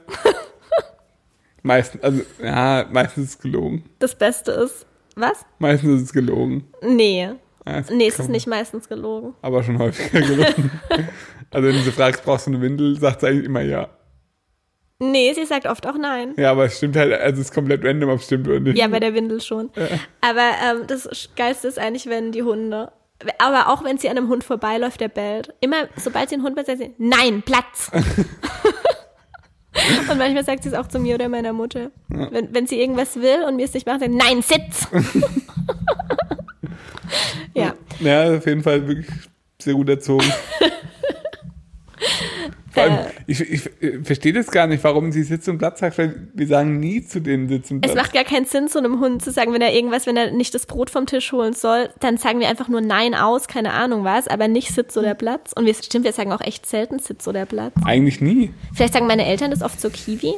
Meistens, 1.63 2.03
also, 2.03 2.21
ja, 2.41 2.85
meistens 2.91 3.23
ist 3.25 3.29
es 3.31 3.39
gelogen. 3.39 3.83
Das 3.99 4.15
Beste 4.15 4.51
ist, 4.51 4.85
was? 5.15 5.45
Meistens 5.59 6.01
ist 6.01 6.07
es 6.07 6.13
gelogen. 6.13 6.65
Nee. 6.81 7.31
Ja, 7.65 7.79
es 7.79 7.89
Nee, 7.89 8.07
es 8.07 8.19
ist 8.19 8.29
nicht 8.29 8.47
meistens 8.47 8.87
gelogen. 8.87 9.33
Aber 9.41 9.63
schon 9.63 9.77
häufiger 9.79 10.21
gelogen. 10.21 10.71
also 11.51 11.67
wenn 11.67 11.75
du 11.75 11.81
sie 11.81 11.91
fragst, 11.91 12.23
brauchst 12.23 12.45
du 12.47 12.51
eine 12.51 12.61
Windel, 12.61 12.97
sagt 12.99 13.21
sie 13.21 13.27
eigentlich 13.27 13.45
immer 13.45 13.61
ja. 13.61 13.89
Nee, 14.99 15.33
sie 15.33 15.45
sagt 15.45 15.67
oft 15.67 15.85
auch 15.85 15.97
nein. 15.97 16.33
Ja, 16.37 16.51
aber 16.51 16.65
es 16.65 16.77
stimmt 16.77 16.95
halt, 16.95 17.13
also 17.13 17.39
es 17.39 17.49
ist 17.49 17.53
komplett 17.53 17.85
random, 17.85 18.09
ob 18.09 18.19
es 18.19 18.25
stimmt 18.25 18.47
oder 18.47 18.59
nicht. 18.59 18.77
Ja, 18.77 18.87
bei 18.87 18.99
der 18.99 19.13
Windel 19.13 19.41
schon. 19.41 19.69
Aber 20.21 20.49
ähm, 20.63 20.87
das 20.87 21.29
Geilste 21.35 21.67
ist 21.67 21.77
eigentlich, 21.77 22.07
wenn 22.07 22.31
die 22.31 22.41
Hunde, 22.41 22.91
aber 23.39 23.69
auch 23.69 23.83
wenn 23.83 23.97
sie 23.97 24.09
an 24.09 24.17
einem 24.17 24.29
Hund 24.29 24.43
vorbeiläuft, 24.43 24.99
der 24.99 25.09
bellt. 25.09 25.53
Immer, 25.59 25.87
sobald 25.97 26.29
sie 26.29 26.35
einen 26.35 26.43
Hund 26.43 26.55
bellt, 26.55 26.67
sagt 26.67 26.79
sie, 26.79 26.93
nein, 26.97 27.43
Platz. 27.43 27.91
und 30.09 30.17
manchmal 30.17 30.43
sagt 30.43 30.63
sie 30.63 30.69
es 30.69 30.75
auch 30.75 30.87
zu 30.87 30.99
mir 30.99 31.15
oder 31.15 31.29
meiner 31.29 31.53
Mutter. 31.53 31.91
Wenn, 32.07 32.53
wenn 32.53 32.67
sie 32.67 32.79
irgendwas 32.79 33.15
will 33.17 33.43
und 33.47 33.55
mir 33.55 33.65
es 33.65 33.73
nicht 33.73 33.85
macht, 33.85 33.99
sagt 33.99 34.11
sie, 34.11 34.17
nein, 34.17 34.41
sitz. 34.41 34.87
ja, 37.53 37.73
Ja, 37.99 38.37
auf 38.37 38.45
jeden 38.45 38.63
Fall 38.63 38.87
wirklich 38.87 39.07
sehr 39.61 39.73
gut 39.73 39.89
erzogen. 39.89 40.31
Vor 42.77 42.83
allem, 42.83 42.93
Äh. 42.93 43.11
ich, 43.27 43.41
ich, 43.41 43.65
äh, 43.81 43.99
verstehe 44.03 44.33
das 44.33 44.47
gar 44.47 44.67
nicht, 44.67 44.83
warum 44.83 45.11
sie 45.11 45.23
Sitz 45.23 45.47
und 45.47 45.57
Platz 45.57 45.79
sagt, 45.79 45.97
weil 45.97 46.27
wir 46.33 46.47
sagen 46.47 46.79
nie 46.79 47.03
zu 47.03 47.19
denen 47.19 47.47
Sitz 47.49 47.71
und 47.71 47.85
es 47.85 47.91
Platz. 47.91 48.03
macht 48.05 48.13
gar 48.13 48.23
keinen 48.23 48.45
Sinn, 48.45 48.67
zu 48.67 48.77
einem 48.77 48.99
Hund 48.99 49.23
zu 49.23 49.31
sagen, 49.31 49.53
wenn 49.53 49.61
er 49.61 49.73
irgendwas, 49.73 50.05
wenn 50.05 50.17
er 50.17 50.31
nicht 50.31 50.53
das 50.53 50.65
Brot 50.65 50.89
vom 50.89 51.05
Tisch 51.05 51.31
holen 51.31 51.53
soll, 51.53 51.89
dann 51.99 52.17
sagen 52.17 52.39
wir 52.39 52.47
einfach 52.49 52.67
nur 52.67 52.81
Nein 52.81 53.15
aus, 53.15 53.47
keine 53.47 53.73
Ahnung 53.73 54.03
was, 54.03 54.27
aber 54.27 54.47
nicht 54.47 54.73
Sitz 54.73 54.95
oder 54.97 55.15
Platz. 55.15 55.53
Und 55.53 55.65
wir, 55.65 55.73
stimmt, 55.73 56.05
wir 56.05 56.13
sagen 56.13 56.31
auch 56.31 56.41
echt 56.41 56.65
selten 56.65 56.99
Sitz 56.99 57.27
oder 57.27 57.45
Platz. 57.45 57.73
Eigentlich 57.85 58.21
nie. 58.21 58.51
Vielleicht 58.73 58.93
sagen 58.93 59.07
meine 59.07 59.25
Eltern 59.25 59.51
das 59.51 59.61
oft 59.61 59.79
zur 59.81 59.91
Kiwi. 59.91 60.33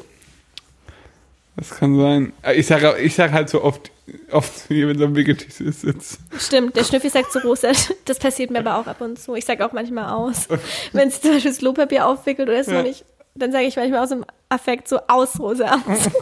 Das 1.59 1.71
kann 1.71 1.99
sein. 1.99 2.31
Äh, 2.41 2.53
Ich 2.55 2.67
sage 2.67 2.97
ich 2.99 3.15
sag 3.15 3.31
halt 3.33 3.49
so 3.49 3.61
oft, 3.63 3.91
oft 4.31 4.53
hier, 4.69 4.87
wenn 4.87 4.97
so 4.97 5.05
ein 5.05 5.15
Wickeltisch 5.15 5.59
ist, 5.59 5.81
sitzt. 5.81 6.19
Stimmt, 6.37 6.75
der 6.77 6.85
Schnüffi 6.85 7.09
sagt 7.09 7.31
zu 7.33 7.39
Rosa, 7.39 7.71
das 8.05 8.17
passiert 8.19 8.49
mir 8.49 8.59
aber 8.59 8.77
auch 8.77 8.87
ab 8.87 9.01
und 9.01 9.19
zu. 9.19 9.35
Ich 9.35 9.45
sage 9.45 9.65
auch 9.65 9.73
manchmal 9.73 10.09
aus. 10.13 10.47
Wenn 10.93 11.09
sie 11.11 11.19
zum 11.19 11.31
Beispiel 11.33 11.51
das 11.51 11.57
Klopapier 11.59 12.07
aufwickelt 12.07 12.47
oder 12.47 12.63
so 12.63 12.71
Ja. 12.71 12.81
nicht, 12.83 13.03
dann 13.35 13.51
sage 13.51 13.65
ich 13.65 13.75
manchmal 13.75 14.01
aus 14.03 14.09
dem 14.09 14.23
Affekt 14.47 14.87
so 14.87 14.99
aus, 15.07 15.37
Rosa, 15.39 15.75
aus. 15.85 16.09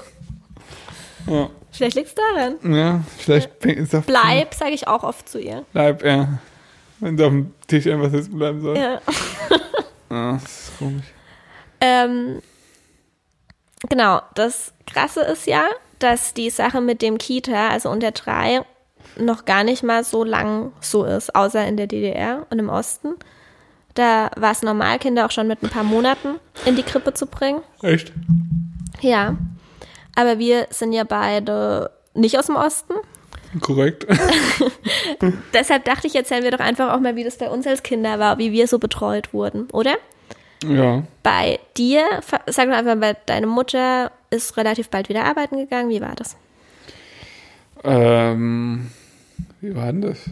Ja, 1.30 1.50
Vielleicht 1.72 1.96
liegt 1.98 2.08
es 2.08 2.16
daran. 2.16 2.74
ja 2.74 3.04
vielleicht 3.18 3.52
fängt 3.60 3.80
es 3.80 3.94
auf 3.94 4.06
Bleib, 4.06 4.54
sage 4.54 4.72
ich 4.72 4.88
auch 4.88 5.04
oft 5.04 5.28
zu 5.28 5.40
ihr. 5.40 5.66
Bleib, 5.74 6.04
ja. 6.06 6.40
Wenn 7.00 7.18
sie 7.18 7.24
auf 7.26 7.32
dem 7.32 7.54
Tisch 7.68 7.86
einfach 7.86 8.10
sitzen 8.10 8.38
bleiben 8.38 8.62
soll. 8.62 8.78
Ja. 8.78 9.02
Ah, 10.10 10.40
das 10.42 10.44
ist 10.70 10.78
komisch. 10.80 11.06
Ähm, 11.82 12.42
genau, 13.90 14.22
das 14.36 14.72
Krasse 14.92 15.22
ist 15.22 15.48
ja, 15.48 15.66
dass 16.00 16.34
die 16.34 16.50
Sache 16.50 16.82
mit 16.82 17.02
dem 17.02 17.18
Kita, 17.18 17.70
also 17.70 17.90
unter 17.90 18.12
drei, 18.12 18.62
noch 19.18 19.46
gar 19.46 19.64
nicht 19.64 19.84
mal 19.84 20.04
so 20.04 20.24
lang 20.24 20.72
so 20.82 21.04
ist, 21.04 21.36
außer 21.36 21.66
in 21.66 21.78
der 21.78 21.88
DDR 21.88 22.46
und 22.50 22.60
im 22.60 22.70
Osten. 22.70 23.16
Da 23.94 24.30
war 24.36 24.52
es 24.52 24.62
normal, 24.62 25.00
Kinder 25.00 25.26
auch 25.26 25.32
schon 25.32 25.48
mit 25.48 25.64
ein 25.64 25.70
paar 25.70 25.84
Monaten 25.84 26.40
in 26.66 26.76
die 26.76 26.84
Krippe 26.84 27.14
zu 27.14 27.26
bringen. 27.26 27.62
Echt? 27.82 28.12
Ja. 29.02 29.38
Aber 30.16 30.38
wir 30.40 30.68
sind 30.70 30.94
ja 30.94 31.04
beide 31.04 31.92
nicht 32.14 32.38
aus 32.38 32.48
dem 32.48 32.56
Osten. 32.56 32.94
Korrekt. 33.62 34.06
Deshalb 35.54 35.86
dachte 35.86 36.08
ich, 36.08 36.16
erzählen 36.16 36.44
wir 36.44 36.52
doch 36.52 36.60
einfach 36.60 36.94
auch 36.94 37.00
mal, 37.00 37.16
wie 37.16 37.24
das 37.24 37.38
bei 37.38 37.50
uns 37.50 37.66
als 37.66 37.82
Kinder 37.82 38.20
war, 38.20 38.38
wie 38.38 38.52
wir 38.52 38.68
so 38.68 38.78
betreut 38.78 39.34
wurden, 39.34 39.68
oder? 39.72 39.96
ja. 40.64 41.04
Bei 41.24 41.60
dir, 41.76 42.04
sag 42.48 42.70
doch 42.70 42.78
einfach, 42.78 43.00
weil 43.00 43.18
deine 43.26 43.48
Mutter 43.48 44.12
ist 44.30 44.58
relativ 44.58 44.90
bald 44.90 45.10
wieder 45.10 45.26
arbeiten 45.26 45.58
gegangen. 45.58 45.90
Wie 45.90 46.02
war 46.02 46.16
das? 46.16 46.38
Ähm, 47.84 48.88
wie 49.62 49.76
war 49.76 49.88
denn 49.88 50.02
das? 50.02 50.30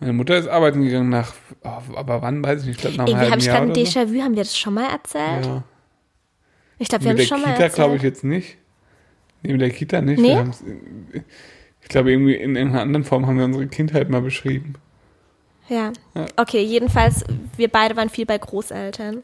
Meine 0.00 0.12
Mutter 0.12 0.36
ist 0.36 0.46
arbeiten 0.46 0.82
gegangen 0.82 1.08
nach, 1.08 1.34
oh, 1.64 1.96
aber 1.96 2.22
wann 2.22 2.42
weiß 2.44 2.60
ich 2.60 2.66
nicht, 2.68 2.76
ich 2.76 2.80
glaube 2.82 2.96
nach 2.98 3.06
einem 3.06 3.16
Irgendwie 3.16 3.30
halben 3.30 3.44
Jahr 3.44 3.62
oder 3.64 3.74
so. 3.74 3.80
Déjà-vu. 3.80 4.22
Haben 4.22 4.36
wir 4.36 4.44
das 4.44 4.56
schon 4.56 4.74
mal 4.74 4.90
erzählt? 4.90 5.46
Ja. 5.46 5.64
Ich 6.78 6.88
glaube, 6.88 7.04
wir 7.04 7.10
haben 7.10 7.18
es 7.18 7.28
der 7.28 7.34
schon 7.34 7.42
mal 7.42 7.52
Kita 7.52 7.62
erzählt. 7.64 7.74
glaube 7.74 7.96
ich 7.96 8.02
jetzt 8.02 8.24
nicht. 8.24 8.56
Nee, 9.42 9.52
mit 9.52 9.60
der 9.60 9.70
Kita 9.70 10.00
nicht. 10.00 10.20
Nee? 10.20 10.44
Ich 11.82 11.88
glaube, 11.88 12.12
irgendwie 12.12 12.34
in 12.34 12.54
irgendeiner 12.54 12.82
anderen 12.82 13.04
Form 13.04 13.26
haben 13.26 13.38
wir 13.38 13.44
unsere 13.44 13.66
Kindheit 13.66 14.08
mal 14.10 14.20
beschrieben. 14.20 14.74
Ja. 15.68 15.92
Ja. 16.14 16.26
Okay, 16.36 16.62
jedenfalls, 16.62 17.24
wir 17.56 17.68
beide 17.68 17.96
waren 17.96 18.08
viel 18.08 18.26
bei 18.26 18.38
Großeltern. 18.38 19.22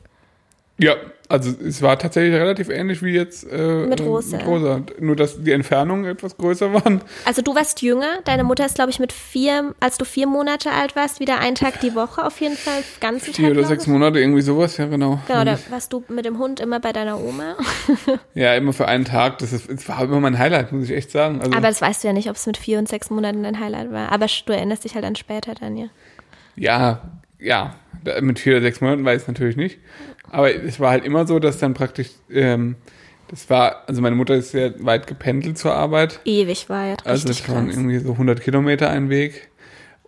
Ja, 0.77 0.97
also 1.29 1.51
es 1.65 1.83
war 1.83 1.99
tatsächlich 1.99 2.35
relativ 2.35 2.69
ähnlich 2.69 3.01
wie 3.03 3.13
jetzt 3.13 3.51
äh, 3.51 3.87
Mit 3.87 4.01
äh, 4.01 4.03
Rosa. 4.03 4.37
Mit 4.37 4.47
Rosa. 4.47 4.83
Nur, 4.99 5.15
dass 5.15 5.43
die 5.43 5.53
Entfernungen 5.53 6.05
etwas 6.05 6.37
größer 6.37 6.73
waren. 6.73 7.01
Also 7.25 7.43
du 7.43 7.55
warst 7.55 7.81
jünger, 7.81 8.19
deine 8.25 8.43
Mutter 8.45 8.67
ist, 8.67 8.75
glaube 8.75 8.91
ich, 8.91 8.99
mit 8.99 9.13
vier, 9.13 9.75
als 9.81 9.99
du 9.99 10.05
vier 10.05 10.27
Monate 10.27 10.73
alt 10.73 10.97
warst, 10.97 11.21
wieder 11.21 11.39
einen 11.39 11.55
Tag 11.55 11.81
die 11.81 11.95
Woche 11.95 12.25
auf 12.27 12.41
jeden 12.41 12.57
Fall, 12.57 12.83
ganzen 13.01 13.33
Vier 13.33 13.49
Tag. 13.51 13.57
oder 13.57 13.67
sechs 13.67 13.85
ich. 13.85 13.89
Monate, 13.89 14.19
irgendwie 14.19 14.43
sowas, 14.43 14.77
ja 14.77 14.87
genau. 14.87 15.21
Genau, 15.29 15.45
da 15.45 15.59
warst 15.71 15.93
du 15.93 16.03
mit 16.09 16.25
dem 16.25 16.39
Hund 16.39 16.59
immer 16.59 16.81
bei 16.81 16.93
deiner 16.93 17.21
Oma. 17.21 17.57
Ja, 18.35 18.55
immer 18.55 18.73
für 18.73 18.89
einen 18.89 19.05
Tag. 19.05 19.39
Das, 19.39 19.53
ist, 19.53 19.71
das 19.71 19.89
war 19.89 20.03
immer 20.03 20.19
mein 20.19 20.39
Highlight, 20.39 20.73
muss 20.73 20.85
ich 20.85 20.97
echt 20.97 21.11
sagen. 21.11 21.41
Also, 21.41 21.53
Aber 21.53 21.69
das 21.69 21.81
weißt 21.81 22.03
du 22.03 22.09
ja 22.09 22.13
nicht, 22.13 22.29
ob 22.29 22.37
es 22.37 22.47
mit 22.47 22.57
vier 22.57 22.79
und 22.79 22.89
sechs 22.89 23.11
Monaten 23.11 23.45
dein 23.45 23.61
Highlight 23.61 23.93
war. 23.93 24.11
Aber 24.11 24.27
du 24.27 24.53
erinnerst 24.53 24.85
dich 24.85 24.95
halt 24.97 25.05
an 25.05 25.15
später 25.15 25.55
dann, 25.55 25.77
ja. 25.77 25.87
Ja, 26.57 27.03
Mit 28.21 28.39
vier 28.39 28.55
oder 28.55 28.63
sechs 28.63 28.81
Monaten 28.81 29.05
weiß 29.05 29.17
ich 29.17 29.23
es 29.23 29.29
natürlich 29.29 29.57
nicht. 29.57 29.79
Aber 30.31 30.53
es 30.55 30.81
war 30.81 30.91
halt 30.91 31.05
immer 31.05 31.27
so, 31.27 31.39
dass 31.39 31.59
dann 31.59 31.75
praktisch, 31.75 32.09
ähm, 32.31 32.77
das 33.29 33.49
war, 33.51 33.85
also 33.87 34.03
meine 34.03 34.17
Mutter 34.17 34.35
ist 34.35 34.51
sehr 34.51 34.75
weit 34.85 35.07
gependelt 35.07 35.59
zur 35.59 35.75
Arbeit. 35.75 36.21
Ewig 36.25 36.69
war 36.69 36.87
ja 36.87 36.97
Also 37.05 37.29
es 37.29 37.49
waren 37.49 37.67
krass. 37.67 37.77
irgendwie 37.77 37.99
so 37.99 38.13
100 38.13 38.41
Kilometer 38.41 38.91
ein 38.91 39.09
Weg. 39.11 39.51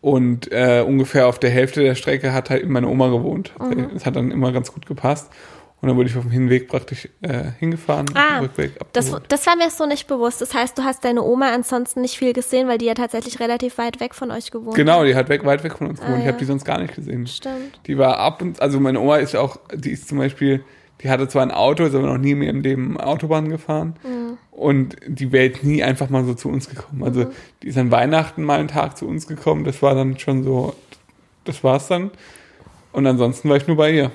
Und 0.00 0.52
äh, 0.52 0.84
ungefähr 0.86 1.26
auf 1.26 1.38
der 1.38 1.50
Hälfte 1.50 1.82
der 1.82 1.94
Strecke 1.94 2.32
hat 2.32 2.50
halt 2.50 2.68
meine 2.68 2.86
Oma 2.88 3.08
gewohnt. 3.08 3.52
Mhm. 3.58 3.88
Das 3.94 4.06
hat 4.06 4.14
dann 4.16 4.30
immer 4.30 4.52
ganz 4.52 4.72
gut 4.72 4.86
gepasst. 4.86 5.30
Und 5.82 5.88
dann 5.88 5.96
wurde 5.98 6.08
ich 6.08 6.16
auf 6.16 6.22
dem 6.22 6.30
Hinweg 6.30 6.68
praktisch 6.68 7.06
äh, 7.20 7.50
hingefahren, 7.58 8.06
Ah, 8.14 8.38
Rückweg 8.40 8.72
Das, 8.94 9.14
das 9.28 9.46
war 9.46 9.56
mir 9.56 9.70
so 9.70 9.84
nicht 9.86 10.06
bewusst. 10.08 10.40
Das 10.40 10.54
heißt, 10.54 10.76
du 10.78 10.84
hast 10.84 11.04
deine 11.04 11.22
Oma 11.22 11.52
ansonsten 11.52 12.00
nicht 12.00 12.16
viel 12.16 12.32
gesehen, 12.32 12.66
weil 12.66 12.78
die 12.78 12.86
ja 12.86 12.94
tatsächlich 12.94 13.38
relativ 13.40 13.76
weit 13.78 14.00
weg 14.00 14.14
von 14.14 14.30
euch 14.30 14.50
gewohnt 14.50 14.74
Genau, 14.74 15.04
die 15.04 15.14
hat 15.14 15.28
weg, 15.28 15.44
weit 15.44 15.62
weg 15.64 15.76
von 15.76 15.86
uns 15.88 16.00
gewohnt. 16.00 16.14
Ah, 16.16 16.18
Ich 16.18 16.24
ja. 16.24 16.28
habe 16.32 16.38
die 16.38 16.46
sonst 16.46 16.64
gar 16.64 16.80
nicht 16.80 16.94
gesehen. 16.94 17.26
Stimmt. 17.26 17.78
Die 17.86 17.98
war 17.98 18.16
ab 18.18 18.40
und 18.40 18.60
also 18.62 18.80
meine 18.80 19.00
Oma 19.00 19.16
ist 19.18 19.36
auch, 19.36 19.58
die 19.74 19.90
ist 19.90 20.08
zum 20.08 20.16
Beispiel, 20.18 20.64
die 21.02 21.10
hatte 21.10 21.28
zwar 21.28 21.42
ein 21.42 21.50
Auto, 21.50 21.84
ist 21.84 21.94
aber 21.94 22.06
noch 22.06 22.18
nie 22.18 22.30
in 22.32 22.40
ihrem 22.42 22.60
Leben 22.62 22.98
Autobahn 22.98 23.50
gefahren. 23.50 23.96
Mhm. 24.02 24.38
Und 24.50 24.96
die 25.06 25.30
wäre 25.30 25.44
jetzt 25.44 25.62
nie 25.62 25.82
einfach 25.84 26.08
mal 26.08 26.24
so 26.24 26.32
zu 26.32 26.48
uns 26.48 26.70
gekommen. 26.70 27.04
Also 27.04 27.20
Mhm. 27.20 27.32
die 27.62 27.68
ist 27.68 27.76
an 27.76 27.90
Weihnachten 27.90 28.42
mal 28.44 28.58
einen 28.58 28.68
Tag 28.68 28.96
zu 28.96 29.06
uns 29.06 29.26
gekommen. 29.26 29.64
Das 29.64 29.82
war 29.82 29.94
dann 29.94 30.18
schon 30.18 30.42
so, 30.42 30.74
das 31.44 31.62
war's 31.62 31.86
dann. 31.88 32.10
Und 32.92 33.06
ansonsten 33.06 33.50
war 33.50 33.58
ich 33.58 33.66
nur 33.66 33.76
bei 33.76 33.92
ihr. 33.92 34.10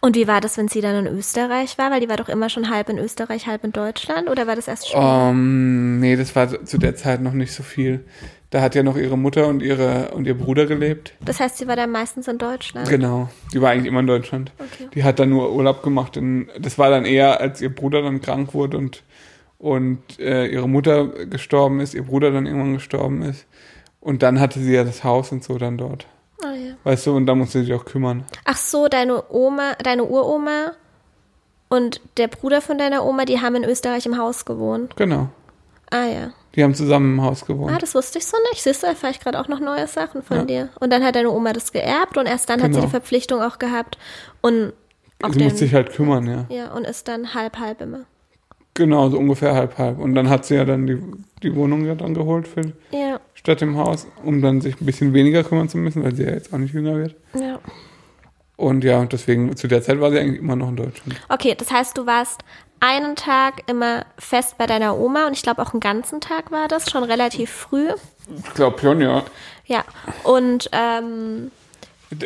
Und 0.00 0.16
wie 0.16 0.26
war 0.26 0.40
das, 0.40 0.56
wenn 0.56 0.68
sie 0.68 0.80
dann 0.80 1.06
in 1.06 1.18
Österreich 1.18 1.78
war? 1.78 1.90
Weil 1.90 2.00
die 2.00 2.08
war 2.08 2.16
doch 2.16 2.28
immer 2.28 2.48
schon 2.48 2.70
halb 2.70 2.88
in 2.88 2.98
Österreich, 2.98 3.46
halb 3.46 3.64
in 3.64 3.72
Deutschland. 3.72 4.28
Oder 4.28 4.46
war 4.46 4.56
das 4.56 4.68
erst 4.68 4.88
schon? 4.88 5.02
Ähm, 5.02 6.00
nee, 6.00 6.16
das 6.16 6.34
war 6.34 6.64
zu 6.64 6.78
der 6.78 6.96
Zeit 6.96 7.20
noch 7.20 7.32
nicht 7.32 7.52
so 7.52 7.62
viel. 7.62 8.04
Da 8.50 8.60
hat 8.60 8.76
ja 8.76 8.84
noch 8.84 8.96
ihre 8.96 9.18
Mutter 9.18 9.48
und 9.48 9.62
ihre 9.62 10.12
und 10.12 10.28
ihr 10.28 10.38
Bruder 10.38 10.66
gelebt. 10.66 11.14
Das 11.24 11.40
heißt, 11.40 11.58
sie 11.58 11.66
war 11.66 11.74
dann 11.74 11.90
meistens 11.90 12.28
in 12.28 12.38
Deutschland. 12.38 12.88
Genau. 12.88 13.28
Die 13.52 13.60
war 13.60 13.70
eigentlich 13.70 13.86
immer 13.86 13.98
in 13.98 14.06
Deutschland. 14.06 14.52
Okay. 14.58 14.88
Die 14.94 15.02
hat 15.02 15.18
dann 15.18 15.30
nur 15.30 15.52
Urlaub 15.52 15.82
gemacht. 15.82 16.16
In, 16.16 16.48
das 16.60 16.78
war 16.78 16.88
dann 16.88 17.04
eher, 17.04 17.40
als 17.40 17.60
ihr 17.60 17.74
Bruder 17.74 18.02
dann 18.02 18.20
krank 18.20 18.54
wurde 18.54 18.78
und, 18.78 19.02
und 19.58 20.20
äh, 20.20 20.46
ihre 20.46 20.68
Mutter 20.68 21.08
gestorben 21.26 21.80
ist, 21.80 21.94
ihr 21.94 22.04
Bruder 22.04 22.30
dann 22.30 22.46
irgendwann 22.46 22.74
gestorben 22.74 23.22
ist. 23.22 23.44
Und 23.98 24.22
dann 24.22 24.38
hatte 24.38 24.60
sie 24.60 24.72
ja 24.72 24.84
das 24.84 25.02
Haus 25.02 25.32
und 25.32 25.42
so 25.42 25.58
dann 25.58 25.76
dort. 25.76 26.06
Ah, 26.44 26.54
ja. 26.54 26.74
Weißt 26.84 27.06
du, 27.06 27.16
und 27.16 27.26
da 27.26 27.34
musste 27.34 27.58
sie 27.60 27.66
sich 27.66 27.74
auch 27.74 27.84
kümmern. 27.84 28.24
Ach 28.44 28.56
so, 28.56 28.88
deine 28.88 29.22
Oma, 29.30 29.72
deine 29.82 30.04
Uroma 30.04 30.72
und 31.68 32.00
der 32.18 32.28
Bruder 32.28 32.60
von 32.60 32.76
deiner 32.78 33.04
Oma, 33.04 33.24
die 33.24 33.40
haben 33.40 33.54
in 33.56 33.64
Österreich 33.64 34.04
im 34.06 34.18
Haus 34.18 34.44
gewohnt. 34.44 34.94
Genau. 34.96 35.28
Ah 35.90 36.04
ja. 36.06 36.30
Die 36.54 36.62
haben 36.62 36.74
zusammen 36.74 37.14
im 37.18 37.22
Haus 37.22 37.42
Ah, 37.42 37.46
gewohnt. 37.46 37.82
das 37.82 37.94
wusste 37.94 38.18
ich 38.18 38.26
so 38.26 38.36
nicht. 38.50 38.62
Siehst 38.62 38.82
du, 38.82 38.86
erfahre 38.86 39.12
ich 39.12 39.20
gerade 39.20 39.40
auch 39.40 39.48
noch 39.48 39.60
neue 39.60 39.86
Sachen 39.86 40.22
von 40.22 40.38
Ja. 40.38 40.44
dir. 40.44 40.68
Und 40.80 40.92
dann 40.92 41.02
hat 41.04 41.16
deine 41.16 41.30
Oma 41.30 41.52
das 41.52 41.72
geerbt 41.72 42.16
und 42.16 42.26
erst 42.26 42.48
dann 42.50 42.60
hat 42.62 42.68
sie 42.68 42.74
Genau. 42.74 42.84
die 42.86 42.90
Verpflichtung 42.90 43.40
auch 43.42 43.58
gehabt 43.58 43.98
und 44.40 44.72
auch 45.22 45.32
sie 45.32 45.38
den, 45.38 45.44
musste 45.44 45.60
sich 45.60 45.74
halt 45.74 45.90
kümmern, 45.92 46.26
ja. 46.26 46.44
ja 46.54 46.72
und 46.72 46.84
ist 46.84 47.08
dann 47.08 47.34
halb 47.34 47.58
halb 47.58 47.80
immer. 47.80 48.00
Genau, 48.74 49.08
so 49.08 49.18
ungefähr 49.18 49.54
halb 49.54 49.78
halb. 49.78 49.98
Und 50.00 50.14
dann 50.14 50.28
hat 50.28 50.44
sie 50.44 50.56
ja 50.56 50.64
dann 50.64 50.86
die, 50.86 51.00
die 51.42 51.54
Wohnung 51.56 51.84
ja 51.86 51.94
dann 51.94 52.12
geholt 52.14 52.46
für 52.48 52.72
Ja, 52.90 53.20
statt 53.44 53.60
im 53.60 53.76
Haus, 53.76 54.06
um 54.24 54.40
dann 54.40 54.62
sich 54.62 54.80
ein 54.80 54.86
bisschen 54.86 55.12
weniger 55.12 55.44
kümmern 55.44 55.68
zu 55.68 55.76
müssen, 55.76 56.02
weil 56.02 56.14
sie 56.16 56.24
ja 56.24 56.30
jetzt 56.30 56.52
auch 56.52 56.58
nicht 56.58 56.72
jünger 56.74 56.96
wird. 56.96 57.14
ja. 57.38 57.60
Und 58.56 58.84
ja, 58.84 59.04
deswegen, 59.04 59.56
zu 59.56 59.66
der 59.66 59.82
Zeit 59.82 60.00
war 60.00 60.12
sie 60.12 60.18
eigentlich 60.20 60.38
immer 60.38 60.54
noch 60.54 60.68
in 60.68 60.76
Deutschland. 60.76 61.20
Okay, 61.28 61.56
das 61.58 61.72
heißt, 61.72 61.98
du 61.98 62.06
warst 62.06 62.42
einen 62.78 63.16
Tag 63.16 63.64
immer 63.68 64.06
fest 64.16 64.56
bei 64.58 64.66
deiner 64.66 64.96
Oma 64.96 65.26
und 65.26 65.32
ich 65.32 65.42
glaube 65.42 65.60
auch 65.60 65.72
einen 65.72 65.80
ganzen 65.80 66.20
Tag 66.20 66.52
war 66.52 66.68
das, 66.68 66.88
schon 66.88 67.02
relativ 67.02 67.50
früh. 67.50 67.88
Ich 68.44 68.54
glaube 68.54 68.78
schon, 68.78 69.00
ja. 69.00 69.24
Ja, 69.66 69.84
und 70.22 70.70
ähm, 70.70 71.50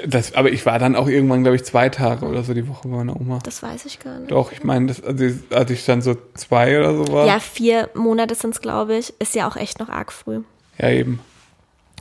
Das, 0.06 0.34
aber 0.34 0.50
ich 0.52 0.66
war 0.66 0.78
dann 0.78 0.96
auch 0.96 1.08
irgendwann, 1.08 1.44
glaube 1.44 1.56
ich, 1.56 1.64
zwei 1.64 1.88
Tage 1.88 2.26
oder 2.26 2.42
so 2.44 2.52
die 2.52 2.68
Woche 2.68 2.88
bei 2.88 2.96
meiner 2.98 3.18
Oma. 3.18 3.38
das 3.42 3.62
weiß 3.62 3.86
ich 3.86 3.98
gar 3.98 4.18
nicht. 4.18 4.30
Doch, 4.30 4.52
ich 4.52 4.62
meine, 4.62 4.88
das, 4.88 5.02
also, 5.02 5.24
als 5.50 5.70
ich 5.70 5.86
dann 5.86 6.02
so 6.02 6.14
zwei 6.34 6.78
oder 6.78 6.94
so 6.94 7.10
war. 7.10 7.26
Ja, 7.26 7.40
vier 7.40 7.88
Monate 7.94 8.34
sind 8.34 8.54
es, 8.54 8.60
glaube 8.60 8.96
ich. 8.96 9.14
Ist 9.18 9.34
ja 9.34 9.48
auch 9.48 9.56
echt 9.56 9.78
noch 9.80 9.88
arg 9.88 10.12
früh. 10.12 10.42
Ja, 10.78 10.90
eben. 10.90 11.20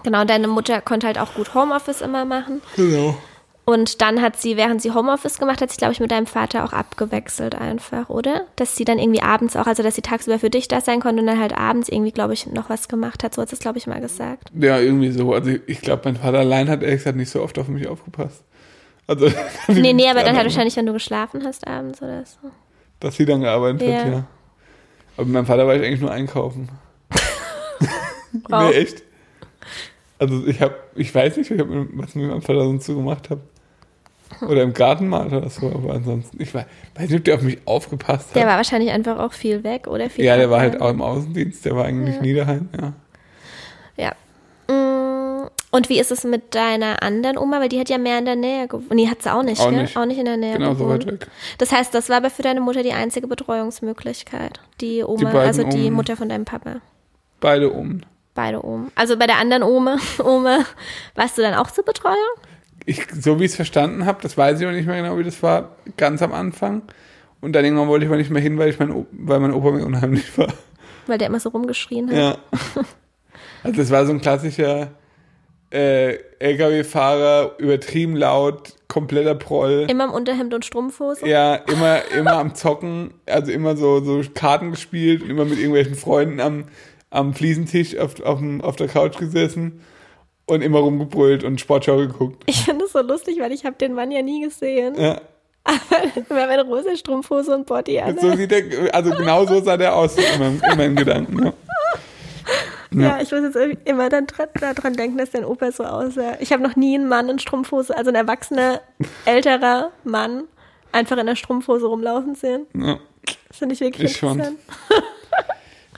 Genau, 0.03 0.23
deine 0.25 0.47
Mutter 0.47 0.81
konnte 0.81 1.07
halt 1.07 1.19
auch 1.19 1.33
gut 1.33 1.53
Homeoffice 1.53 2.01
immer 2.01 2.25
machen. 2.25 2.61
Genau. 2.75 3.17
Und 3.65 4.01
dann 4.01 4.21
hat 4.21 4.37
sie, 4.39 4.55
während 4.55 4.81
sie 4.81 4.91
Homeoffice 4.93 5.39
gemacht 5.39 5.61
hat, 5.61 5.69
sich, 5.71 5.77
glaube 5.77 5.91
ich, 5.91 5.99
mit 5.99 6.09
deinem 6.09 6.25
Vater 6.25 6.63
auch 6.63 6.71
abgewechselt 6.71 7.53
einfach, 7.53 8.07
oder? 8.07 8.45
Dass 8.55 8.77
sie 8.77 8.85
dann 8.85 8.97
irgendwie 8.97 9.21
abends 9.21 9.57
auch, 9.57 9.67
also 9.67 9.83
dass 9.83 9.95
sie 9.95 10.01
tagsüber 10.01 10.39
für 10.39 10.49
dich 10.49 10.69
da 10.69 10.79
sein 10.79 11.01
konnte 11.01 11.19
und 11.19 11.27
dann 11.27 11.37
halt 11.41 11.51
abends 11.57 11.89
irgendwie, 11.89 12.13
glaube 12.13 12.33
ich, 12.33 12.45
noch 12.47 12.69
was 12.69 12.87
gemacht 12.87 13.25
hat. 13.25 13.33
So 13.35 13.41
hat 13.41 13.49
sie 13.49 13.55
es, 13.55 13.59
glaube 13.59 13.77
ich, 13.77 13.85
mal 13.85 13.99
gesagt. 13.99 14.51
Ja, 14.57 14.79
irgendwie 14.79 15.11
so. 15.11 15.33
Also 15.33 15.51
ich 15.65 15.81
glaube, 15.81 16.03
mein 16.05 16.15
Vater 16.15 16.39
allein 16.39 16.69
hat 16.69 16.81
ehrlich 16.81 16.99
gesagt 16.99 17.17
nicht 17.17 17.29
so 17.29 17.41
oft 17.43 17.59
auf 17.59 17.67
mich 17.67 17.87
aufgepasst. 17.89 18.45
Also, 19.05 19.29
Nee, 19.67 19.91
nee, 19.91 20.09
aber 20.09 20.23
dann 20.23 20.37
halt 20.37 20.45
wahrscheinlich, 20.45 20.77
wenn 20.77 20.85
du 20.85 20.93
geschlafen 20.93 21.43
hast 21.43 21.67
abends 21.67 22.01
oder 22.01 22.23
so. 22.25 22.49
Dass 23.01 23.15
sie 23.17 23.25
dann 23.25 23.41
gearbeitet 23.41 23.81
Ja. 23.81 23.97
hat, 23.97 24.07
ja. 24.07 24.23
Aber 25.17 25.25
mit 25.25 25.33
meinem 25.33 25.45
Vater 25.45 25.67
war 25.67 25.75
ich 25.75 25.83
eigentlich 25.83 25.99
nur 26.01 26.11
einkaufen. 26.11 26.69
Wow. 28.49 28.69
Nee, 28.69 28.77
echt. 28.77 29.03
Also 30.19 30.45
ich 30.47 30.61
habe, 30.61 30.75
ich 30.95 31.13
weiß 31.13 31.37
nicht, 31.37 31.51
ich 31.51 31.59
hab, 31.59 31.67
was 31.69 32.09
ich 32.09 32.15
mit 32.15 32.29
meinem 32.29 32.41
Vater 32.41 32.63
sonst 32.63 32.85
so 32.85 32.95
gemacht 32.95 33.29
habe. 33.29 33.41
Oder 34.47 34.63
im 34.63 34.73
Garten 34.73 35.07
mal 35.07 35.27
oder 35.33 35.49
so, 35.49 35.67
aber 35.67 35.93
ansonsten, 35.93 36.41
ich 36.41 36.53
weiß, 36.53 36.65
weiß 36.95 37.09
nicht, 37.09 37.19
ob 37.19 37.23
der 37.25 37.35
auf 37.35 37.41
mich 37.43 37.59
aufgepasst 37.65 38.29
hat. 38.29 38.35
Der 38.35 38.45
war 38.47 38.57
wahrscheinlich 38.57 38.91
einfach 38.91 39.19
auch 39.19 39.31
viel 39.31 39.63
weg, 39.63 39.87
oder? 39.87 40.09
Viel 40.09 40.25
ja, 40.25 40.35
der 40.35 40.49
war 40.49 40.59
halt 40.59 40.81
auch 40.81 40.89
im 40.89 41.01
Außendienst, 41.01 41.63
der 41.65 41.75
war 41.75 41.85
eigentlich 41.85 42.15
Ja. 42.15 42.21
nie 42.21 42.33
daheim, 42.33 42.69
ja. 42.79 42.93
Ja. 43.95 44.73
Mm, 44.73 45.47
Und 45.71 45.89
wie 45.89 45.99
ist 45.99 46.11
es 46.11 46.23
mit 46.25 46.53
deiner 46.55 47.01
anderen 47.03 47.37
Oma? 47.37 47.59
Weil 47.61 47.69
die 47.69 47.79
hat 47.79 47.89
ja 47.89 47.97
mehr 47.97 48.19
in 48.19 48.25
der 48.25 48.35
Nähe 48.35 48.67
gewohnt. 48.67 48.91
Nee, 48.93 49.07
hat 49.07 49.21
sie 49.23 49.33
auch 49.33 49.43
nicht, 49.43 49.61
Auch 49.61 49.69
gell? 49.69 49.83
nicht. 49.83 49.95
Auch 49.97 50.05
nicht 50.05 50.17
in 50.19 50.25
der 50.25 50.37
Nähe 50.37 50.53
Genau, 50.57 50.73
so 50.73 50.85
gewohnt. 50.85 51.05
weit 51.07 51.21
weg. 51.21 51.27
Das 51.57 51.71
heißt, 51.71 51.93
das 51.93 52.09
war 52.09 52.17
aber 52.17 52.29
für 52.29 52.41
deine 52.41 52.59
Mutter 52.59 52.83
die 52.83 52.93
einzige 52.93 53.27
Betreuungsmöglichkeit. 53.27 54.59
Die 54.81 55.03
Oma, 55.03 55.31
Die 55.31 55.37
also 55.37 55.63
die 55.63 55.85
Omen. 55.85 55.93
Mutter 55.93 56.17
von 56.17 56.27
deinem 56.29 56.45
Papa. 56.45 56.81
Beide 57.39 57.69
um. 57.69 58.01
Beide 58.37 58.63
Omen. 58.63 58.91
Also 58.95 59.17
bei 59.17 59.25
der 59.27 59.37
anderen 59.39 59.63
Ome, 59.63 59.97
Ome, 60.23 60.63
warst 61.15 61.37
du 61.37 61.41
dann 61.41 61.55
auch 61.55 61.71
zur 61.71 61.83
Betreuung? 61.83 62.15
Ich, 62.85 63.01
so 63.19 63.39
wie 63.39 63.45
ich 63.45 63.51
es 63.51 63.55
verstanden 63.55 64.05
habe, 64.05 64.19
das 64.21 64.37
weiß 64.37 64.61
ich 64.61 64.67
auch 64.67 64.71
nicht 64.71 64.85
mehr 64.87 65.01
genau, 65.01 65.17
wie 65.17 65.23
das 65.23 65.41
war, 65.43 65.75
ganz 65.97 66.21
am 66.21 66.33
Anfang. 66.33 66.83
Und 67.41 67.53
dann 67.53 67.65
irgendwann 67.65 67.87
wollte 67.87 68.05
ich 68.05 68.09
aber 68.09 68.17
nicht 68.17 68.29
mehr 68.29 68.41
hin, 68.41 68.57
weil, 68.57 68.69
ich 68.69 68.79
mein, 68.79 68.91
O- 68.91 69.07
weil 69.11 69.39
mein 69.39 69.53
Opa 69.53 69.71
mir 69.71 69.85
unheimlich 69.87 70.37
war. 70.37 70.53
Weil 71.07 71.17
der 71.17 71.27
immer 71.27 71.39
so 71.39 71.49
rumgeschrien 71.49 72.09
hat. 72.09 72.15
Ja. 72.15 72.37
Also 73.63 73.81
das 73.81 73.89
war 73.89 74.05
so 74.05 74.13
ein 74.13 74.21
klassischer 74.21 74.91
äh, 75.71 76.13
LKW-Fahrer, 76.39 77.55
übertrieben 77.57 78.15
laut, 78.15 78.73
kompletter 78.87 79.35
Proll. 79.35 79.87
Immer 79.89 80.05
im 80.05 80.11
Unterhemd 80.11 80.53
und 80.53 80.63
Strumpfhose. 80.63 81.27
Ja, 81.27 81.55
immer, 81.55 81.99
immer 82.15 82.33
am 82.33 82.55
Zocken, 82.55 83.13
also 83.25 83.51
immer 83.51 83.75
so, 83.75 83.99
so 84.03 84.21
Karten 84.33 84.71
gespielt, 84.71 85.23
immer 85.27 85.43
mit 85.43 85.57
irgendwelchen 85.57 85.95
Freunden 85.95 86.39
am, 86.39 86.65
am 87.17 87.33
Fliesentisch 87.33 87.97
auf, 87.97 88.21
auf, 88.21 88.39
auf 88.61 88.75
der 88.75 88.87
Couch 88.87 89.17
gesessen 89.17 89.81
und 90.45 90.61
immer 90.61 90.79
rumgebrüllt 90.79 91.43
und 91.43 91.59
Sportschau 91.59 91.97
geguckt. 91.97 92.43
Ich 92.45 92.63
finde 92.63 92.85
es 92.85 92.93
so 92.93 93.01
lustig, 93.01 93.39
weil 93.39 93.51
ich 93.51 93.65
habe 93.65 93.75
den 93.75 93.93
Mann 93.93 94.11
ja 94.11 94.21
nie 94.21 94.41
gesehen. 94.43 94.95
Ja. 94.99 95.19
Immer 96.15 96.25
wenn 96.47 96.59
rosa 96.61 96.95
Strumpfhose 96.95 97.53
und 97.53 97.65
Body 97.65 97.99
an. 97.99 98.17
So 98.17 98.33
sieht 98.35 98.51
der, 98.51 98.63
also 98.93 99.11
genau 99.11 99.45
so 99.45 99.61
sah 99.61 99.75
der 99.75 99.93
aus 99.93 100.15
in 100.17 100.39
meinem, 100.39 100.61
in 100.71 100.77
meinem 100.77 100.95
Gedanken. 100.95 101.43
Ja. 101.45 101.53
Ja, 102.91 103.19
ich 103.21 103.29
muss 103.29 103.41
jetzt 103.41 103.57
immer 103.83 104.07
dann 104.07 104.27
dran, 104.27 104.47
daran 104.59 104.93
denken, 104.93 105.17
dass 105.17 105.31
dein 105.31 105.43
Opa 105.43 105.73
so 105.73 105.83
aussah. 105.83 106.37
Ich 106.39 106.53
habe 106.53 106.63
noch 106.63 106.77
nie 106.77 106.95
einen 106.95 107.09
Mann 107.09 107.27
in 107.27 107.37
Strumpfhose, 107.37 107.95
also 107.95 108.09
ein 108.09 108.15
erwachsener, 108.15 108.79
älterer 109.25 109.91
Mann, 110.05 110.45
einfach 110.93 111.17
in 111.17 111.25
der 111.25 111.35
Strumpfhose 111.35 111.85
rumlaufen 111.85 112.35
sehen. 112.35 112.65
Ja. 112.73 112.97
Das 113.49 113.57
finde 113.57 113.75
ich 113.75 113.81
wirklich 113.81 114.11
Ich 114.11 114.17
schon. 114.17 114.41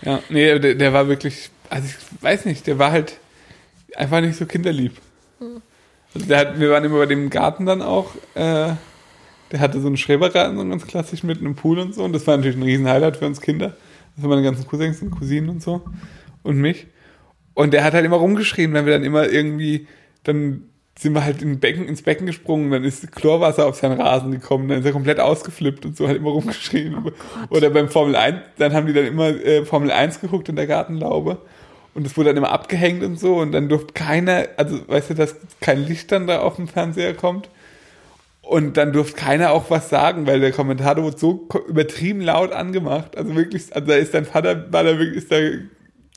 Ja, 0.01 0.21
nee, 0.29 0.59
der, 0.59 0.75
der 0.75 0.93
war 0.93 1.07
wirklich, 1.07 1.49
also 1.69 1.87
ich 1.87 2.23
weiß 2.23 2.45
nicht, 2.45 2.67
der 2.67 2.79
war 2.79 2.91
halt 2.91 3.19
einfach 3.95 4.21
nicht 4.21 4.37
so 4.37 4.45
kinderlieb. 4.45 4.93
Also 6.13 6.27
der 6.27 6.37
hat, 6.39 6.59
wir 6.59 6.71
waren 6.71 6.83
immer 6.83 6.97
bei 6.97 7.05
dem 7.05 7.29
Garten 7.29 7.65
dann 7.65 7.81
auch, 7.81 8.15
äh, 8.35 8.73
der 9.51 9.59
hatte 9.59 9.79
so 9.79 9.87
einen 9.87 9.97
Schrebergarten, 9.97 10.57
so 10.57 10.65
ganz 10.67 10.87
klassisch 10.87 11.23
mit 11.23 11.39
einem 11.39 11.55
Pool 11.55 11.79
und 11.79 11.93
so. 11.93 12.03
Und 12.03 12.13
das 12.13 12.25
war 12.27 12.37
natürlich 12.37 12.57
ein 12.57 12.63
riesen 12.63 12.87
Highlight 12.87 13.17
für 13.17 13.25
uns 13.25 13.41
Kinder. 13.41 13.75
Das 14.15 14.23
waren 14.23 14.29
meine 14.29 14.43
ganzen 14.43 14.67
Cousins 14.67 15.01
und 15.01 15.11
Cousinen 15.11 15.49
und 15.49 15.61
so. 15.61 15.81
Und 16.43 16.57
mich. 16.57 16.87
Und 17.53 17.73
der 17.73 17.83
hat 17.83 17.93
halt 17.93 18.05
immer 18.05 18.17
rumgeschrien, 18.17 18.73
wenn 18.73 18.85
wir 18.85 18.93
dann 18.93 19.03
immer 19.03 19.27
irgendwie, 19.29 19.87
dann 20.23 20.68
sind 20.99 21.13
wir 21.13 21.23
halt 21.23 21.41
in 21.41 21.61
Becken, 21.61 21.87
ins 21.87 22.01
Becken 22.01 22.27
gesprungen, 22.27 22.71
dann 22.71 22.83
ist 22.83 23.09
Chlorwasser 23.13 23.65
auf 23.65 23.77
seinen 23.77 24.01
Rasen 24.01 24.31
gekommen, 24.31 24.67
dann 24.67 24.79
ist 24.79 24.85
er 24.85 24.91
komplett 24.91 25.21
ausgeflippt 25.21 25.85
und 25.85 25.95
so, 25.95 26.09
hat 26.09 26.17
immer 26.17 26.31
rumgeschrien. 26.31 27.13
Oder 27.49 27.69
beim 27.69 27.87
Formel 27.87 28.17
1, 28.17 28.37
dann 28.57 28.73
haben 28.73 28.85
die 28.85 28.91
dann 28.91 29.05
immer 29.05 29.29
äh, 29.29 29.63
Formel 29.63 29.91
1 29.91 30.19
geguckt 30.19 30.49
in 30.49 30.57
der 30.57 30.67
Gartenlaube. 30.67 31.37
Und 31.93 32.05
es 32.05 32.17
wurde 32.17 32.29
dann 32.29 32.37
immer 32.37 32.51
abgehängt 32.51 33.01
und 33.03 33.17
so. 33.17 33.37
Und 33.37 33.53
dann 33.53 33.69
durfte 33.69 33.93
keiner, 33.93 34.47
also 34.57 34.77
weißt 34.87 35.11
du, 35.11 35.13
dass 35.13 35.37
kein 35.61 35.85
Licht 35.85 36.11
dann 36.11 36.27
da 36.27 36.39
auf 36.39 36.57
dem 36.57 36.67
Fernseher 36.67 37.13
kommt. 37.13 37.49
Und 38.41 38.75
dann 38.75 38.91
durfte 38.91 39.15
keiner 39.15 39.51
auch 39.51 39.69
was 39.69 39.89
sagen, 39.89 40.27
weil 40.27 40.41
der 40.41 40.51
Kommentator 40.51 41.03
wurde 41.05 41.17
so 41.17 41.47
übertrieben 41.67 42.19
laut 42.19 42.51
angemacht, 42.51 43.15
also 43.15 43.35
wirklich, 43.35 43.73
also 43.73 43.87
da 43.87 43.95
ist 43.95 44.13
dein 44.13 44.25
Vater, 44.25 44.71
war 44.73 44.83
da 44.83 44.97
wirklich, 44.97 45.17
ist 45.17 45.31
da 45.31 45.37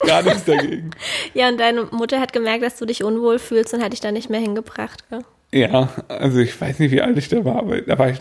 gar 0.06 0.22
nichts 0.22 0.44
dagegen. 0.44 0.90
Ja, 1.34 1.48
und 1.48 1.58
deine 1.58 1.84
Mutter 1.84 2.20
hat 2.20 2.32
gemerkt, 2.32 2.62
dass 2.62 2.76
du 2.76 2.84
dich 2.84 3.02
unwohl 3.04 3.38
fühlst 3.38 3.72
und 3.74 3.82
hat 3.82 3.92
dich 3.92 4.00
da 4.00 4.12
nicht 4.12 4.28
mehr 4.28 4.40
hingebracht. 4.40 5.08
Gell? 5.08 5.24
Ja, 5.54 5.90
also 6.08 6.38
ich 6.38 6.58
weiß 6.58 6.78
nicht, 6.78 6.92
wie 6.92 7.02
alt 7.02 7.18
ich 7.18 7.28
da 7.28 7.44
war, 7.44 7.56
aber 7.56 7.82
da 7.82 7.98
war 7.98 8.08
ich 8.08 8.18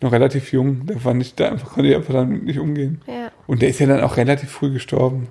noch 0.00 0.12
relativ 0.12 0.52
jung. 0.52 0.86
Da 0.86 0.98
fand 0.98 1.22
ich, 1.22 1.34
da 1.34 1.50
konnte 1.56 1.90
ich 1.90 1.96
einfach 1.96 2.14
damit 2.14 2.44
nicht 2.44 2.58
umgehen. 2.58 3.02
Ja. 3.06 3.32
Und 3.46 3.62
der 3.62 3.68
ist 3.68 3.80
ja 3.80 3.86
dann 3.86 4.00
auch 4.00 4.16
relativ 4.16 4.50
früh 4.50 4.72
gestorben. 4.72 5.28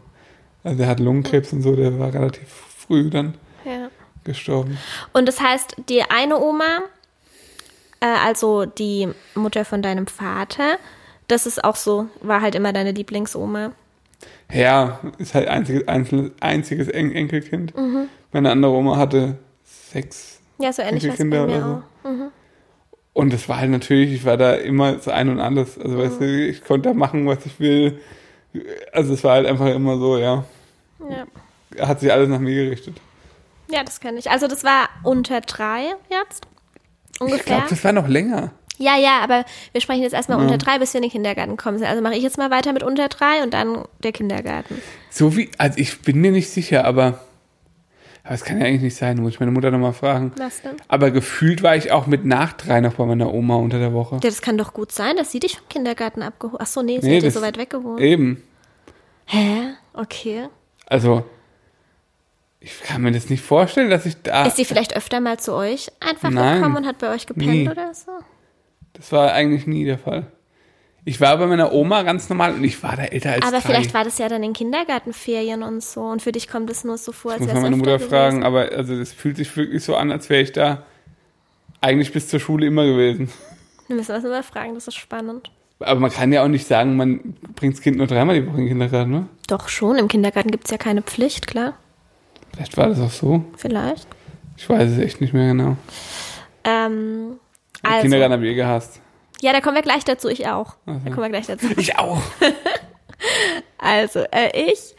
Also 0.64 0.78
der 0.78 0.88
hat 0.88 1.00
Lungenkrebs 1.00 1.54
und 1.54 1.62
so, 1.62 1.76
der 1.76 1.98
war 2.00 2.14
relativ 2.14 2.50
früh 2.50 3.10
dann 3.10 3.36
ja. 3.64 3.90
gestorben. 4.26 4.78
Und 5.14 5.28
das 5.28 5.40
heißt, 5.40 5.76
die 5.88 6.02
eine 6.04 6.38
Oma, 6.38 6.80
äh, 8.02 8.06
also 8.06 8.66
die 8.66 9.08
Mutter 9.34 9.64
von 9.64 9.82
deinem 9.82 10.08
Vater, 10.08 10.78
das 11.30 11.46
ist 11.46 11.64
auch 11.64 11.78
so, 11.78 12.08
war 12.22 12.42
halt 12.42 12.56
immer 12.56 12.74
deine 12.74 12.92
Lieblingsoma. 12.92 13.72
Ja, 14.52 15.00
ist 15.18 15.36
halt 15.36 15.48
einziges, 15.48 15.88
einzelnes, 15.88 16.32
einziges 16.40 16.88
En 16.88 17.12
Enkelkind. 17.14 17.76
Mhm. 17.76 18.08
Meine 18.32 18.52
andere 18.52 18.72
Oma 18.72 18.98
hatte 18.98 19.38
sechs 19.64 20.40
Ja, 20.60 20.72
so 20.74 20.82
ähnlich 20.82 21.04
Enkelkinder 21.04 21.44
oder 21.46 21.60
so. 21.62 22.10
auch. 22.10 22.32
Und 23.14 23.34
das 23.34 23.50
war 23.50 23.58
halt 23.58 23.72
natürlich, 23.72 24.14
ich 24.14 24.26
war 24.26 24.38
da 24.38 24.54
immer 24.54 25.00
so 25.00 25.12
ein 25.12 25.30
und 25.30 25.40
alles. 25.40 25.78
Also 25.80 25.98
weißt 25.98 26.22
du, 26.22 26.26
ich 26.50 26.64
konnte 26.64 26.90
da 26.90 26.94
machen, 26.96 27.26
was 27.26 27.46
ich 27.46 27.60
will. 27.60 28.00
Also 28.94 29.14
es 29.14 29.24
war 29.24 29.34
halt 29.34 29.48
einfach 29.48 29.68
immer 29.68 29.98
so, 29.98 30.18
ja. 30.18 30.46
Ja. 31.00 31.86
Hat 31.88 32.00
sich 32.00 32.12
alles 32.12 32.30
nach 32.30 32.40
mir 32.40 32.64
gerichtet. 32.64 33.00
ja, 33.70 33.84
das 33.84 34.00
kann 34.00 34.18
ich. 34.18 34.30
Also 34.32 34.48
das 34.48 34.64
war 34.64 34.88
unter 35.04 35.42
drei 35.42 35.94
jetzt. 36.10 36.48
Ich 37.16 37.22
Ungefähr. 37.22 37.44
glaube, 37.58 37.66
das 37.70 37.84
war 37.84 37.92
noch 37.92 38.08
länger. 38.08 38.52
Ja, 38.78 38.96
ja, 38.98 39.20
aber 39.24 39.44
wir 39.72 39.82
sprechen 39.82 40.04
jetzt 40.04 40.14
erstmal 40.14 40.38
Ja. 40.38 40.44
unter 40.46 40.58
drei, 40.58 40.78
bis 40.80 40.94
wir 40.94 41.00
in 41.00 41.04
den 41.04 41.12
Kindergarten 41.12 41.58
kommen. 41.58 41.84
Also 41.84 42.02
mache 42.02 42.16
ich 42.16 42.24
jetzt 42.24 42.38
mal 42.38 42.52
weiter 42.52 42.74
mit 42.74 42.84
unter 42.84 43.08
drei 43.08 43.42
und 43.44 43.54
dann 43.54 43.84
der 44.04 44.12
Kindergarten. 44.12 44.82
So 45.10 45.36
wie, 45.36 45.50
also 45.58 45.78
ich 45.80 46.02
bin 46.02 46.22
mir 46.22 46.32
nicht 46.32 46.50
sicher, 46.50 46.86
aber, 46.86 47.20
aber 48.24 48.36
es 48.36 48.44
kann 48.44 48.60
ja 48.60 48.66
eigentlich 48.68 48.84
nicht 48.84 48.96
sein, 48.96 49.18
muss 49.18 49.34
ich 49.34 49.40
meine 49.40 49.52
Mutter 49.52 49.72
nochmal 49.72 49.94
fragen. 49.94 50.32
Was 50.38 50.62
denn? 50.62 50.76
Aber 50.90 51.10
gefühlt 51.12 51.64
war 51.64 51.76
ich 51.76 51.92
auch 51.92 52.06
mit 52.08 52.24
nach 52.26 52.54
drei 52.54 52.80
noch 52.82 52.94
bei 52.94 53.06
meiner 53.06 53.34
Oma 53.34 53.56
unter 53.56 53.80
der 53.80 53.94
Woche. 53.94 54.16
Ja, 54.16 54.30
das 54.30 54.42
kann 54.42 54.58
doch 54.58 54.74
gut 54.74 54.92
sein, 54.92 55.16
dass 55.18 55.32
sie 55.32 55.40
dich 55.40 55.58
vom 55.58 55.68
Kindergarten 55.70 56.22
abgeholt 56.22 56.62
Ach 56.62 56.68
so, 56.68 56.82
nee, 56.84 57.00
sie 57.02 57.08
Nee, 57.10 57.18
hat 57.18 57.24
ja 57.24 57.32
so 57.32 57.42
weit 57.42 57.58
weg 57.58 57.72
gewohnt. 57.72 58.00
Eben. 58.00 58.44
Hä? 59.26 59.74
Okay. 59.94 60.48
Also, 60.86 61.26
ich 62.60 62.82
kann 62.82 63.02
mir 63.02 63.12
das 63.12 63.30
nicht 63.30 63.44
vorstellen, 63.44 63.90
dass 63.90 64.06
ich 64.06 64.22
da. 64.22 64.46
Ist 64.46 64.58
sie 64.58 64.66
vielleicht 64.66 64.96
öfter 64.96 65.20
mal 65.20 65.40
zu 65.40 65.54
euch 65.54 65.92
einfach 66.00 66.30
Nein. 66.30 66.58
gekommen 66.58 66.78
und 66.78 66.86
hat 66.86 66.98
bei 67.00 67.14
euch 67.14 67.26
gepennt 67.26 67.50
Nie. 67.50 67.70
oder 67.70 67.94
so? 67.94 68.12
Das 68.98 69.12
war 69.12 69.32
eigentlich 69.32 69.68
nie 69.68 69.86
der 69.86 69.98
Fall. 70.00 70.28
Ich 71.06 71.22
war 71.22 71.38
bei 71.38 71.48
meiner 71.48 71.72
Oma 71.72 72.04
ganz 72.04 72.28
normal 72.28 72.54
und 72.56 72.64
ich 72.66 72.84
war 72.84 72.98
da 72.98 73.04
älter 73.04 73.32
als 73.32 73.44
Aber 73.44 73.60
drei. 73.60 73.62
vielleicht 73.62 73.94
war 73.94 74.04
das 74.04 74.18
ja 74.18 74.28
dann 74.28 74.44
in 74.44 74.52
Kindergartenferien 74.52 75.64
und 75.64 75.82
so 75.82 76.02
und 76.02 76.22
für 76.22 76.34
dich 76.34 76.50
kommt 76.50 76.70
es 76.70 76.84
nur 76.84 76.98
so 76.98 77.14
vor, 77.14 77.32
als 77.32 77.48
wäre 77.48 77.56
es 77.56 77.64
meine 77.64 77.78
Mutter 77.78 78.00
fragen, 78.00 78.42
gewesen. 78.42 78.44
aber 78.44 78.72
also 78.76 78.98
das 78.98 79.14
fühlt 79.14 79.38
sich 79.38 79.56
wirklich 79.56 79.84
so 79.84 79.96
an, 79.96 80.12
als 80.12 80.30
wäre 80.30 80.42
ich 80.42 80.52
da 80.52 80.84
eigentlich 81.80 82.12
bis 82.12 82.28
zur 82.28 82.42
Schule 82.42 82.66
immer 82.66 82.86
gewesen. 82.86 83.30
Wir 83.88 83.96
müssen 83.96 84.12
das 84.12 84.24
mal 84.24 84.44
fragen, 84.44 84.74
das 84.74 84.88
ist 84.90 84.96
spannend. 84.96 85.50
Aber 85.80 86.00
man 86.00 86.12
kann 86.12 86.34
ja 86.34 86.44
auch 86.44 86.48
nicht 86.50 86.68
sagen, 86.68 86.98
man 86.98 87.36
bringt 87.56 87.76
das 87.76 87.82
Kind 87.82 87.98
nur 87.98 88.08
dreimal 88.08 88.36
die 88.36 88.46
Woche 88.46 88.58
in 88.58 88.64
den 88.64 88.70
Kindergarten, 88.70 89.12
ne? 89.12 89.28
Doch 89.48 89.70
schon, 89.70 89.96
im 89.98 90.08
Kindergarten 90.10 90.52
gibt 90.52 90.66
es 90.66 90.72
ja 90.72 90.78
keine 90.78 91.04
Pflicht, 91.04 91.48
klar. 91.48 91.78
Vielleicht 92.54 92.76
war 92.76 92.90
das 92.90 93.00
auch 93.00 93.12
so. 93.12 93.46
Vielleicht. 93.56 94.08
Ich 94.58 94.68
weiß 94.68 94.92
es 94.92 94.98
echt 94.98 95.22
nicht 95.22 95.34
mehr 95.34 95.48
genau. 95.50 95.78
Ähm, 96.64 97.40
also, 97.84 98.02
Kindergarten 98.02 98.34
habe 98.34 98.46
ich 98.46 98.52
eh 98.52 98.56
gehasst. 98.56 99.02
ja, 99.42 99.54
da 99.54 99.62
kommen 99.62 99.76
wir 99.76 99.82
gleich 99.82 100.04
dazu, 100.04 100.30
ich 100.30 100.48
auch. 100.48 100.76
Ach 100.86 100.96
Da 101.04 101.12
kommen 101.12 101.24
wir 101.24 101.30
gleich 101.30 101.48
dazu. 101.48 101.68
Ich 101.78 101.98
auch. 101.98 102.22
Also, 103.80 104.20
äh, 104.32 104.72
ich 104.72 104.96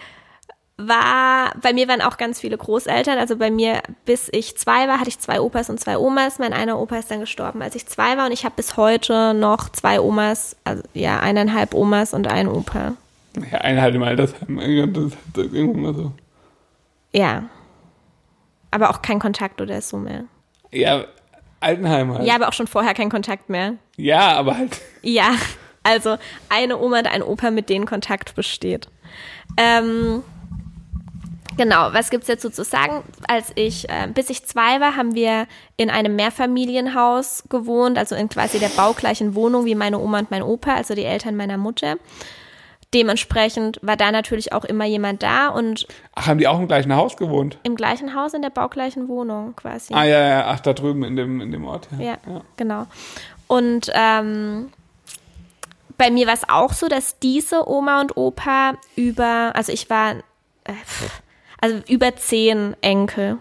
war, 0.79 1.53
bei 1.61 1.73
mir 1.73 1.89
waren 1.89 2.01
auch 2.01 2.17
ganz 2.17 2.41
viele 2.41 2.57
Großeltern. 2.57 3.19
Also 3.19 3.37
bei 3.37 3.51
mir, 3.51 3.83
bis 4.05 4.29
ich 4.33 4.57
zwei 4.57 4.87
war, 4.87 5.01
hatte 5.01 5.09
ich 5.09 5.19
zwei 5.19 5.41
Opas 5.41 5.69
und 5.71 5.81
zwei 5.81 5.99
Omas. 5.99 6.39
Mein 6.39 6.53
einer 6.53 6.79
Opa 6.79 6.97
ist 6.97 7.11
dann 7.11 7.21
gestorben, 7.21 7.63
als 7.63 7.75
ich 7.75 7.87
zwei 7.87 8.17
war. 8.17 8.27
Und 8.27 8.33
ich 8.33 8.45
habe 8.45 8.55
bis 8.57 8.77
heute 8.77 9.35
noch 9.35 9.69
zwei 9.71 10.01
Omas, 10.01 10.57
also 10.65 10.83
ja, 10.95 11.19
eineinhalb 11.19 11.75
Omas 11.75 12.15
und 12.15 12.29
einen 12.29 12.49
Opa. 12.49 12.95
Ja, 13.51 13.59
einer 13.59 13.83
halt 13.83 13.95
im 13.97 14.03
Altersheim. 14.05 14.59
Das 15.35 15.45
ist 15.45 15.55
irgendwann 15.55 15.83
mal 15.83 15.95
so. 15.95 16.13
Ja. 17.13 17.45
Aber 18.71 18.91
auch 18.91 19.03
kein 19.03 19.19
Kontakt 19.19 19.61
oder 19.61 19.81
so 19.81 19.97
mehr. 19.97 20.25
Ja, 20.71 21.05
Altenheim 21.61 22.15
halt. 22.15 22.27
Ja, 22.27 22.35
aber 22.35 22.49
auch 22.49 22.53
schon 22.53 22.67
vorher 22.67 22.95
kein 22.95 23.11
Kontakt 23.11 23.49
mehr. 23.49 23.75
Ja, 23.97 24.33
aber 24.37 24.57
halt. 24.57 24.81
Ja, 25.03 25.35
also 25.85 26.17
eine 26.49 26.77
Oma 26.79 26.99
und 26.99 27.07
ein 27.07 27.23
Opa, 27.23 27.51
mit 27.51 27.69
denen 27.69 27.87
Kontakt 27.87 28.35
besteht. 28.35 28.89
Ähm, 29.57 30.23
genau, 31.57 31.93
was 31.93 32.11
gibt's 32.11 32.27
dazu 32.27 32.51
zu 32.51 32.65
sagen? 32.65 33.05
Als 33.29 33.53
ich, 33.55 33.89
äh, 33.89 34.09
bis 34.13 34.29
ich 34.29 34.45
zwei 34.45 34.81
war, 34.81 34.97
haben 34.97 35.15
wir 35.15 35.47
in 35.77 35.89
einem 35.89 36.17
Mehrfamilienhaus 36.17 37.45
gewohnt, 37.49 37.97
also 37.97 38.17
in 38.17 38.29
quasi 38.29 38.59
der 38.59 38.69
baugleichen 38.69 39.35
Wohnung 39.35 39.65
wie 39.65 39.77
meine 39.77 39.99
Oma 39.99 40.19
und 40.19 40.31
mein 40.31 40.43
Opa, 40.43 40.75
also 40.75 40.95
die 40.95 41.05
Eltern 41.05 41.37
meiner 41.37 41.59
Mutter. 41.59 41.97
Dementsprechend 42.95 43.79
war 43.83 43.97
da 43.97 44.11
natürlich 44.11 44.53
auch 44.55 44.65
immer 44.65 44.87
jemand 44.87 45.23
da 45.23 45.49
und 45.49 45.87
Ach, 46.15 46.27
haben 46.27 46.39
die 46.39 46.49
auch 46.49 46.59
im 46.59 46.67
gleichen 46.69 46.95
Haus 46.97 47.17
gewohnt? 47.19 47.59
im 47.63 47.77
gleichen 47.77 48.15
Haus 48.15 48.33
in 48.33 48.41
der 48.41 48.49
baugleichen 48.51 49.09
Wohnung 49.09 49.55
quasi. 49.57 49.93
Ah, 49.93 50.05
ja, 50.05 50.27
ja, 50.27 50.47
ach, 50.47 50.61
da 50.61 50.73
drüben 50.73 51.05
in 51.05 51.15
dem, 51.17 51.41
in 51.43 51.53
dem 51.53 51.67
Ort. 51.67 51.89
Ja. 51.99 52.17
Ja, 52.27 52.41
genau. 52.57 52.87
Und 53.47 53.91
ähm, 53.95 54.71
bei 55.99 56.11
mir 56.11 56.27
war 56.27 56.35
es 56.35 56.49
auch 56.49 56.73
so, 56.73 56.89
dass 56.89 57.19
diese 57.19 57.69
Oma 57.69 58.01
und 58.01 58.17
Opa 58.17 58.75
über, 58.97 59.53
also 59.55 59.71
ich 59.73 59.91
war, 59.91 60.13
äh, 60.65 60.73
also 61.61 61.81
über 61.89 62.17
zehn 62.17 62.75
Enkel. 62.81 63.37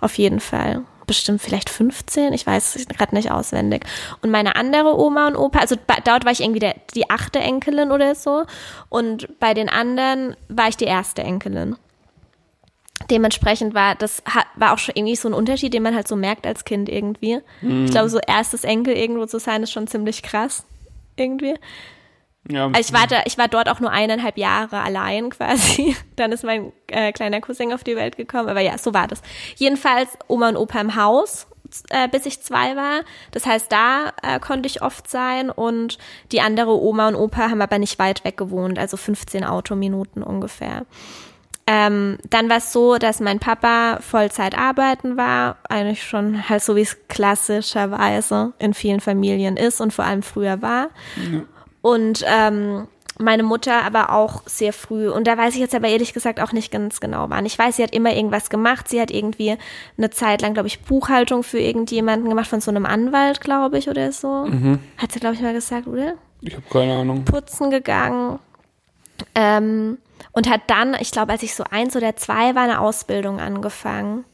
Auf 0.00 0.18
jeden 0.18 0.40
Fall. 0.40 0.82
Bestimmt 1.06 1.42
vielleicht 1.42 1.68
15, 1.68 2.32
ich 2.32 2.46
weiß 2.46 2.76
es 2.76 2.88
gerade 2.88 3.14
nicht 3.14 3.30
auswendig. 3.30 3.84
Und 4.22 4.30
meine 4.30 4.56
andere 4.56 4.98
Oma 4.98 5.26
und 5.26 5.36
Opa, 5.36 5.58
also 5.58 5.76
dort 6.04 6.24
war 6.24 6.32
ich 6.32 6.40
irgendwie 6.40 6.60
der, 6.60 6.76
die 6.94 7.10
achte 7.10 7.40
Enkelin 7.40 7.90
oder 7.90 8.14
so. 8.14 8.44
Und 8.88 9.38
bei 9.40 9.54
den 9.54 9.68
anderen 9.68 10.36
war 10.48 10.68
ich 10.68 10.76
die 10.76 10.84
erste 10.84 11.22
Enkelin. 11.22 11.76
Dementsprechend 13.10 13.74
war 13.74 13.96
das 13.96 14.22
war 14.54 14.72
auch 14.72 14.78
schon 14.78 14.94
irgendwie 14.94 15.16
so 15.16 15.28
ein 15.28 15.34
Unterschied, 15.34 15.74
den 15.74 15.82
man 15.82 15.94
halt 15.94 16.06
so 16.06 16.14
merkt 16.14 16.46
als 16.46 16.64
Kind 16.64 16.88
irgendwie. 16.88 17.40
Ich 17.84 17.90
glaube, 17.90 18.08
so 18.08 18.18
erstes 18.18 18.62
Enkel 18.62 18.94
irgendwo 18.94 19.26
zu 19.26 19.40
sein, 19.40 19.64
ist 19.64 19.72
schon 19.72 19.88
ziemlich 19.88 20.22
krass. 20.22 20.64
Irgendwie. 21.16 21.56
Ja, 22.50 22.66
Also 22.66 22.80
ich 22.80 22.92
war, 22.92 23.06
da, 23.06 23.22
ich 23.24 23.38
war 23.38 23.48
dort 23.48 23.68
auch 23.68 23.80
nur 23.80 23.90
eineinhalb 23.90 24.36
Jahre 24.36 24.80
allein 24.80 25.30
quasi. 25.30 25.96
Dann 26.16 26.32
ist 26.32 26.44
mein 26.44 26.72
äh, 26.88 27.12
kleiner 27.12 27.40
Cousin 27.40 27.72
auf 27.72 27.84
die 27.84 27.96
Welt 27.96 28.16
gekommen. 28.16 28.48
Aber 28.48 28.60
ja, 28.60 28.78
so 28.78 28.92
war 28.94 29.06
das. 29.06 29.22
Jedenfalls 29.56 30.10
Oma 30.28 30.48
und 30.48 30.56
Opa 30.56 30.80
im 30.80 30.96
Haus, 30.96 31.46
äh, 31.90 32.08
bis 32.08 32.26
ich 32.26 32.42
zwei 32.42 32.74
war. 32.74 33.02
Das 33.30 33.46
heißt, 33.46 33.70
da 33.70 34.12
äh, 34.22 34.40
konnte 34.40 34.66
ich 34.66 34.82
oft 34.82 35.08
sein. 35.08 35.50
Und 35.50 35.98
die 36.32 36.40
andere 36.40 36.80
Oma 36.80 37.08
und 37.08 37.14
Opa 37.14 37.50
haben 37.50 37.62
aber 37.62 37.78
nicht 37.78 37.98
weit 37.98 38.24
weg 38.24 38.36
gewohnt, 38.36 38.78
also 38.78 38.96
15 38.96 39.44
Autominuten 39.44 40.22
ungefähr. 40.22 40.84
Ähm, 41.64 42.18
dann 42.28 42.50
war 42.50 42.56
es 42.56 42.72
so, 42.72 42.98
dass 42.98 43.20
mein 43.20 43.38
Papa 43.38 43.98
Vollzeit 44.00 44.58
arbeiten 44.58 45.16
war, 45.16 45.58
eigentlich 45.68 46.02
schon 46.02 46.48
halt 46.48 46.60
so 46.60 46.74
wie 46.74 46.80
es 46.80 46.96
klassischerweise 47.06 48.52
in 48.58 48.74
vielen 48.74 48.98
Familien 48.98 49.56
ist 49.56 49.80
und 49.80 49.92
vor 49.92 50.04
allem 50.04 50.22
früher 50.24 50.60
war. 50.60 50.88
Und 51.82 52.24
ähm, 52.26 52.86
meine 53.18 53.42
Mutter 53.42 53.84
aber 53.84 54.10
auch 54.10 54.42
sehr 54.46 54.72
früh. 54.72 55.10
Und 55.10 55.26
da 55.26 55.36
weiß 55.36 55.54
ich 55.54 55.60
jetzt 55.60 55.74
aber 55.74 55.88
ehrlich 55.88 56.14
gesagt 56.14 56.40
auch 56.40 56.52
nicht 56.52 56.72
ganz 56.72 57.00
genau 57.00 57.28
wann. 57.28 57.44
Ich 57.44 57.58
weiß, 57.58 57.76
sie 57.76 57.82
hat 57.82 57.94
immer 57.94 58.14
irgendwas 58.14 58.50
gemacht. 58.50 58.88
Sie 58.88 59.00
hat 59.00 59.10
irgendwie 59.10 59.56
eine 59.98 60.10
Zeit 60.10 60.42
lang, 60.42 60.54
glaube 60.54 60.68
ich, 60.68 60.80
Buchhaltung 60.80 61.42
für 61.42 61.58
irgendjemanden 61.58 62.28
gemacht, 62.28 62.48
von 62.48 62.60
so 62.60 62.70
einem 62.70 62.86
Anwalt, 62.86 63.40
glaube 63.40 63.78
ich, 63.78 63.88
oder 63.88 64.12
so. 64.12 64.46
Hat 64.96 65.12
sie, 65.12 65.20
glaube 65.20 65.34
ich, 65.34 65.42
mal 65.42 65.52
gesagt, 65.52 65.86
oder? 65.86 66.14
Ich 66.40 66.54
habe 66.54 66.64
keine 66.70 66.96
Ahnung. 66.96 67.24
putzen 67.24 67.70
gegangen 67.70 68.38
ähm, 69.34 69.98
und 70.32 70.48
hat 70.50 70.62
dann, 70.66 70.94
ich 70.98 71.12
glaube, 71.12 71.32
als 71.32 71.42
ich 71.42 71.54
so 71.54 71.64
eins 71.70 71.94
oder 71.94 72.16
zwei 72.16 72.54
war, 72.54 72.64
eine 72.64 72.80
Ausbildung 72.80 73.40
angefangen. 73.40 74.24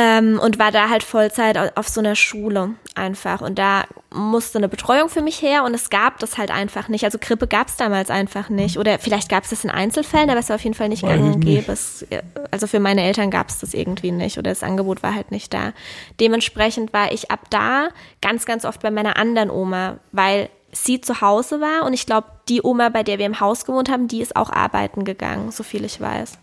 Ähm, 0.00 0.38
und 0.38 0.60
war 0.60 0.70
da 0.70 0.88
halt 0.90 1.02
Vollzeit 1.02 1.58
au- 1.58 1.70
auf 1.74 1.88
so 1.88 1.98
einer 2.00 2.14
Schule 2.14 2.74
einfach. 2.94 3.40
Und 3.40 3.58
da 3.58 3.82
musste 4.14 4.58
eine 4.58 4.68
Betreuung 4.68 5.08
für 5.08 5.22
mich 5.22 5.42
her 5.42 5.64
und 5.64 5.74
es 5.74 5.90
gab 5.90 6.20
das 6.20 6.38
halt 6.38 6.52
einfach 6.52 6.86
nicht. 6.88 7.04
Also 7.04 7.18
Grippe 7.20 7.48
gab 7.48 7.66
es 7.66 7.76
damals 7.76 8.08
einfach 8.08 8.48
nicht. 8.48 8.78
Oder 8.78 9.00
vielleicht 9.00 9.28
gab 9.28 9.42
es 9.42 9.50
das 9.50 9.64
in 9.64 9.70
Einzelfällen, 9.70 10.30
aber 10.30 10.38
es 10.38 10.50
war 10.50 10.54
auf 10.56 10.62
jeden 10.62 10.74
Fall 10.76 10.88
nicht 10.88 11.02
gang 11.02 11.20
und 11.34 11.40
gäbe. 11.40 11.72
Es, 11.72 12.06
also 12.52 12.68
für 12.68 12.78
meine 12.78 13.02
Eltern 13.02 13.32
gab 13.32 13.48
es 13.48 13.58
das 13.58 13.74
irgendwie 13.74 14.12
nicht 14.12 14.38
oder 14.38 14.50
das 14.50 14.62
Angebot 14.62 15.02
war 15.02 15.14
halt 15.16 15.32
nicht 15.32 15.52
da. 15.52 15.72
Dementsprechend 16.20 16.92
war 16.92 17.10
ich 17.10 17.32
ab 17.32 17.40
da 17.50 17.88
ganz, 18.22 18.46
ganz 18.46 18.64
oft 18.64 18.80
bei 18.82 18.92
meiner 18.92 19.16
anderen 19.16 19.50
Oma, 19.50 19.98
weil 20.12 20.48
sie 20.70 21.00
zu 21.00 21.20
Hause 21.20 21.60
war 21.60 21.84
und 21.86 21.92
ich 21.92 22.06
glaube, 22.06 22.28
die 22.48 22.62
Oma, 22.62 22.88
bei 22.90 23.02
der 23.02 23.18
wir 23.18 23.26
im 23.26 23.40
Haus 23.40 23.64
gewohnt 23.64 23.90
haben, 23.90 24.06
die 24.06 24.20
ist 24.20 24.36
auch 24.36 24.50
arbeiten 24.50 25.04
gegangen, 25.04 25.50
so 25.50 25.64
viel 25.64 25.84
ich 25.84 26.00
weiß. 26.00 26.38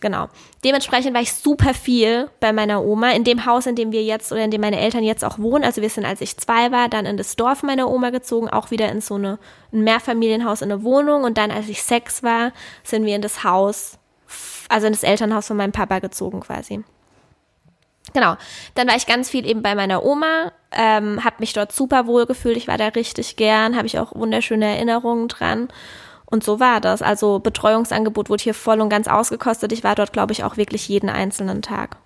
Genau. 0.00 0.28
Dementsprechend 0.64 1.14
war 1.14 1.22
ich 1.22 1.32
super 1.32 1.72
viel 1.72 2.28
bei 2.40 2.52
meiner 2.52 2.84
Oma 2.84 3.12
in 3.12 3.24
dem 3.24 3.46
Haus, 3.46 3.66
in 3.66 3.74
dem 3.74 3.90
wir 3.90 4.02
jetzt 4.02 4.30
oder 4.32 4.44
in 4.44 4.50
dem 4.50 4.60
meine 4.60 4.78
Eltern 4.78 5.02
jetzt 5.02 5.24
auch 5.24 5.38
wohnen. 5.38 5.64
Also 5.64 5.80
wir 5.80 5.88
sind, 5.88 6.04
als 6.04 6.20
ich 6.20 6.36
zwei 6.36 6.70
war, 6.70 6.88
dann 6.88 7.06
in 7.06 7.16
das 7.16 7.36
Dorf 7.36 7.62
meiner 7.62 7.88
Oma 7.90 8.10
gezogen, 8.10 8.50
auch 8.50 8.70
wieder 8.70 8.90
in 8.90 9.00
so 9.00 9.14
eine, 9.14 9.38
ein 9.72 9.82
Mehrfamilienhaus 9.82 10.62
in 10.62 10.70
eine 10.70 10.82
Wohnung. 10.82 11.24
Und 11.24 11.38
dann, 11.38 11.50
als 11.50 11.68
ich 11.68 11.82
sechs 11.82 12.22
war, 12.22 12.52
sind 12.84 13.06
wir 13.06 13.16
in 13.16 13.22
das 13.22 13.42
Haus, 13.42 13.98
also 14.68 14.86
in 14.86 14.92
das 14.92 15.02
Elternhaus 15.02 15.46
von 15.46 15.56
meinem 15.56 15.72
Papa 15.72 15.98
gezogen 16.00 16.40
quasi. 16.40 16.84
Genau. 18.12 18.36
Dann 18.74 18.88
war 18.88 18.96
ich 18.96 19.06
ganz 19.06 19.30
viel 19.30 19.46
eben 19.46 19.62
bei 19.62 19.74
meiner 19.74 20.04
Oma, 20.04 20.52
ähm, 20.72 21.24
habe 21.24 21.36
mich 21.38 21.52
dort 21.52 21.72
super 21.72 22.06
wohl 22.06 22.26
gefühlt. 22.26 22.56
Ich 22.56 22.68
war 22.68 22.78
da 22.78 22.88
richtig 22.88 23.36
gern, 23.36 23.76
habe 23.76 23.86
ich 23.86 23.98
auch 23.98 24.14
wunderschöne 24.14 24.66
Erinnerungen 24.66 25.28
dran. 25.28 25.68
Und 26.30 26.44
so 26.44 26.60
war 26.60 26.80
das. 26.80 27.02
Also 27.02 27.38
Betreuungsangebot 27.40 28.30
wurde 28.30 28.42
hier 28.42 28.54
voll 28.54 28.80
und 28.80 28.88
ganz 28.88 29.08
ausgekostet. 29.08 29.72
Ich 29.72 29.82
war 29.82 29.94
dort, 29.96 30.12
glaube 30.12 30.32
ich, 30.32 30.44
auch 30.44 30.56
wirklich 30.56 30.88
jeden 30.88 31.08
einzelnen 31.10 31.60
Tag. 31.62 31.96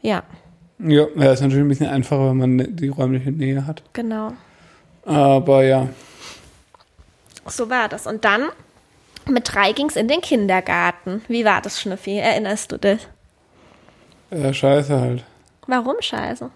Ja, 0.00 0.22
Ja, 0.78 1.06
ja, 1.16 1.32
ist 1.32 1.40
natürlich 1.40 1.64
ein 1.64 1.68
bisschen 1.68 1.88
einfacher, 1.88 2.28
wenn 2.30 2.36
man 2.38 2.76
die 2.76 2.88
räumliche 2.88 3.32
Nähe 3.32 3.66
hat. 3.66 3.82
genau. 3.92 4.32
Aber 5.04 5.64
ja, 5.64 5.88
So 7.46 7.68
war 7.70 7.88
das. 7.88 8.06
Und 8.06 8.24
dann 8.24 8.44
mit 9.26 9.52
drei 9.52 9.72
ging 9.72 9.86
es 9.88 9.96
in 9.96 10.06
den 10.08 10.20
Kindergarten. 10.20 11.22
Wie 11.28 11.44
war 11.44 11.60
das, 11.62 11.80
Schnüffi? 11.80 12.18
Erinnerst 12.18 12.70
du 12.72 12.78
dich? 12.78 13.08
äh, 14.30 14.52
scheiße 14.52 15.00
halt. 15.00 15.24
Warum 15.66 15.96
scheiße? 16.00 16.50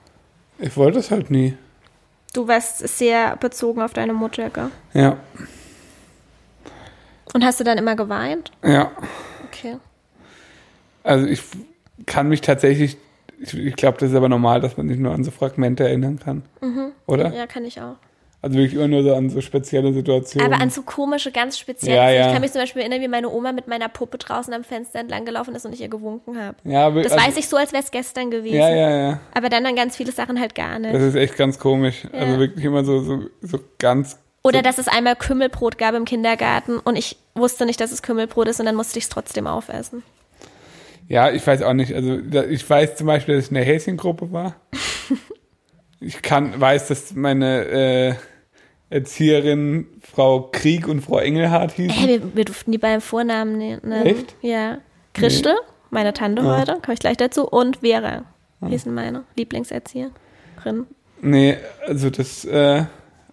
Ich 0.59 0.77
wollte 0.77 0.99
es 1.01 1.11
halt 1.11 1.31
nie. 1.31 1.57
Du 2.35 2.47
warst 2.49 2.87
sehr 2.87 3.37
bezogen 3.37 3.83
auf 3.83 3.93
deine 3.95 4.13
Mutter, 4.13 4.49
gell? 4.51 4.71
Ja, 4.95 5.17
Und 7.35 7.45
hast 7.45 7.61
du 7.61 7.65
dann 7.65 7.79
immer 7.79 7.97
geweint? 7.97 8.51
ja. 8.65 8.91
Okay. 9.49 9.77
Also 11.05 11.27
ich 11.27 11.43
kann 12.07 12.29
mich 12.29 12.41
tatsächlich, 12.41 12.97
ich, 13.41 13.55
ich 13.55 13.77
glaube, 13.77 13.99
das 13.99 14.11
ist 14.11 14.17
aber 14.17 14.29
normal, 14.31 14.61
dass 14.61 14.77
man 14.77 14.89
sich 14.89 14.99
nur 14.99 15.13
an 15.13 15.25
so 15.25 15.31
Fragmente 15.31 15.85
erinnern 15.85 16.19
kann. 16.19 16.43
Oder? 17.07 17.29
Mhm. 17.29 17.35
Ja, 17.35 17.47
kann 17.47 17.65
ich 17.65 17.81
auch. 17.81 17.97
Also 18.41 18.57
wirklich 18.57 18.75
immer 18.75 18.89
nur 18.89 19.03
so 19.05 19.15
an 19.15 19.31
so 19.31 19.41
spezielle 19.41 19.93
Situationen. 19.93 20.53
Aber 20.53 20.61
an 20.63 20.71
so 20.71 20.83
komische, 20.83 21.31
ganz 21.31 21.59
spezielle. 21.59 21.95
Ja, 21.97 22.11
ja. 22.11 22.27
Ich 22.27 22.33
kann 22.33 22.41
mich 22.41 22.51
zum 22.53 22.61
Beispiel 22.63 22.83
erinnern, 22.83 23.01
wie 23.01 23.09
meine 23.09 23.29
Oma 23.31 23.53
mit 23.53 23.69
meiner 23.69 23.89
Puppe 23.89 24.19
draußen 24.19 24.53
am 24.55 24.65
Fenster 24.65 24.99
entlang 25.01 25.25
gelaufen 25.25 25.55
ist 25.55 25.65
und 25.67 25.73
ich 25.73 25.81
ihr 25.81 25.89
gewunken 25.89 26.41
habe. 26.41 26.57
ja, 26.65 26.87
aber- 26.87 27.03
Das 27.03 27.13
also, 27.13 27.25
weiß 27.27 27.37
ich 27.37 27.49
so, 27.49 27.57
als 27.57 27.73
wäre 27.73 27.83
es 27.85 27.91
gestern 27.93 28.31
gewesen. 28.33 28.57
Ja, 28.57 28.69
ja, 28.75 28.97
ja. 29.11 29.21
Aber 29.35 29.49
dann 29.49 29.63
dann 29.65 29.77
ganz 29.77 29.97
viele 29.97 30.11
Sachen 30.13 30.41
halt 30.41 30.55
gar 30.57 30.79
nicht. 30.81 30.93
Das 30.95 31.03
ist 31.03 31.15
echt 31.15 31.37
ganz 31.37 31.59
komisch. 31.59 32.05
Ja. 32.13 32.19
Also 32.21 32.39
wirklich 32.41 32.65
immer 32.65 32.85
so, 32.85 33.01
so, 33.03 33.21
so 33.43 33.59
ganz. 33.79 34.19
Oder 34.43 34.59
so, 34.59 34.63
dass 34.63 34.79
es 34.79 34.89
einmal 34.89 35.17
Kümmelbrot 35.17 35.79
gab 35.79 35.95
im 35.95 36.05
Kindergarten 36.05 36.79
und 36.79 36.97
ich 36.97 37.17
wusste 37.35 37.65
nicht, 37.67 37.81
dass 37.81 37.93
es 37.93 38.03
Kümmelbrot 38.03 38.49
ist 38.49 38.61
und 38.61 38.67
dann 38.67 38.75
musste 38.75 38.99
ich 38.99 39.05
es 39.05 39.09
trotzdem 39.09 39.47
aufessen. 39.47 40.03
Ja, 41.09 41.31
ich 41.31 41.47
weiß 41.47 41.63
auch 41.63 41.75
nicht. 41.75 41.95
Also 41.95 42.19
ich 42.49 42.69
weiß 42.69 42.97
zum 42.97 43.07
Beispiel, 43.07 43.37
dass 43.37 43.45
ich 43.45 43.51
in 43.51 43.57
der 43.57 43.65
Häschengruppe 43.65 44.33
war. 44.33 44.57
ich 46.01 46.23
kann, 46.23 46.61
weiß, 46.61 46.89
dass 46.89 47.15
meine 47.15 47.65
äh, 47.67 48.15
Erzieherin 48.91 49.87
Frau 50.01 50.49
Krieg 50.53 50.89
und 50.89 51.01
Frau 51.03 51.19
Engelhardt 51.19 51.73
hießen. 51.73 51.97
Hey, 51.97 52.21
wir, 52.21 52.37
wir 52.37 52.45
durften 52.45 52.73
die 52.73 52.79
beim 52.79 53.01
Vornamen 53.01 53.59
nennen. 53.59 53.93
Echt? 53.93 54.37
Ja. 54.43 54.79
Christel, 55.15 55.55
meine 55.91 56.13
Tante 56.13 56.43
Ah. 56.43 56.59
heute, 56.59 56.73
komme 56.81 56.95
ich 56.95 57.01
gleich 57.01 57.17
dazu, 57.17 57.47
und 57.47 57.79
Vera 57.79 58.25
hießen 58.67 58.93
meine 58.95 59.25
Lieblingserzieherin. 59.37 60.87
Nee, 61.21 61.57
also 61.87 62.11
das, 62.11 62.45
äh, 62.45 62.85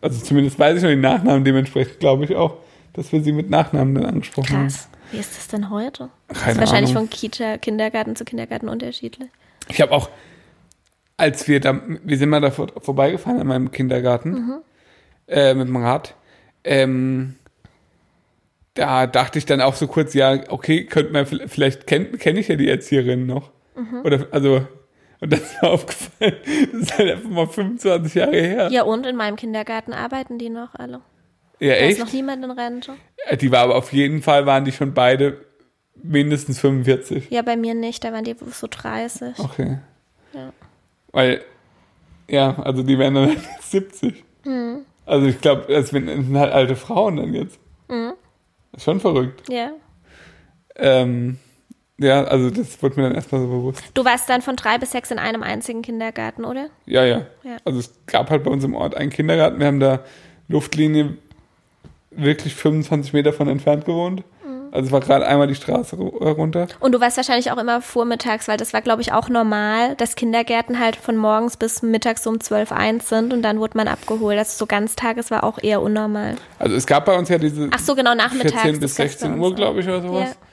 also 0.02 0.24
zumindest 0.24 0.58
weiß 0.60 0.78
ich 0.78 0.84
noch 0.84 0.90
die 0.90 0.96
Nachnamen, 0.96 1.44
dementsprechend 1.44 2.00
glaube 2.00 2.24
ich 2.26 2.36
auch, 2.36 2.58
dass 2.94 3.12
wir 3.12 3.22
sie 3.22 3.32
mit 3.32 3.50
Nachnamen 3.50 3.96
dann 3.96 4.06
angesprochen 4.06 4.50
haben. 4.56 4.68
Krass. 4.68 4.90
Wie 5.12 5.18
ist 5.18 5.36
das 5.38 5.48
denn 5.48 5.70
heute? 5.70 6.10
das 6.28 6.40
Keine 6.40 6.52
ist 6.54 6.60
wahrscheinlich 6.60 6.92
Ahnung. 6.96 7.08
von 7.08 7.18
Kita, 7.18 7.58
Kindergarten 7.58 8.16
zu 8.16 8.26
Kindergarten 8.26 8.70
unterschiedlich. 8.70 9.30
Ich 9.68 9.82
habe 9.82 9.92
auch, 9.92 10.10
als 11.18 11.48
wir 11.48 11.60
da, 11.60 11.80
wir 12.04 12.18
sind 12.18 12.30
mal 12.30 12.42
da 12.42 12.52
vor, 12.52 12.68
vorbeigefahren 12.80 13.40
an 13.40 13.48
meinem 13.48 13.72
Kindergarten 13.72 14.32
Mhm. 14.32 14.54
äh, 15.28 15.54
mit 15.54 15.68
dem 15.68 15.76
Rad. 15.78 16.16
Ähm, 16.64 17.36
da 18.76 19.08
dachte 19.08 19.40
ich 19.40 19.46
dann 19.46 19.62
auch 19.62 19.76
so 19.76 19.88
kurz, 19.88 20.14
ja, 20.14 20.40
okay, 20.50 20.86
könnte 20.86 21.12
man 21.12 21.26
vielleicht 21.26 21.88
kenne 21.88 22.06
kenn 22.18 22.38
ich 22.38 22.48
ja 22.48 22.56
die 22.56 22.70
Erzieherin 22.70 23.26
noch. 23.26 23.52
Mhm. 23.76 24.02
Oder 24.04 24.28
also 24.32 24.66
und 25.22 25.34
das 25.34 25.40
ist 25.42 25.62
mir 25.62 25.70
aufgefallen, 25.70 26.36
das 26.72 26.82
ist 26.82 26.98
halt 26.98 27.12
einfach 27.12 27.30
mal 27.30 27.48
25 27.48 28.14
Jahre 28.16 28.32
her. 28.42 28.70
Ja, 28.72 28.84
und 28.84 29.06
in 29.06 29.16
meinem 29.16 29.36
Kindergarten 29.36 29.94
arbeiten 29.94 30.38
die 30.38 30.50
noch 30.50 30.76
alle. 30.76 31.02
Ja, 31.60 31.70
Da 31.70 31.76
ist 31.76 31.92
echt? 31.92 32.00
noch 32.00 32.14
niemand 32.14 32.44
in 32.44 32.52
Rente. 32.52 32.94
Äh, 33.28 33.38
Die 33.38 33.52
war 33.52 33.60
aber 33.64 33.76
auf 33.76 33.92
jeden 33.92 34.22
Fall 34.22 34.46
waren 34.46 34.64
die 34.66 34.72
schon 34.72 34.94
beide 34.94 35.46
mindestens 36.02 36.60
45. 36.60 37.30
Ja, 37.30 37.42
bei 37.42 37.58
mir 37.58 37.74
nicht, 37.74 38.04
da 38.04 38.14
waren 38.14 38.24
die 38.24 38.36
so 38.52 38.68
30. 38.70 39.38
Okay. 39.40 39.80
Ja. 40.34 40.54
Weil, 41.12 41.42
ja, 42.30 42.58
also 42.60 42.84
die 42.84 42.98
werden 42.98 43.16
dann 43.16 43.38
70. 43.62 44.24
Mhm. 44.46 44.86
Also 45.06 45.28
ich 45.28 45.42
glaube, 45.42 45.66
das 45.68 45.90
sind 45.90 46.08
sind 46.08 46.38
halt 46.38 46.54
alte 46.54 46.76
Frauen 46.76 47.18
dann 47.18 47.34
jetzt. 47.34 47.60
Mhm. 47.90 48.14
Ist 48.74 48.84
schon 48.84 49.00
verrückt. 49.00 49.50
Ja. 49.50 49.72
Ähm, 50.76 51.40
ja, 52.00 52.24
also 52.24 52.50
das 52.50 52.82
wurde 52.82 52.96
mir 52.96 53.08
dann 53.08 53.16
erstmal 53.16 53.42
so 53.42 53.48
bewusst. 53.48 53.84
Du 53.94 54.06
warst 54.06 54.30
dann 54.30 54.42
von 54.42 54.56
drei 54.56 54.78
bis 54.78 54.92
sechs 54.92 55.12
in 55.12 55.20
einem 55.20 55.44
einzigen 55.44 55.82
Kindergarten, 55.82 56.46
oder? 56.46 56.68
Ja, 56.86 57.04
ja, 57.04 57.26
Ja. 57.44 57.58
Also 57.66 57.80
es 57.80 57.94
gab 58.08 58.30
halt 58.30 58.44
bei 58.44 58.52
uns 58.52 58.64
im 58.64 58.74
Ort 58.74 58.96
einen 58.96 59.10
Kindergarten. 59.10 59.60
Wir 59.60 59.68
haben 59.68 59.80
da 59.80 60.00
Luftlinie 60.48 61.18
wirklich 62.12 62.56
25 62.56 63.14
Meter 63.14 63.34
von 63.34 63.48
entfernt 63.50 63.86
gewohnt. 63.86 64.24
Mhm. 64.46 64.70
Also 64.72 64.88
es 64.88 64.92
war 64.92 65.02
gerade 65.02 65.28
einmal 65.28 65.48
die 65.48 65.56
Straße 65.56 65.96
äh, 65.96 66.30
runter. 66.30 66.68
Und 66.80 66.94
du 66.94 67.02
warst 67.02 67.18
wahrscheinlich 67.18 67.52
auch 67.52 67.58
immer 67.58 67.82
vormittags, 67.82 68.48
weil 68.48 68.58
das 68.58 68.74
war, 68.74 68.82
glaube 68.82 69.02
ich, 69.02 69.12
auch 69.12 69.28
normal, 69.30 69.96
dass 69.96 70.16
Kindergärten 70.16 70.80
halt 70.80 70.96
von 70.96 71.18
morgens 71.18 71.58
bis 71.58 71.82
mittags 71.82 72.26
um 72.26 72.40
12, 72.40 72.72
1 72.72 73.10
sind 73.10 73.34
und 73.34 73.42
dann 73.42 73.60
wurde 73.60 73.78
man 73.78 73.88
abgeholt. 73.88 74.38
Also 74.38 74.58
so 74.58 74.66
Ganztages 74.66 75.32
war 75.32 75.44
auch 75.44 75.60
eher 75.62 75.82
unnormal. 75.82 76.36
Also 76.58 76.76
es 76.76 76.86
gab 76.88 77.06
bei 77.06 77.18
uns 77.18 77.30
ja 77.30 77.38
diese 77.38 77.70
Ach 77.72 77.80
so, 77.80 77.94
genau, 77.96 78.16
nachmittags. 78.16 78.62
14 78.62 78.80
bis 78.80 78.96
das 78.96 78.98
gab's 78.98 79.14
bei 79.16 79.28
16 79.28 79.34
uns 79.34 79.42
Uhr, 79.44 79.56
glaube 79.56 79.80
ich, 79.82 79.88
oder 79.88 80.02
sowas. 80.02 80.30
Ja. 80.30 80.49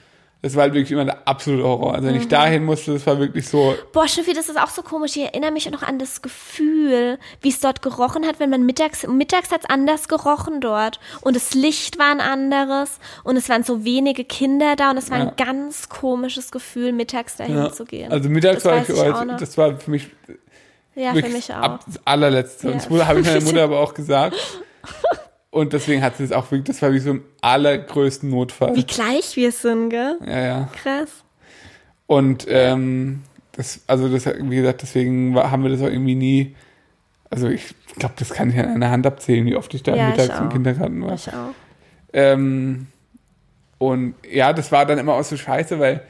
Das 0.47 0.55
war 0.55 0.63
halt 0.63 0.73
wirklich 0.73 0.91
immer 0.91 1.05
der 1.05 1.27
absolute 1.27 1.63
Horror. 1.63 1.93
Also 1.95 2.07
wenn 2.07 2.15
Mhm. 2.15 2.21
ich 2.21 2.27
dahin 2.27 2.63
musste, 2.65 2.93
das 2.93 3.05
war 3.05 3.19
wirklich 3.19 3.47
so, 3.47 3.75
Boah, 3.91 4.07
Schnüffi, 4.07 4.33
das 4.33 4.47
ist 4.49 4.57
auch 4.59 4.69
so 4.69 4.81
komisch. 4.81 5.15
Ich 5.17 5.23
erinnere 5.23 5.51
mich 5.51 5.69
noch 5.69 5.83
an 5.83 5.99
das 5.99 6.21
Gefühl, 6.21 7.19
wie 7.41 7.49
es 7.49 7.59
dort 7.59 7.81
gerochen 7.81 8.25
hat, 8.25 8.39
wenn 8.39 8.49
man 8.49 8.65
mittags, 8.65 9.05
mittags 9.07 9.51
hat 9.51 9.61
es 9.65 9.69
anders 9.69 10.07
gerochen 10.07 10.61
dort. 10.61 10.99
Und 11.21 11.35
das 11.35 11.53
Licht 11.53 11.99
war 11.99 12.11
ein 12.11 12.21
anderes 12.21 12.99
und 13.23 13.35
es 13.37 13.49
waren 13.49 13.63
so 13.63 13.83
wenige 13.83 14.23
Kinder 14.23 14.75
da 14.75 14.91
und 14.91 14.97
es 14.97 15.11
war 15.11 15.17
Ja. 15.19 15.23
ein 15.25 15.33
ganz 15.35 15.89
komisches 15.89 16.51
Gefühl, 16.51 16.93
mittags 16.93 17.35
dahin 17.35 17.57
ja. 17.57 17.71
zu 17.71 17.85
gehen. 17.85 18.11
Also 18.11 18.29
mittags 18.29 18.63
Das 18.63 18.71
war 18.71 18.81
ich, 18.81 18.89
ich 18.89 19.37
das 19.39 19.57
war 19.57 19.77
für 19.77 19.91
mich 19.91 20.07
ja, 20.95 21.13
für 21.13 21.27
mich 21.29 21.51
auch. 21.53 21.57
ab 21.57 21.83
das 21.85 21.99
allerletzte. 22.05 22.67
Und 22.67 22.73
Ja. 22.73 22.79
das 22.79 22.89
wurde- 22.89 23.07
habe 23.07 23.19
ich 23.19 23.27
meiner 23.27 23.41
Mutter 23.43 23.63
aber 23.63 23.79
auch 23.79 23.93
gesagt. 23.93 24.35
Und 25.49 25.73
deswegen 25.73 26.01
hat 26.03 26.17
sie 26.17 26.23
es 26.23 26.31
auch 26.31 26.51
wirklich, 26.51 26.65
das 26.65 26.81
war 26.81 26.93
wie 26.93 26.99
so 26.99 27.11
im 27.11 27.23
allergrößten 27.41 28.29
Notfall. 28.29 28.75
Wie 28.75 28.83
gleich 28.85 29.35
wir 29.35 29.51
sind, 29.51 29.89
gell? 29.89 30.17
Ja, 30.25 30.39
ja. 30.39 30.69
Krass. 30.81 31.23
Und 32.05 32.45
ähm, 32.49 33.23
das, 33.53 33.81
also 33.87 34.07
das, 34.09 34.25
wie 34.25 34.55
gesagt, 34.55 34.81
deswegen 34.81 35.33
war, 35.35 35.49
haben 35.51 35.63
wir 35.63 35.69
das 35.69 35.81
auch 35.81 35.87
irgendwie 35.87 36.15
nie. 36.15 36.55
Also 37.29 37.47
ich 37.49 37.73
glaube, 37.97 38.15
das 38.17 38.29
kann 38.29 38.49
ich 38.49 38.59
an 38.59 38.69
einer 38.69 38.91
Hand 38.91 39.05
abzählen, 39.07 39.45
wie 39.45 39.55
oft 39.55 39.73
ich 39.73 39.83
da 39.83 39.95
Ja, 39.95 40.09
mittags 40.09 40.39
im. 40.39 40.49
Kindergarten 40.49 41.01
war. 41.03 41.13
Ich 41.15 41.27
auch. 41.29 41.53
Ähm, 42.13 42.87
Und 43.79 44.15
ja, 44.29 44.53
das 44.53 44.71
war 44.71 44.85
dann 44.85 44.97
immer 44.97 45.13
auch 45.15 45.23
so 45.23 45.35
scheiße, 45.37 45.79
weil 45.79 46.01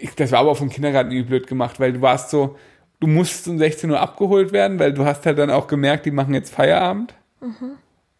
ich, 0.00 0.14
das 0.14 0.30
war 0.32 0.40
aber 0.40 0.50
auch 0.52 0.56
vom 0.58 0.68
Kindergarten 0.70 1.10
irgendwie 1.10 1.28
blöd 1.28 1.46
gemacht, 1.46 1.80
weil 1.80 1.92
du 1.92 2.00
warst 2.02 2.30
so, 2.30 2.56
du 3.00 3.06
musst 3.06 3.48
um 3.48 3.58
16 3.58 3.90
Uhr 3.90 4.00
abgeholt 4.00 4.52
werden, 4.52 4.78
weil 4.78 4.92
du 4.92 5.04
hast 5.04 5.26
halt 5.26 5.38
dann 5.38 5.50
auch 5.50 5.66
gemerkt, 5.66 6.06
die 6.06 6.10
machen 6.10 6.34
jetzt 6.34 6.52
Feierabend. 6.54 7.14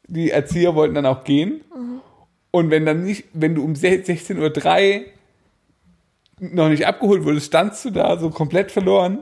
Die 0.08 0.30
Erzieher 0.30 0.74
wollten 0.74 0.94
dann 0.94 1.06
auch 1.06 1.24
gehen. 1.24 1.62
Und 2.50 2.70
wenn 2.70 2.86
dann 2.86 3.04
nicht, 3.04 3.24
wenn 3.34 3.54
du 3.54 3.62
um 3.62 3.74
16.03 3.74 5.00
Uhr 5.00 5.04
noch 6.40 6.68
nicht 6.68 6.86
abgeholt 6.86 7.24
wurdest, 7.24 7.46
standst 7.46 7.84
du 7.84 7.90
da 7.90 8.18
so 8.18 8.30
komplett 8.30 8.72
verloren. 8.72 9.18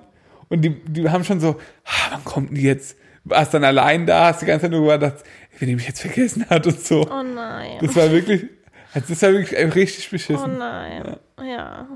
Und 0.49 0.63
die, 0.63 0.71
die 0.71 1.09
haben 1.11 1.25
schon 1.25 1.41
so, 1.41 1.57
ah, 1.85 2.11
wann 2.13 2.25
kommt 2.25 2.57
die 2.57 2.63
jetzt? 2.63 2.97
Warst 3.25 3.53
dann 3.55 3.65
allein 3.65 4.07
da, 4.07 4.27
hast 4.29 4.43
die 4.43 4.47
ganze 4.47 4.63
Zeit 4.67 4.71
nur 4.71 4.93
gedacht, 4.93 5.25
wenn 5.59 5.69
die 5.69 5.75
mich 5.75 5.89
jetzt 5.89 6.01
vergessen 6.01 6.49
hat 6.49 6.65
und 6.67 6.81
so. 6.81 7.03
Oh 7.11 7.23
nein. 7.25 7.79
Das 7.81 7.97
war 7.97 8.13
wirklich, 8.13 8.45
das 8.95 9.21
war 9.23 9.33
wirklich 9.33 9.75
richtig 9.75 10.07
Oh 10.07 10.11
beschissen. 10.13 10.59
nein. 10.59 11.17
Ja. 11.43 11.89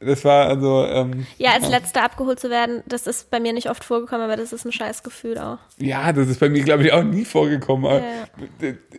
Das 0.00 0.24
war 0.24 0.46
also, 0.46 0.84
ähm, 0.86 1.26
Ja, 1.38 1.52
als 1.54 1.68
Letzter 1.68 2.04
abgeholt 2.04 2.38
zu 2.38 2.50
werden, 2.50 2.82
das 2.86 3.06
ist 3.08 3.30
bei 3.30 3.40
mir 3.40 3.52
nicht 3.52 3.68
oft 3.68 3.82
vorgekommen, 3.82 4.22
aber 4.24 4.36
das 4.36 4.52
ist 4.52 4.64
ein 4.64 4.70
scheiß 4.72 5.02
Gefühl 5.02 5.38
auch. 5.38 5.58
ja, 5.78 6.12
das 6.12 6.28
ist 6.28 6.38
bei 6.38 6.48
mir, 6.48 6.62
glaube 6.62 6.84
ich, 6.84 6.92
auch 6.92 7.02
nie 7.02 7.24
vorgekommen. 7.24 7.84
Aber 7.86 8.02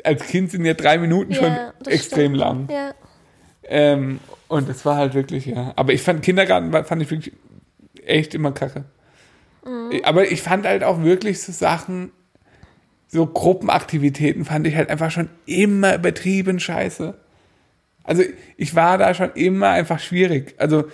Als 0.04 0.26
Kind 0.28 0.52
sind 0.52 0.66
ja 0.66 0.74
drei 0.74 0.98
Minuten 0.98 1.34
schon 1.34 1.46
Ja, 1.46 1.74
extrem 1.86 2.36
stimmt. 2.36 2.38
lang. 2.38 2.68
Ja. 2.70 2.94
Ähm, 3.64 4.20
und 4.50 4.68
das 4.68 4.84
war 4.86 4.98
halt 4.98 5.14
wirklich, 5.14 5.46
ja. 5.46 5.72
Aber 5.76 5.94
ich 5.94 6.02
fand 6.02 6.22
Kindergarten 6.22 6.72
fand 6.86 7.02
ich 7.02 7.12
wirklich 7.12 7.34
echt 8.06 8.34
immer 8.34 8.52
kacke. 8.52 8.84
Mhm. 9.64 10.02
Aber 10.04 10.30
ich 10.30 10.42
fand 10.42 10.66
halt 10.66 10.84
auch 10.84 11.02
wirklich 11.04 11.42
so 11.42 11.52
Sachen, 11.52 12.12
so 13.08 13.26
Gruppenaktivitäten 13.26 14.44
fand 14.46 14.68
ich 14.68 14.76
halt 14.76 14.90
einfach 14.90 15.12
schon 15.12 15.30
immer 15.46 15.96
übertrieben 15.96 16.60
scheiße. 16.60 17.16
Also 18.04 18.24
ich 18.58 18.76
war 18.76 18.98
da 18.98 19.14
schon 19.14 19.32
immer 19.36 19.70
einfach 19.70 20.00
schwierig. 20.00 20.56
Also, 20.58 20.86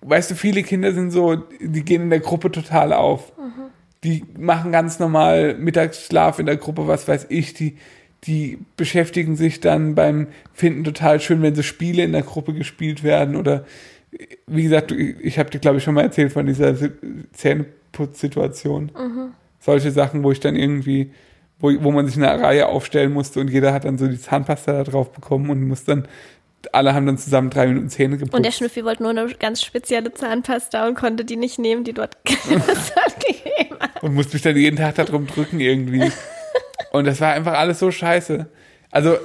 weißt 0.00 0.30
du, 0.30 0.34
viele 0.34 0.62
Kinder 0.62 0.92
sind 0.92 1.10
so, 1.10 1.36
die 1.60 1.84
gehen 1.84 2.02
in 2.02 2.10
der 2.10 2.20
Gruppe 2.20 2.50
total 2.50 2.92
auf. 2.92 3.32
Die 4.04 4.24
machen 4.38 4.72
ganz 4.72 4.98
normal 4.98 5.56
Mittagsschlaf 5.58 6.38
in 6.38 6.46
der 6.46 6.56
Gruppe, 6.56 6.86
was 6.86 7.08
weiß 7.08 7.26
ich. 7.28 7.54
Die, 7.54 7.76
die 8.24 8.58
beschäftigen 8.76 9.36
sich 9.36 9.60
dann 9.60 9.94
beim 9.94 10.28
Finden 10.52 10.84
total 10.84 11.20
schön, 11.20 11.42
wenn 11.42 11.54
so 11.54 11.62
Spiele 11.62 12.04
in 12.04 12.12
der 12.12 12.22
Gruppe 12.22 12.54
gespielt 12.54 13.02
werden. 13.02 13.36
Oder 13.36 13.64
wie 14.46 14.62
gesagt, 14.62 14.92
ich 14.92 15.38
habe 15.38 15.50
dir, 15.50 15.58
glaube 15.58 15.78
ich, 15.78 15.84
schon 15.84 15.94
mal 15.94 16.02
erzählt 16.02 16.32
von 16.32 16.46
dieser 16.46 16.74
Si- 16.74 16.90
Zähneputzsituation. 17.32 18.90
Solche 19.60 19.90
Sachen, 19.90 20.22
wo 20.22 20.30
ich 20.30 20.40
dann 20.40 20.56
irgendwie, 20.56 21.10
wo, 21.58 21.72
wo 21.82 21.90
man 21.90 22.06
sich 22.06 22.16
in 22.16 22.24
einer 22.24 22.42
Reihe 22.42 22.66
aufstellen 22.66 23.12
musste 23.12 23.40
und 23.40 23.48
jeder 23.48 23.72
hat 23.72 23.84
dann 23.84 23.98
so 23.98 24.06
die 24.06 24.20
Zahnpasta 24.20 24.72
da 24.72 24.84
drauf 24.84 25.12
bekommen 25.12 25.48
und 25.50 25.66
muss 25.66 25.84
dann, 25.84 26.06
alle 26.72 26.94
haben 26.94 27.06
dann 27.06 27.18
zusammen 27.18 27.50
drei 27.50 27.66
Minuten 27.66 27.88
Zähne 27.88 28.18
geputzt. 28.18 28.34
Und 28.34 28.44
der 28.44 28.52
Schnüffi 28.52 28.84
wollte 28.84 29.02
nur 29.02 29.10
eine 29.10 29.26
ganz 29.34 29.62
spezielle 29.62 30.12
Zahnpasta 30.12 30.86
und 30.86 30.96
konnte 30.96 31.24
die 31.24 31.36
nicht 31.36 31.58
nehmen, 31.58 31.84
die 31.84 31.92
dort 31.92 32.16
dort 32.24 33.20
gegeben 33.20 33.76
hat. 33.80 34.02
und 34.02 34.14
musste 34.14 34.34
mich 34.34 34.42
dann 34.42 34.56
jeden 34.56 34.76
Tag 34.76 34.96
darum 34.96 35.26
drücken 35.26 35.60
irgendwie. 35.60 36.10
Und 36.92 37.06
das 37.06 37.20
war 37.20 37.32
einfach 37.32 37.54
alles 37.54 37.78
so 37.78 37.90
scheiße. 37.90 38.46
Also, 38.90 39.16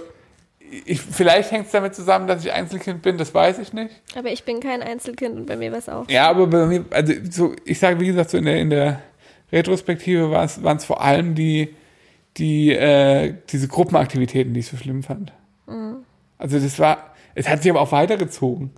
ich, 0.85 1.01
vielleicht 1.01 1.51
hängt 1.51 1.65
es 1.65 1.71
damit 1.71 1.95
zusammen, 1.95 2.27
dass 2.27 2.45
ich 2.45 2.51
Einzelkind 2.51 3.01
bin, 3.01 3.17
das 3.17 3.33
weiß 3.33 3.59
ich 3.59 3.73
nicht. 3.73 3.93
Aber 4.15 4.29
ich 4.29 4.43
bin 4.43 4.61
kein 4.61 4.81
Einzelkind 4.81 5.35
und 5.35 5.45
bei 5.45 5.57
mir 5.57 5.71
war 5.71 5.79
es 5.79 5.89
auch. 5.89 6.09
Ja, 6.09 6.29
aber 6.29 6.47
bei 6.47 6.65
mir, 6.65 6.85
also 6.91 7.13
so, 7.29 7.55
ich 7.65 7.79
sage, 7.79 7.99
wie 7.99 8.07
gesagt, 8.07 8.29
so 8.29 8.37
in 8.37 8.45
der, 8.45 8.57
in 8.57 8.69
der 8.69 9.01
Retrospektive 9.51 10.31
waren 10.31 10.77
es 10.77 10.85
vor 10.85 11.01
allem 11.01 11.35
die, 11.35 11.75
die, 12.37 12.71
äh, 12.71 13.35
diese 13.49 13.67
Gruppenaktivitäten, 13.67 14.53
die 14.53 14.61
ich 14.61 14.67
so 14.67 14.77
schlimm 14.77 15.03
fand. 15.03 15.33
Also 16.37 16.59
das 16.59 16.79
war, 16.79 17.13
es 17.35 17.47
hat 17.47 17.61
sich 17.61 17.71
aber 17.71 17.81
auch 17.81 17.91
weitergezogen. 17.91 18.71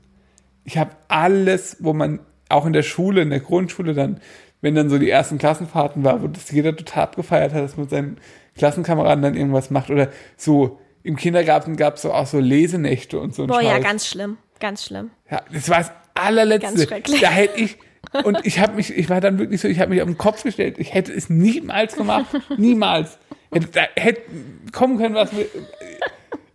Ich 0.66 0.78
habe 0.78 0.92
alles, 1.08 1.78
wo 1.80 1.94
man 1.94 2.20
auch 2.50 2.66
in 2.66 2.74
der 2.74 2.84
Schule, 2.84 3.22
in 3.22 3.30
der 3.30 3.40
Grundschule 3.40 3.94
dann, 3.94 4.20
wenn 4.62 4.76
dann 4.76 4.90
so 4.90 4.98
die 4.98 5.10
ersten 5.10 5.38
Klassenfahrten 5.38 6.04
war, 6.04 6.22
wo 6.22 6.28
das 6.28 6.52
jeder 6.52 6.76
total 6.76 7.04
abgefeiert 7.04 7.54
hat, 7.54 7.64
dass 7.64 7.78
man 7.78 7.86
mit 7.86 7.90
seinen 7.92 8.18
Klassenkameraden 8.58 9.22
dann 9.22 9.36
irgendwas 9.36 9.72
macht 9.72 9.90
oder 9.90 10.10
so 10.38 10.80
im 11.04 11.16
Kindergarten 11.16 11.76
gab 11.76 11.96
es 11.96 12.04
so 12.04 12.14
auch 12.14 12.28
so 12.28 12.40
Lesenächte 12.40 13.20
und 13.20 13.36
so 13.36 13.48
Boah, 13.48 13.62
ja, 13.62 13.80
ganz 13.80 14.08
schlimm. 14.08 14.38
Ganz 14.60 14.86
schlimm. 14.86 15.10
Ja, 15.30 15.42
das 15.52 15.70
war 15.70 15.80
das 15.80 15.92
allerletzte. 16.14 16.68
Ganz 16.68 16.84
schrecklich. 16.84 17.22
Da 17.22 17.30
hätte 17.30 17.60
ich 17.60 17.78
und 18.24 18.46
ich 18.46 18.60
habe 18.60 18.76
mich, 18.76 18.96
ich 18.96 19.10
war 19.10 19.22
dann 19.22 19.40
wirklich 19.40 19.60
so, 19.60 19.68
ich 19.68 19.80
habe 19.80 19.90
mich 19.90 20.02
auf 20.02 20.08
den 20.08 20.18
Kopf 20.18 20.44
gestellt. 20.44 20.76
Ich 20.78 20.94
hätte 20.94 21.12
es 21.12 21.30
niemals 21.30 21.96
gemacht, 21.96 22.28
niemals. 22.58 23.18
Da 23.72 23.82
hätte 23.96 24.22
kommen 24.72 24.98
können, 24.98 25.16
was. 25.16 25.32
mir- 25.32 25.46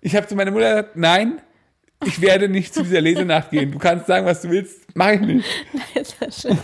Ich 0.00 0.14
habe 0.16 0.26
zu 0.26 0.34
meiner 0.36 0.50
Mutter 0.50 0.68
gesagt, 0.70 0.96
nein, 0.96 1.40
ich 2.04 2.20
werde 2.20 2.48
nicht 2.48 2.72
zu 2.74 2.82
dieser 2.82 3.00
Lesenacht 3.00 3.50
gehen. 3.50 3.70
Du 3.72 3.78
kannst 3.78 4.06
sagen, 4.06 4.24
was 4.26 4.42
du 4.42 4.50
willst, 4.50 4.94
mache 4.96 5.14
ich 5.14 5.20
nicht. 5.20 5.48
Das 5.94 6.20
war 6.20 6.30
schön. 6.30 6.58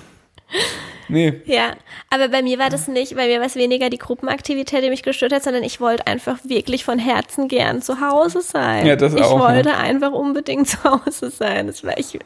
Nee, 1.08 1.42
Ja, 1.44 1.72
aber 2.10 2.28
bei 2.28 2.42
mir 2.42 2.58
war 2.58 2.70
das 2.70 2.88
nicht, 2.88 3.14
bei 3.16 3.26
mir 3.26 3.38
war 3.40 3.46
es 3.46 3.56
weniger 3.56 3.90
die 3.90 3.98
Gruppenaktivität, 3.98 4.82
die 4.82 4.88
mich 4.88 5.02
gestört 5.02 5.32
hat, 5.32 5.42
sondern 5.42 5.62
ich 5.62 5.80
wollte 5.80 6.06
einfach 6.06 6.38
wirklich 6.44 6.84
von 6.84 6.98
Herzen 6.98 7.48
gern 7.48 7.82
zu 7.82 8.00
Hause 8.00 8.40
sein. 8.40 8.86
Ja, 8.86 8.96
das 8.96 9.14
ich 9.14 9.20
auch, 9.22 9.38
wollte 9.40 9.76
einfach 9.76 10.12
unbedingt 10.12 10.68
zu 10.68 10.82
Hause 10.84 11.30
sein. 11.30 11.66
Das 11.66 11.84
war 11.84 11.98
ich, 11.98 12.18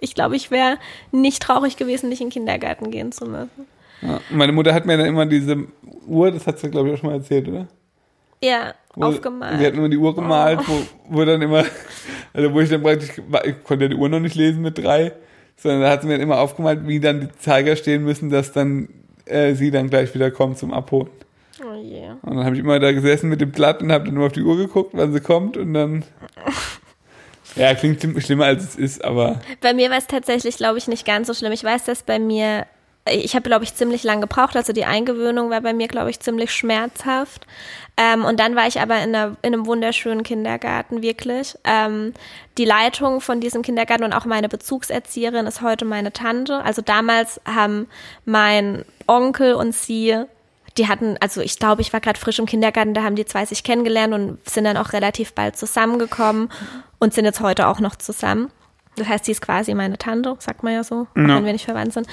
ich 0.00 0.14
glaube, 0.14 0.36
ich 0.36 0.50
wäre 0.50 0.78
nicht 1.12 1.42
traurig 1.42 1.76
gewesen, 1.76 2.08
nicht 2.10 2.20
in 2.20 2.26
den 2.26 2.32
Kindergarten 2.32 2.90
gehen 2.90 3.10
zu 3.12 3.24
müssen. 3.26 3.66
Ja. 4.02 4.20
Meine 4.30 4.52
Mutter 4.52 4.72
hat 4.74 4.86
mir 4.86 4.96
dann 4.96 5.06
immer 5.06 5.26
diese 5.26 5.56
Uhr, 6.06 6.30
das 6.30 6.46
hat 6.46 6.58
sie 6.58 6.70
glaube 6.70 6.88
ich 6.88 6.94
auch 6.94 6.98
schon 6.98 7.10
mal 7.10 7.16
erzählt, 7.16 7.48
oder? 7.48 7.66
Ja, 8.42 8.74
Wo- 8.94 9.06
aufgemalt. 9.06 9.58
Sie 9.58 9.66
hat 9.66 9.74
immer 9.74 9.88
die 9.88 9.96
Uhr 9.96 10.14
gemalt, 10.14 10.60
wo, 10.66 10.82
wo 11.08 11.24
dann 11.24 11.40
immer, 11.40 11.64
also 12.34 12.52
wo 12.52 12.60
ich 12.60 12.68
dann 12.68 12.82
praktisch, 12.82 13.10
ich 13.44 13.64
konnte 13.64 13.84
ja 13.84 13.88
die 13.88 13.96
Uhr 13.96 14.08
noch 14.08 14.20
nicht 14.20 14.34
lesen 14.34 14.60
mit 14.62 14.76
drei, 14.78 15.12
sondern 15.56 15.80
da 15.82 15.90
hat 15.90 16.02
sie 16.02 16.08
mir 16.08 16.14
dann 16.14 16.22
immer 16.22 16.38
aufgemalt, 16.40 16.86
wie 16.86 17.00
dann 17.00 17.20
die 17.22 17.32
Zeiger 17.38 17.74
stehen 17.76 18.04
müssen, 18.04 18.28
dass 18.30 18.52
dann 18.52 18.88
äh, 19.24 19.54
sie 19.54 19.70
dann 19.70 19.88
gleich 19.88 20.14
wieder 20.14 20.30
kommt 20.30 20.58
zum 20.58 20.74
Abholen. 20.74 21.08
Oh 21.64 21.72
je. 21.80 22.08
Und 22.22 22.36
dann 22.36 22.44
habe 22.44 22.54
ich 22.56 22.60
immer 22.60 22.78
da 22.80 22.92
gesessen 22.92 23.30
mit 23.30 23.40
dem 23.40 23.52
Blatt 23.52 23.80
und 23.80 23.90
habe 23.92 24.04
dann 24.06 24.14
nur 24.14 24.26
auf 24.26 24.32
die 24.32 24.42
Uhr 24.42 24.56
geguckt, 24.58 24.90
wann 24.92 25.12
sie 25.12 25.20
kommt 25.20 25.56
und 25.56 25.72
dann, 25.72 26.04
ja, 27.56 27.74
klingt 27.74 28.00
schlimm- 28.00 28.20
schlimmer 28.20 28.46
als 28.46 28.64
es 28.64 28.76
ist, 28.76 29.04
aber 29.04 29.40
Bei 29.60 29.72
mir 29.72 29.88
war 29.90 29.98
es 29.98 30.06
tatsächlich, 30.06 30.56
glaube 30.56 30.78
ich, 30.78 30.88
nicht 30.88 31.06
ganz 31.06 31.28
so 31.28 31.34
schlimm. 31.34 31.52
Ich 31.52 31.62
weiß, 31.64 31.84
dass 31.84 32.02
bei 32.02 32.18
mir, 32.18 32.66
ich 33.08 33.34
habe, 33.34 33.42
glaube 33.42 33.64
ich, 33.64 33.74
ziemlich 33.74 34.02
lang 34.02 34.20
gebraucht. 34.20 34.56
Also 34.56 34.72
die 34.72 34.86
Eingewöhnung 34.86 35.50
war 35.50 35.60
bei 35.60 35.74
mir, 35.74 35.88
glaube 35.88 36.10
ich, 36.10 36.20
ziemlich 36.20 36.52
schmerzhaft. 36.52 37.46
Ähm, 37.96 38.24
und 38.24 38.40
dann 38.40 38.56
war 38.56 38.66
ich 38.66 38.80
aber 38.80 38.96
in, 39.02 39.14
einer, 39.14 39.36
in 39.42 39.52
einem 39.52 39.66
wunderschönen 39.66 40.22
Kindergarten, 40.22 41.02
wirklich. 41.02 41.56
Ähm, 41.64 42.14
die 42.56 42.64
Leitung 42.64 43.20
von 43.20 43.40
diesem 43.40 43.62
Kindergarten 43.62 44.04
und 44.04 44.14
auch 44.14 44.24
meine 44.24 44.48
Bezugserzieherin 44.48 45.46
ist 45.46 45.60
heute 45.60 45.84
meine 45.84 46.12
Tante. 46.12 46.62
Also 46.64 46.80
damals 46.80 47.40
haben 47.44 47.88
mein 48.24 48.84
Onkel 49.06 49.54
und 49.54 49.74
sie 49.74 50.24
die 50.76 50.88
hatten, 50.88 51.16
also 51.20 51.40
ich 51.40 51.58
glaube, 51.58 51.82
ich 51.82 51.92
war 51.92 52.00
gerade 52.00 52.18
frisch 52.18 52.40
im 52.40 52.46
Kindergarten, 52.46 52.94
da 52.94 53.04
haben 53.04 53.14
die 53.14 53.24
zwei 53.24 53.44
sich 53.44 53.62
kennengelernt 53.62 54.12
und 54.12 54.48
sind 54.48 54.64
dann 54.64 54.76
auch 54.76 54.92
relativ 54.92 55.32
bald 55.32 55.56
zusammengekommen 55.56 56.50
und 56.98 57.14
sind 57.14 57.24
jetzt 57.24 57.40
heute 57.40 57.68
auch 57.68 57.78
noch 57.78 57.94
zusammen. 57.94 58.50
Das 58.96 59.08
heißt, 59.08 59.24
sie 59.24 59.32
ist 59.32 59.42
quasi 59.42 59.74
meine 59.74 59.98
Tante, 59.98 60.36
sagt 60.38 60.62
man 60.62 60.72
ja 60.72 60.84
so, 60.84 61.02
auch 61.02 61.14
wenn 61.14 61.44
wir 61.44 61.52
nicht 61.52 61.64
verwandt 61.64 61.92
sind. 61.92 62.06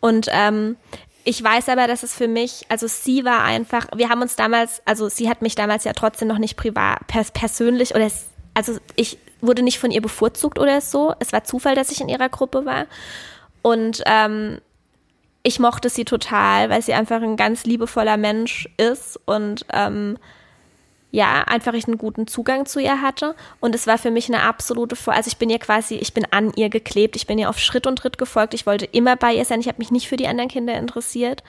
Und 0.00 0.28
ähm, 0.30 0.76
ich 1.24 1.42
weiß 1.42 1.68
aber, 1.70 1.88
dass 1.88 2.02
es 2.02 2.14
für 2.14 2.28
mich, 2.28 2.66
also 2.68 2.86
sie 2.86 3.24
war 3.24 3.42
einfach, 3.42 3.88
wir 3.96 4.08
haben 4.08 4.22
uns 4.22 4.36
damals, 4.36 4.80
also 4.84 5.08
sie 5.08 5.28
hat 5.28 5.42
mich 5.42 5.54
damals 5.54 5.84
ja 5.84 5.92
trotzdem 5.92 6.28
noch 6.28 6.38
nicht 6.38 6.56
privat, 6.56 7.06
pers 7.08 7.32
persönlich 7.32 7.94
oder 7.94 8.06
es, 8.06 8.26
also 8.54 8.78
ich 8.94 9.18
wurde 9.40 9.62
nicht 9.62 9.78
von 9.78 9.90
ihr 9.90 10.02
bevorzugt 10.02 10.58
oder 10.58 10.80
so. 10.80 11.14
Es 11.18 11.32
war 11.32 11.44
Zufall, 11.44 11.74
dass 11.74 11.90
ich 11.90 12.00
in 12.00 12.08
ihrer 12.08 12.28
Gruppe 12.28 12.64
war. 12.64 12.86
Und 13.62 14.02
ähm, 14.06 14.60
ich 15.42 15.58
mochte 15.58 15.88
sie 15.88 16.04
total, 16.04 16.70
weil 16.70 16.82
sie 16.82 16.94
einfach 16.94 17.22
ein 17.22 17.36
ganz 17.36 17.64
liebevoller 17.64 18.16
Mensch 18.16 18.68
ist 18.76 19.18
und 19.26 19.66
ähm, 19.72 20.18
ja, 21.16 21.44
einfach 21.46 21.72
ich 21.72 21.86
einen 21.86 21.96
guten 21.96 22.26
Zugang 22.26 22.66
zu 22.66 22.78
ihr 22.78 23.00
hatte. 23.00 23.34
Und 23.58 23.74
es 23.74 23.86
war 23.86 23.96
für 23.96 24.10
mich 24.10 24.28
eine 24.28 24.42
absolute 24.42 24.96
Vor 24.96 25.14
also 25.14 25.28
ich 25.28 25.38
bin 25.38 25.48
ihr 25.48 25.58
quasi, 25.58 25.94
ich 25.94 26.12
bin 26.12 26.26
an 26.30 26.52
ihr 26.56 26.68
geklebt, 26.68 27.16
ich 27.16 27.26
bin 27.26 27.38
ihr 27.38 27.48
auf 27.48 27.58
Schritt 27.58 27.86
und 27.86 27.96
Tritt 27.96 28.18
gefolgt, 28.18 28.52
ich 28.52 28.66
wollte 28.66 28.84
immer 28.84 29.16
bei 29.16 29.32
ihr 29.32 29.46
sein, 29.46 29.60
ich 29.60 29.68
habe 29.68 29.78
mich 29.78 29.90
nicht 29.90 30.08
für 30.08 30.18
die 30.18 30.28
anderen 30.28 30.50
Kinder 30.50 30.74
interessiert. 30.74 31.42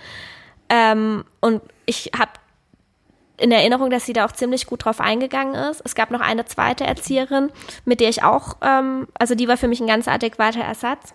Ähm, 0.70 1.26
und 1.41 1.61
ich 1.86 2.11
habe 2.18 2.32
in 3.36 3.51
Erinnerung, 3.51 3.89
dass 3.89 4.05
sie 4.05 4.13
da 4.13 4.24
auch 4.24 4.32
ziemlich 4.32 4.68
gut 4.68 4.86
drauf 4.86 5.01
eingegangen 5.01 5.55
ist. 5.55 5.82
Es 5.84 5.95
gab 5.95 6.11
noch 6.11 6.22
eine 6.22 6.45
zweite 6.45 6.86
Erzieherin, 6.86 7.51
mit 7.84 7.99
der 7.99 8.07
ich 8.07 8.24
auch, 8.24 8.55
ähm, 8.61 9.09
also 9.20 9.36
die 9.36 9.49
war 9.49 9.57
für 9.57 9.68
mich 9.68 9.82
ein 9.82 9.88
ganz 9.88 10.07
adäquater 10.07 10.61
Ersatz. 10.61 11.13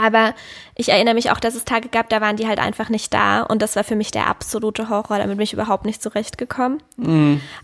Aber 0.00 0.34
ich 0.76 0.88
erinnere 0.88 1.12
mich 1.12 1.30
auch, 1.30 1.40
dass 1.40 1.54
es 1.54 1.66
Tage 1.66 1.90
gab, 1.90 2.08
da 2.08 2.22
waren 2.22 2.36
die 2.36 2.48
halt 2.48 2.58
einfach 2.58 2.88
nicht 2.88 3.12
da. 3.12 3.42
Und 3.42 3.60
das 3.60 3.76
war 3.76 3.84
für 3.84 3.96
mich 3.96 4.10
der 4.10 4.28
absolute 4.28 4.88
Horror. 4.88 5.18
Damit 5.18 5.36
bin 5.36 5.44
ich 5.44 5.52
überhaupt 5.52 5.84
nicht 5.84 6.02
zurechtgekommen. 6.02 6.82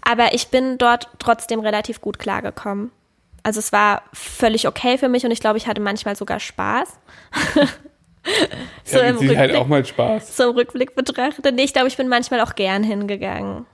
Aber 0.03 0.34
ich 0.34 0.49
bin 0.49 0.76
dort 0.76 1.09
trotzdem 1.18 1.61
relativ 1.61 2.03
gut 2.03 2.18
klargekommen. 2.18 2.91
Also 3.43 3.61
es 3.61 3.72
war 3.72 4.03
völlig 4.12 4.68
okay 4.68 4.99
für 4.99 5.09
mich 5.09 5.24
und 5.24 5.30
ich 5.30 5.41
glaube, 5.41 5.57
ich 5.57 5.66
hatte 5.66 5.80
manchmal 5.80 6.14
sogar 6.14 6.39
Spaß. 6.39 6.99
ja, 8.93 9.12
mit 9.12 9.18
Sicherheit 9.20 9.55
auch 9.55 9.66
mal 9.66 9.84
Spaß. 9.84 10.37
so 10.37 10.51
im 10.51 10.57
Rückblick 10.57 10.95
betrachtet. 10.95 11.55
Nee, 11.55 11.62
ich 11.62 11.72
glaube, 11.72 11.89
ich 11.89 11.97
bin 11.97 12.09
manchmal 12.09 12.41
auch 12.41 12.55
gern 12.55 12.82
hingegangen. 12.82 13.64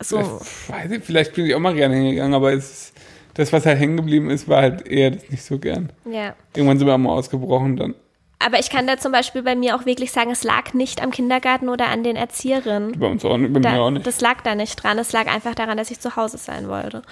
So, 0.00 0.40
nicht, 0.88 1.04
vielleicht 1.04 1.34
bin 1.34 1.44
ich 1.44 1.54
auch 1.54 1.58
mal 1.58 1.74
gerne 1.74 1.96
hingegangen, 1.96 2.32
aber 2.32 2.52
es 2.52 2.70
ist, 2.70 2.94
das, 3.38 3.52
was 3.52 3.64
halt 3.64 3.78
hängen 3.78 3.96
geblieben 3.96 4.30
ist, 4.30 4.48
war 4.48 4.62
halt 4.62 4.86
eher 4.88 5.12
das 5.12 5.30
nicht 5.30 5.44
so 5.44 5.58
gern. 5.58 5.90
Ja. 6.10 6.34
Irgendwann 6.54 6.78
sind 6.78 6.88
wir 6.88 6.98
mal 6.98 7.12
ausgebrochen 7.12 7.76
dann. 7.76 7.94
Aber 8.40 8.58
ich 8.58 8.70
kann 8.70 8.86
da 8.86 8.98
zum 8.98 9.12
Beispiel 9.12 9.42
bei 9.42 9.54
mir 9.56 9.76
auch 9.76 9.86
wirklich 9.86 10.12
sagen, 10.12 10.30
es 10.30 10.44
lag 10.44 10.72
nicht 10.72 11.02
am 11.02 11.10
Kindergarten 11.10 11.68
oder 11.68 11.88
an 11.88 12.02
den 12.02 12.16
Erzieherinnen. 12.16 12.98
Bei 12.98 13.06
uns 13.06 13.24
auch 13.24 13.36
nicht, 13.36 13.52
bei 13.52 13.60
Da, 13.60 13.72
mir 13.72 13.80
auch 13.80 13.90
nicht. 13.90 14.06
Das 14.06 14.20
lag 14.20 14.42
da 14.42 14.54
nicht 14.54 14.82
dran. 14.82 14.98
Es 14.98 15.12
lag 15.12 15.26
einfach 15.26 15.54
daran, 15.54 15.76
dass 15.76 15.90
ich 15.90 16.00
zu 16.00 16.16
Hause 16.16 16.38
sein 16.38 16.68
wollte. 16.68 17.02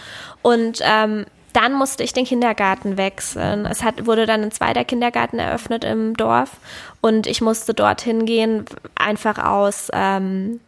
Und 0.43 0.81
ähm, 0.83 1.27
dann 1.53 1.72
musste 1.72 2.03
ich 2.03 2.12
den 2.12 2.24
Kindergarten 2.27 2.97
wechseln. 2.97 3.66
Es 3.66 3.83
hat, 3.83 4.07
wurde 4.07 4.27
dann 4.27 4.43
ein 4.43 4.51
zweiter 4.51 4.85
Kindergarten 4.85 5.39
eröffnet 5.39 5.85
im 5.85 6.14
Dorf 6.14 6.51
und 7.01 7.27
ich 7.27 7.41
musste 7.41 7.72
dorthin 7.72 8.27
gehen, 8.27 8.66
einfach 8.95 9.39
aus, 9.39 9.89
ähm, 9.93 10.61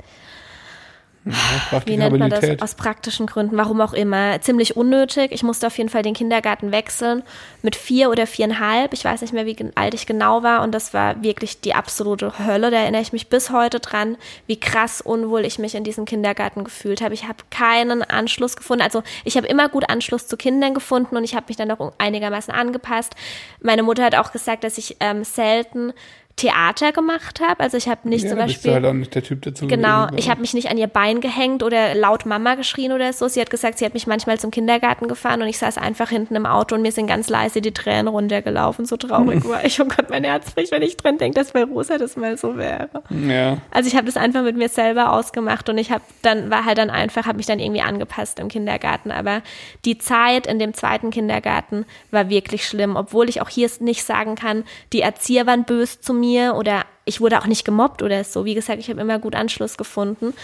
wie 1.87 1.97
nennt 1.97 2.19
man 2.19 2.31
das, 2.31 2.61
aus 2.61 2.75
praktischen 2.75 3.27
Gründen, 3.27 3.57
warum 3.57 3.81
auch 3.81 3.93
immer, 3.93 4.41
ziemlich 4.41 4.77
unnötig. 4.77 5.33
Ich 5.33 5.43
musste 5.43 5.67
auf 5.67 5.77
jeden 5.79 5.91
Fall 5.91 6.03
den 6.03 6.15
Kindergarten 6.15 6.73
wechseln 6.73 7.23
mit 7.63 7.77
vier 7.77 8.11
oder 8.11 8.27
viereinhalb. 8.27 8.93
Ich 8.93 9.05
weiß 9.05 9.21
nicht 9.21 9.33
mehr, 9.33 9.47
wie 9.47 9.57
alt 9.75 9.95
ich 9.95 10.07
genau 10.07 10.43
war 10.43 10.63
und 10.63 10.73
das 10.73 10.95
war 10.95 11.23
wirklich 11.23 11.61
die 11.61 11.75
absolute 11.75 12.39
Hölle. 12.39 12.71
Da 12.71 12.79
erinnere 12.79 13.03
ich 13.03 13.13
mich 13.13 13.29
bis 13.29 13.51
heute 13.51 13.81
dran, 13.81 14.17
wie 14.47 14.59
krass 14.59 15.01
unwohl 15.01 15.45
ich 15.45 15.59
mich 15.59 15.75
in 15.75 15.85
diesem 15.85 16.05
Kindergarten 16.05 16.65
gefühlt 16.65 17.01
habe. 17.01 17.15
Ich 17.15 17.25
habe 17.25 17.39
keinen 17.51 18.03
Anschluss 18.03 18.57
gefunden. 18.57 18.83
Also 18.83 19.03
ich 19.25 19.37
habe 19.37 19.47
immer 19.47 19.69
gut 19.69 19.89
Anschluss 19.89 20.27
zu 20.27 20.37
Kindern 20.37 20.75
gefunden 20.75 21.17
und 21.17 21.25
ich 21.25 21.35
habe 21.35 21.47
mich 21.49 21.57
dann 21.57 21.71
auch 21.71 21.93
einigermaßen 21.99 22.53
angepasst. 22.53 23.15
Meine 23.61 23.83
Mutter 23.83 24.05
hat 24.05 24.15
auch 24.15 24.33
gesagt, 24.33 24.65
dass 24.65 24.79
ich 24.79 24.97
ähm, 25.01 25.25
selten 25.25 25.93
Theater 26.39 26.93
gemacht 26.93 27.41
habe. 27.41 27.61
Also 27.61 27.77
ich 27.77 27.89
habe 27.89 28.09
nicht 28.09 28.23
ja, 28.23 28.31
zum 28.31 28.39
da 28.39 28.45
bist 28.45 28.57
Beispiel 28.57 28.71
du 28.71 28.75
halt 28.77 28.87
auch 28.87 28.93
nicht 28.93 29.15
der 29.15 29.23
Typ 29.23 29.43
dazu. 29.43 29.67
Genau, 29.67 30.05
gewesen, 30.05 30.19
ich 30.19 30.31
habe 30.31 30.41
mich 30.41 30.55
nicht 30.55 30.71
an 30.71 30.79
ihr 30.79 30.87
Bein 30.87 31.21
gehängt 31.21 31.63
oder 31.63 31.95
laut 31.95 32.27
Mama 32.27 32.55
geschrien 32.55 32.93
oder 32.93 33.13
so. 33.13 33.29
Sie 33.29 33.41
hat 33.41 33.51
gesagt, 33.51 33.79
sie 33.79 33.85
hat 33.85 33.93
mich 33.93 34.07
manchmal 34.07 34.39
zum 34.39 34.51
Kindergarten 34.51 35.09
gefahren 35.09 35.43
und 35.43 35.49
ich 35.49 35.59
saß 35.59 35.79
einfach 35.79 36.11
hinten 36.11 36.37
im 36.37 36.47
Auto 36.47 36.77
und 36.77 36.83
mir 36.83 36.93
sind 36.93 37.09
ganz 37.09 37.29
leise 37.29 37.61
die 37.61 37.73
Tränen 37.73 38.09
runtergelaufen. 38.09 38.87
So 38.87 38.97
traurig 38.97 39.47
war 39.49 39.65
ich. 39.65 39.81
Oh 39.81 39.85
Gott, 39.85 40.11
mein 40.11 40.25
Herz 40.25 40.53
bricht, 40.53 40.71
wenn 40.71 40.83
ich 40.83 40.97
dran 40.97 41.19
denke, 41.19 41.39
dass 41.39 41.53
bei 41.53 41.65
Rosa 41.65 41.99
das 41.99 42.17
mal 42.17 42.37
so 42.37 42.57
wäre. 42.57 42.89
Ja. 43.11 43.59
Also 43.71 43.89
ich 43.89 43.97
habe 43.97 44.07
das 44.07 44.17
einfach 44.17 44.43
mit 44.43 44.57
mir 44.57 44.69
selber 44.69 45.13
ausgemacht 45.13 45.69
und 45.69 45.79
ich 45.79 45.91
habe 45.91 46.05
dann 46.23 46.51
war 46.51 46.65
halt 46.65 46.79
dann 46.79 46.91
einfach, 46.91 47.27
habe 47.27 47.39
mich 47.39 47.47
dann 47.47 47.59
irgendwie 47.59 47.83
angepasst 47.83 48.39
im 48.39 48.49
Kindergarten. 48.49 49.11
Aber 49.11 49.43
die 49.85 49.99
Zeit 49.99 50.47
in 50.47 50.59
dem 50.59 50.73
zweiten 50.73 51.11
Kindergarten 51.11 51.85
war 52.13 52.29
wirklich 52.29 52.67
schlimm, 52.67 52.97
obwohl 52.97 53.29
ich 53.29 53.43
auch 53.43 53.49
hier 53.49 53.69
nicht 53.81 54.05
sagen 54.05 54.37
kann, 54.37 54.65
die 54.93 55.01
Erzieher 55.01 55.47
waren 55.47 55.65
böse 55.65 56.01
zu 56.01 56.15
mir 56.15 56.28
oder 56.57 56.85
ich 57.05 57.21
wurde 57.21 57.39
auch 57.41 57.47
nicht 57.47 57.65
gemobbt 57.65 58.03
oder 58.03 58.23
so. 58.25 58.45
Wie 58.45 58.55
gesagt, 58.55 58.79
ich 58.79 58.89
habe 58.91 59.01
immer 59.01 59.19
gut 59.19 59.35
Anschluss 59.35 59.77
gefunden. 59.77 60.35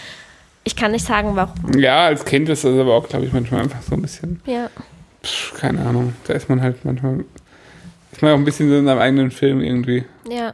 Ich 0.63 0.75
kann 0.75 0.91
nicht 0.91 1.05
sagen, 1.05 1.35
warum. 1.35 1.77
ja, 1.77 2.05
als 2.05 2.25
Kind 2.25 2.49
ist 2.49 2.63
das 2.63 2.77
aber 2.77 2.93
auch, 2.95 3.07
glaube 3.07 3.25
ich, 3.25 3.33
manchmal 3.33 3.61
einfach 3.61 3.81
so 3.81 3.93
ein 3.95 4.01
bisschen, 4.01 4.41
Ja, 4.45 4.69
pff, 5.23 5.53
keine 5.59 5.85
Ahnung, 5.85 6.13
da 6.27 6.33
ist 6.33 6.49
man 6.49 6.61
halt 6.61 6.83
manchmal, 6.83 7.23
ist 8.11 8.21
man 8.21 8.31
auch 8.31 8.37
ein 8.37 8.45
bisschen 8.45 8.69
so 8.69 8.75
in 8.77 8.85
seinem 8.85 8.99
eigenen 8.99 9.29
Film 9.31 9.61
irgendwie. 9.61 10.05
ja. 10.29 10.53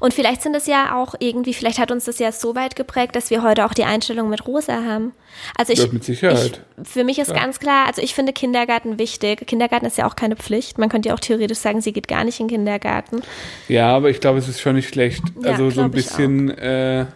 Und 0.00 0.14
vielleicht 0.14 0.42
sind 0.42 0.54
es 0.54 0.66
ja 0.66 0.96
auch 0.96 1.14
irgendwie, 1.18 1.54
vielleicht 1.54 1.78
hat 1.78 1.90
uns 1.90 2.04
das 2.04 2.18
ja 2.18 2.32
so 2.32 2.54
weit 2.54 2.76
geprägt, 2.76 3.16
dass 3.16 3.30
wir 3.30 3.42
heute 3.42 3.64
auch 3.64 3.74
die 3.74 3.84
Einstellung 3.84 4.28
mit 4.28 4.46
Rosa 4.46 4.84
haben. 4.84 5.12
Also 5.56 5.72
ich, 5.72 5.78
Ja, 5.78 5.86
mit 5.92 6.04
Sicherheit. 6.04 6.60
Ich, 6.82 6.88
für 6.88 7.04
mich 7.04 7.18
ist 7.18 7.28
Ja. 7.28 7.34
ganz 7.34 7.58
klar, 7.60 7.86
also 7.86 8.02
ich 8.02 8.14
finde 8.14 8.32
Kindergarten 8.32 8.98
wichtig. 8.98 9.46
Kindergarten 9.46 9.86
ist 9.86 9.98
ja 9.98 10.06
auch 10.06 10.16
keine 10.16 10.36
Pflicht. 10.36 10.78
Man 10.78 10.88
könnte 10.88 11.08
ja 11.08 11.14
auch 11.14 11.20
theoretisch 11.20 11.58
sagen, 11.58 11.80
sie 11.80 11.92
geht 11.92 12.08
gar 12.08 12.24
nicht 12.24 12.40
in 12.40 12.48
den 12.48 12.56
Kindergarten. 12.56 13.22
Ja, 13.68 13.94
aber 13.94 14.10
ich 14.10 14.20
glaube, 14.20 14.38
es 14.38 14.48
ist 14.48 14.60
schon 14.60 14.76
nicht 14.76 14.88
schlecht. 14.88 15.22
Ja, 15.42 15.52
also 15.52 15.70
so 15.70 15.82
ein 15.82 15.90
bisschen, 15.90 16.50
äh, 16.50 17.06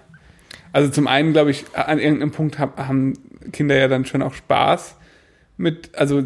also 0.73 0.91
zum 0.91 1.07
einen 1.07 1.33
glaube 1.33 1.51
ich, 1.51 1.65
an 1.75 1.99
irgendeinem 1.99 2.33
Punkt 2.33 2.59
hab, 2.59 2.79
haben 2.79 3.15
Kinder 3.53 3.77
ja 3.77 3.89
dann 3.89 4.05
schon 4.05 4.23
auch 4.23 4.35
Spaß 4.35 4.97
mit, 5.57 5.95
also 5.97 6.23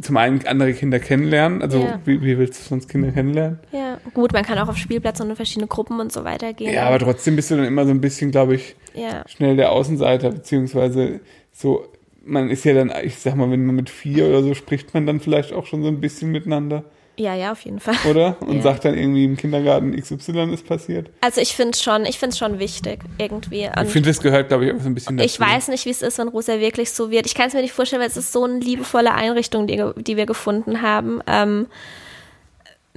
zum 0.00 0.16
einen 0.16 0.46
andere 0.46 0.72
Kinder 0.72 0.98
kennenlernen. 0.98 1.62
Also 1.62 1.80
Ja. 1.80 2.00
wie, 2.04 2.22
wie 2.22 2.38
willst 2.38 2.60
du 2.60 2.68
sonst 2.68 2.88
Kinder 2.88 3.10
kennenlernen? 3.12 3.58
Ja, 3.72 3.98
gut, 4.14 4.32
man 4.32 4.44
kann 4.44 4.58
auch 4.58 4.68
auf 4.68 4.76
Spielplatz 4.76 5.20
und 5.20 5.30
in 5.30 5.36
verschiedene 5.36 5.66
Gruppen 5.66 6.00
und 6.00 6.12
so 6.12 6.24
weiter 6.24 6.52
gehen. 6.52 6.72
Ja, 6.72 6.86
aber 6.86 6.98
trotzdem 6.98 7.36
bist 7.36 7.50
du 7.50 7.56
dann 7.56 7.64
immer 7.66 7.84
so 7.84 7.90
ein 7.90 8.00
bisschen, 8.00 8.30
glaube 8.30 8.54
ich, 8.54 8.76
ja, 8.94 9.24
schnell 9.28 9.56
der 9.56 9.72
Außenseiter, 9.72 10.30
beziehungsweise 10.30 11.20
so, 11.52 11.86
man 12.24 12.50
ist 12.50 12.64
ja 12.64 12.74
dann, 12.74 12.92
ich 13.04 13.16
sag 13.18 13.36
mal, 13.36 13.50
wenn 13.50 13.64
man 13.66 13.76
mit 13.76 13.90
vier 13.90 14.26
oder 14.26 14.42
so 14.42 14.54
spricht 14.54 14.94
man 14.94 15.06
dann 15.06 15.20
vielleicht 15.20 15.52
auch 15.52 15.66
schon 15.66 15.82
so 15.82 15.88
ein 15.88 16.00
bisschen 16.00 16.32
miteinander, 16.32 16.84
ja, 17.18 17.34
ja, 17.34 17.52
auf 17.52 17.60
jeden 17.62 17.80
Fall. 17.80 17.94
oder? 18.10 18.36
Und 18.40 18.56
Ja. 18.56 18.62
sagt 18.62 18.84
dann 18.84 18.94
irgendwie 18.96 19.24
im 19.24 19.36
Kindergarten 19.36 19.94
XY 19.98 20.52
ist 20.52 20.66
passiert. 20.66 21.10
Also 21.20 21.40
ich 21.40 21.54
finde 21.56 21.72
es 21.72 21.82
schon, 21.82 22.04
ich 22.04 22.18
finde 22.18 22.32
es 22.34 22.38
schon 22.38 22.58
wichtig 22.58 23.00
irgendwie. 23.18 23.64
Ich 23.64 23.76
Und 23.80 23.88
finde, 23.88 24.10
das 24.10 24.20
gehört, 24.20 24.48
glaube 24.48 24.66
ich, 24.66 24.72
auch 24.74 24.80
so 24.80 24.86
ein 24.88 24.94
bisschen 24.94 25.16
dazu. 25.16 25.26
ich 25.26 25.40
weiß 25.40 25.68
nicht, 25.68 25.84
wie 25.86 25.90
es 25.90 26.02
ist, 26.02 26.18
wenn 26.18 26.28
Rosa 26.28 26.58
wirklich 26.60 26.90
so 26.92 27.10
wird. 27.10 27.26
Ich 27.26 27.34
kann 27.34 27.48
es 27.48 27.54
mir 27.54 27.62
nicht 27.62 27.72
vorstellen, 27.72 28.00
weil 28.00 28.08
es 28.08 28.16
ist 28.16 28.32
so 28.32 28.44
eine 28.44 28.58
liebevolle 28.58 29.12
Einrichtung, 29.14 29.66
die, 29.66 29.82
die 29.96 30.16
wir 30.16 30.26
gefunden 30.26 30.82
haben. 30.82 31.20
Ähm, 31.26 31.66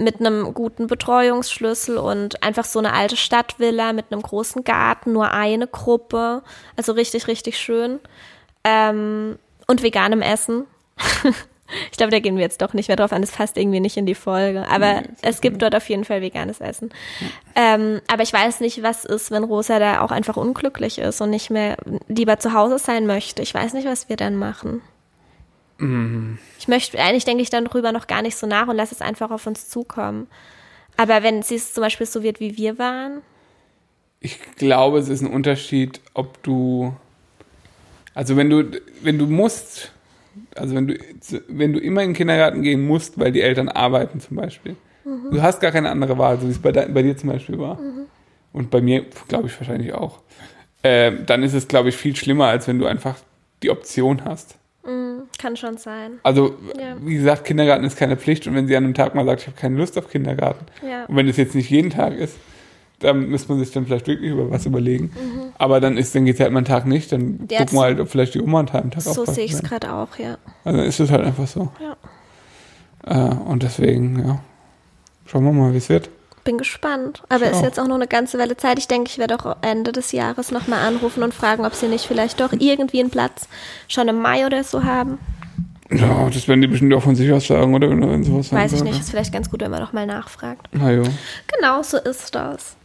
mit 0.01 0.21
einem 0.21 0.53
guten 0.53 0.87
Betreuungsschlüssel 0.87 1.97
und 1.97 2.41
einfach 2.41 2.63
so 2.63 2.79
eine 2.79 2.93
alte 2.93 3.17
Stadtvilla 3.17 3.91
mit 3.91 4.05
einem 4.11 4.21
großen 4.21 4.63
Garten, 4.63 5.11
nur 5.11 5.31
eine 5.31 5.67
Gruppe. 5.67 6.41
Also 6.77 6.93
richtig, 6.93 7.27
richtig 7.27 7.57
schön. 7.57 7.99
Ähm, 8.63 9.37
und 9.67 9.83
veganem 9.83 10.21
Essen. 10.21 10.65
ich 11.91 11.97
glaube, 11.97 12.11
da 12.11 12.19
gehen 12.19 12.35
wir 12.35 12.43
jetzt 12.43 12.61
doch 12.61 12.73
nicht 12.73 12.87
mehr 12.87 12.97
drauf 12.97 13.11
an. 13.11 13.21
Das 13.21 13.31
passt 13.31 13.57
irgendwie 13.57 13.79
nicht 13.79 13.97
in 13.97 14.05
die 14.05 14.15
Folge. 14.15 14.67
Aber 14.69 15.03
es 15.21 15.41
gibt 15.41 15.61
dort 15.61 15.75
auf 15.75 15.87
jeden 15.89 16.05
Fall 16.05 16.21
veganes 16.21 16.61
Essen. 16.61 16.91
Ähm, 17.55 18.01
aber 18.07 18.23
ich 18.23 18.33
weiß 18.33 18.59
nicht, 18.59 18.83
was 18.83 19.05
ist, 19.05 19.31
wenn 19.31 19.43
Rosa 19.43 19.79
da 19.79 20.01
auch 20.01 20.11
einfach 20.11 20.37
unglücklich 20.37 20.97
ist 20.99 21.21
und 21.21 21.29
nicht 21.29 21.49
mehr 21.49 21.77
lieber 22.07 22.39
zu 22.39 22.53
Hause 22.53 22.79
sein 22.79 23.05
möchte. 23.05 23.41
Ich 23.41 23.53
weiß 23.53 23.73
nicht, 23.73 23.87
was 23.87 24.09
wir 24.09 24.15
dann 24.15 24.35
machen. 24.35 24.81
Ich 26.57 26.67
möchte, 26.67 26.99
eigentlich 26.99 27.23
denke 27.23 27.41
ich 27.41 27.49
dann 27.49 27.63
darüber 27.63 27.93
noch 27.93 28.07
gar 28.07 28.21
nicht 28.21 28.35
so 28.35 28.45
nach 28.45 28.67
und 28.67 28.75
lasse 28.75 28.93
es 28.93 28.99
einfach 28.99 29.31
auf 29.31 29.47
uns 29.47 29.69
zukommen. 29.69 30.27
Aber 30.97 31.23
wenn 31.23 31.41
sie 31.41 31.55
es 31.55 31.73
zum 31.73 31.83
Beispiel 31.83 32.05
so 32.05 32.21
wird, 32.21 32.41
wie 32.41 32.57
wir 32.57 32.77
waren, 32.77 33.21
Ich 34.19 34.37
glaube, 34.57 34.99
es 34.99 35.07
ist 35.07 35.21
ein 35.21 35.31
Unterschied, 35.31 36.01
ob 36.13 36.43
du, 36.43 36.93
also 38.13 38.35
wenn 38.35 38.49
du, 38.49 38.69
wenn 39.01 39.17
du 39.17 39.25
musst, 39.27 39.93
also 40.55 40.75
wenn 40.75 40.87
du, 40.87 40.95
wenn 41.47 41.73
du 41.73 41.79
immer 41.79 42.01
in 42.03 42.09
den 42.09 42.15
Kindergarten 42.15 42.61
gehen 42.61 42.85
musst, 42.85 43.19
weil 43.19 43.31
die 43.31 43.41
Eltern 43.41 43.69
arbeiten 43.69 44.19
zum 44.19 44.37
Beispiel, 44.37 44.75
du 45.31 45.41
hast 45.41 45.59
gar 45.61 45.71
keine 45.71 45.89
andere 45.89 46.17
Wahl, 46.17 46.39
so 46.39 46.47
wie 46.47 46.51
es 46.51 46.59
bei, 46.59 46.71
bei 46.71 47.01
dir 47.01 47.15
zum 47.17 47.29
Beispiel 47.29 47.57
war. 47.57 47.79
Und 48.53 48.69
bei 48.71 48.81
mir, 48.81 49.05
glaube 49.27 49.47
ich, 49.47 49.59
wahrscheinlich 49.59 49.93
auch. 49.93 50.21
Äh, 50.81 51.11
dann 51.25 51.43
ist 51.43 51.53
es, 51.53 51.67
glaube 51.67 51.89
ich, 51.89 51.95
viel 51.97 52.15
schlimmer, 52.15 52.45
als 52.47 52.67
wenn 52.67 52.79
du 52.79 52.85
einfach 52.85 53.15
die 53.63 53.69
Option 53.69 54.23
hast. 54.25 54.55
kann 55.37 55.55
schon 55.55 55.77
sein. 55.77 56.13
Also, 56.23 56.55
Ja. 56.79 56.95
wie 57.01 57.13
gesagt, 57.15 57.45
Kindergarten 57.45 57.83
ist 57.85 57.95
keine 57.97 58.17
Pflicht 58.17 58.47
und 58.47 58.55
wenn 58.55 58.67
sie 58.67 58.75
an 58.75 58.83
einem 58.85 58.93
Tag 58.95 59.13
mal 59.15 59.23
sagt, 59.25 59.41
ich 59.41 59.47
habe 59.47 59.57
keine 59.57 59.77
Lust 59.77 59.97
auf 59.97 60.09
Kindergarten, 60.09 60.65
Ja. 60.85 61.05
und 61.05 61.15
wenn 61.15 61.27
es 61.27 61.37
jetzt 61.37 61.53
nicht 61.55 61.69
jeden 61.69 61.91
Tag 61.91 62.13
ist, 62.17 62.35
dann 62.99 63.29
müsste 63.29 63.49
man 63.51 63.59
sich 63.63 63.71
dann 63.71 63.85
vielleicht 63.85 64.07
wirklich 64.07 64.31
über 64.31 64.49
was 64.51 64.65
überlegen. 64.65 65.11
Aber 65.57 65.79
dann 65.79 65.97
ist, 65.97 66.13
dann 66.15 66.25
geht 66.25 66.35
es 66.35 66.41
halt 66.41 66.51
mal 66.51 66.59
einen 66.59 66.65
Tag 66.65 66.85
nicht, 66.85 67.11
dann 67.11 67.21
Mhm. 67.21 67.47
Ja, 67.49 67.59
gucken 67.59 67.77
wir 67.77 67.81
halt, 67.81 67.99
ob 67.99 68.09
vielleicht 68.09 68.33
die 68.35 68.41
Oma 68.41 68.59
einen 68.59 68.67
Tag 68.67 68.81
einen 68.81 68.91
Tag 68.91 69.01
So 69.01 69.25
sehe 69.25 69.45
ich 69.45 69.53
es 69.53 69.63
gerade 69.63 69.93
auch, 69.93 70.17
ja. 70.17 70.37
Also 70.63 70.77
dann 70.79 70.87
ist 70.87 70.99
es 70.99 71.09
halt 71.11 71.23
einfach 71.23 71.47
so. 71.47 71.71
Ja. 71.81 71.95
Äh, 73.31 73.35
und 73.35 73.63
deswegen, 73.63 74.19
ja. 74.27 74.39
Schauen 75.25 75.43
wir 75.45 75.51
mal, 75.51 75.73
wie 75.73 75.77
es 75.77 75.89
wird. 75.89 76.09
Bin 76.43 76.57
gespannt. 76.57 77.21
Aber 77.29 77.45
Ich 77.45 77.51
ist 77.51 77.61
jetzt 77.61 77.79
auch 77.79 77.87
noch 77.87 77.95
eine 77.95 78.07
ganze 78.07 78.39
Weile 78.39 78.57
Zeit. 78.57 78.79
Ich 78.79 78.87
denke, 78.87 79.09
ich 79.09 79.17
werde 79.19 79.35
auch 79.35 79.57
Ende 79.61 79.91
des 79.91 80.11
Jahres 80.11 80.51
nochmal 80.51 80.79
anrufen 80.87 81.21
und 81.21 81.33
fragen, 81.33 81.65
ob 81.65 81.75
sie 81.75 81.87
nicht 81.87 82.05
vielleicht 82.05 82.39
doch 82.39 82.51
irgendwie 82.53 82.99
einen 82.99 83.09
Platz 83.11 83.47
schon 83.87 84.07
im 84.07 84.19
Mai 84.21 84.45
oder 84.45 84.63
so 84.63 84.83
haben. 84.83 85.19
Ja, 85.91 86.29
das 86.29 86.47
werden 86.47 86.61
die 86.61 86.67
bestimmt 86.67 86.93
auch 86.93 87.03
von 87.03 87.15
sich 87.15 87.31
aus 87.31 87.47
sagen, 87.47 87.73
oder? 87.73 87.89
Wenn, 87.89 88.01
wenn 88.09 88.23
sowas 88.23 88.51
Weiß 88.51 88.73
ich 88.73 88.81
nicht. 88.83 88.91
sollte. 88.93 88.99
Ist 88.99 89.09
vielleicht 89.09 89.33
ganz 89.33 89.49
gut, 89.49 89.61
wenn 89.61 89.71
man 89.71 89.81
nochmal 89.81 90.05
nachfragt. 90.05 90.67
Na 90.71 90.91
jo. 90.91 91.03
Genau, 91.55 91.81
so 91.83 91.97
ist 91.97 92.33
das. 92.35 92.75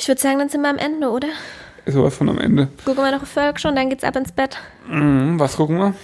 Ich 0.00 0.08
würde 0.08 0.18
sagen, 0.18 0.38
dann 0.38 0.48
sind 0.48 0.62
wir 0.62 0.70
am 0.70 0.78
Ende, 0.78 1.10
oder? 1.10 1.28
Ist 1.84 1.92
sowas 1.92 2.16
von 2.16 2.30
am 2.30 2.38
Ende. 2.38 2.68
Gucken 2.86 3.04
wir 3.04 3.12
noch 3.12 3.26
Folge 3.26 3.60
schon, 3.60 3.76
dann 3.76 3.90
geht's 3.90 4.02
ab 4.02 4.16
ins 4.16 4.32
Bett. 4.32 4.56
Mhm, 4.88 5.38
was 5.38 5.56
gucken 5.56 5.76
wir? 5.76 5.92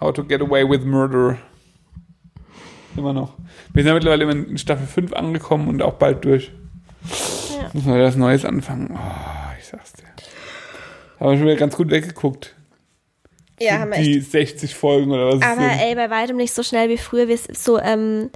How 0.00 0.10
to 0.10 0.24
get 0.24 0.40
away 0.40 0.66
with 0.66 0.86
murder. 0.86 1.36
Immer 2.96 3.12
noch. 3.12 3.34
Wir 3.74 3.82
sind 3.82 3.88
ja 3.88 3.94
mittlerweile 3.94 4.30
in 4.30 4.56
Staffel 4.56 4.86
5 4.86 5.12
angekommen 5.12 5.68
und 5.68 5.82
auch 5.82 5.94
bald 5.94 6.24
durch. 6.24 6.50
Ja. 7.54 7.68
Müssen 7.74 7.92
wir 7.92 8.00
das 8.00 8.16
Neues 8.16 8.46
anfangen. 8.46 8.98
Oh, 8.98 9.52
ich 9.58 9.66
sag's 9.66 9.92
dir. 9.92 10.04
Haben 11.20 11.30
wir 11.30 11.36
schon 11.36 11.46
wieder 11.46 11.56
ganz 11.56 11.76
gut 11.76 11.90
weggeguckt. 11.90 12.54
Ja, 13.60 13.80
haben 13.80 13.90
wir 13.90 13.98
Die 13.98 14.18
echt. 14.18 14.30
60 14.30 14.74
Folgen 14.74 15.12
oder 15.12 15.36
was 15.36 15.42
Aber 15.42 15.60
ey, 15.60 15.94
bei 15.94 16.08
weitem 16.08 16.38
nicht 16.38 16.54
so 16.54 16.62
schnell 16.62 16.88
wie 16.88 16.96
früher. 16.96 17.28
Wir 17.28 17.36
so, 17.36 17.78
ähm, 17.78 18.30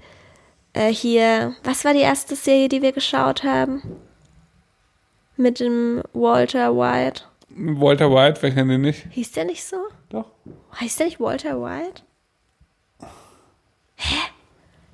äh, 0.79 0.93
hier, 0.93 1.57
was 1.65 1.85
war 1.85 1.93
die 1.93 2.01
erste 2.01 2.37
Serie, 2.37 2.69
die 2.69 2.83
wir 2.83 2.93
geschaut 2.93 3.43
haben? 3.43 3.83
Mit 5.37 5.61
dem 5.61 6.03
Walter 6.13 6.77
White. 6.77 7.23
Walter 7.51 8.11
White, 8.11 8.41
wer 8.43 8.53
kennt 8.53 8.71
den 8.71 8.83
nicht? 8.83 9.07
Hieß 9.11 9.33
der 9.33 9.45
nicht 9.45 9.65
so? 9.65 9.77
Doch. 10.09 10.27
Heißt 10.81 11.01
der 11.01 11.07
nicht 11.07 11.21
Walter 11.21 11.61
White? 11.61 12.03
Hä? 13.97 14.17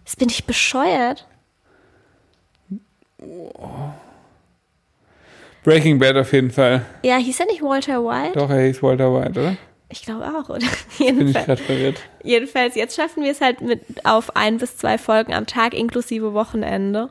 Das 0.05 0.16
bin 0.16 0.28
ich 0.30 0.45
bescheuert. 0.45 1.26
Breaking 5.62 5.99
Bad 5.99 6.16
auf 6.16 6.32
jeden 6.32 6.51
Fall. 6.51 6.85
Ja, 7.03 7.16
hieß 7.16 7.41
er 7.41 7.47
nicht 7.47 7.62
Walter 7.62 8.05
White? 8.05 8.39
Doch, 8.39 8.51
er 8.51 8.66
hieß 8.66 8.82
Walter 8.82 9.14
White, 9.14 9.41
oder? 9.41 9.57
Ich 9.91 10.03
glaube 10.03 10.24
auch, 10.26 10.49
oder? 10.49 10.59
Bin 10.59 10.66
ich 10.99 10.99
Jedenfalls, 10.99 11.47
gerade 11.47 11.62
verwirrt. 11.62 12.01
jedenfalls, 12.22 12.74
jetzt 12.74 12.97
schaffen 12.97 13.22
wir 13.22 13.30
es 13.30 13.41
halt 13.41 13.61
mit 13.61 13.80
auf 14.05 14.35
ein 14.37 14.59
bis 14.59 14.76
zwei 14.76 14.99
Folgen 14.99 15.32
am 15.35 15.47
Tag 15.47 15.74
inklusive 15.74 16.32
Wochenende. 16.35 17.11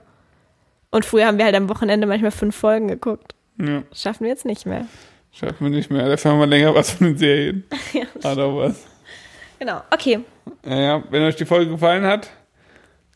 Und 0.91 1.05
früher 1.05 1.25
haben 1.27 1.37
wir 1.37 1.45
halt 1.45 1.55
am 1.55 1.69
Wochenende 1.69 2.05
manchmal 2.07 2.31
fünf 2.31 2.55
Folgen 2.55 2.87
geguckt. 2.87 3.35
Ja, 3.59 3.83
Schaffen 3.93 4.23
wir 4.23 4.29
jetzt 4.29 4.45
nicht 4.45 4.65
mehr. 4.65 4.85
schaffen 5.31 5.57
wir 5.59 5.69
nicht 5.69 5.89
mehr. 5.91 6.07
Dafür 6.09 6.31
haben 6.31 6.39
wir 6.39 6.47
länger 6.47 6.73
was 6.75 6.91
von 6.91 7.07
den 7.07 7.17
Serien. 7.17 7.63
Ja. 7.93 8.03
Auch 8.23 8.57
was. 8.57 8.83
Genau, 9.59 9.81
okay. 9.91 10.19
Naja, 10.63 11.03
wenn 11.09 11.23
euch 11.23 11.35
die 11.35 11.45
Folge 11.45 11.71
gefallen 11.71 12.03
hat, 12.03 12.29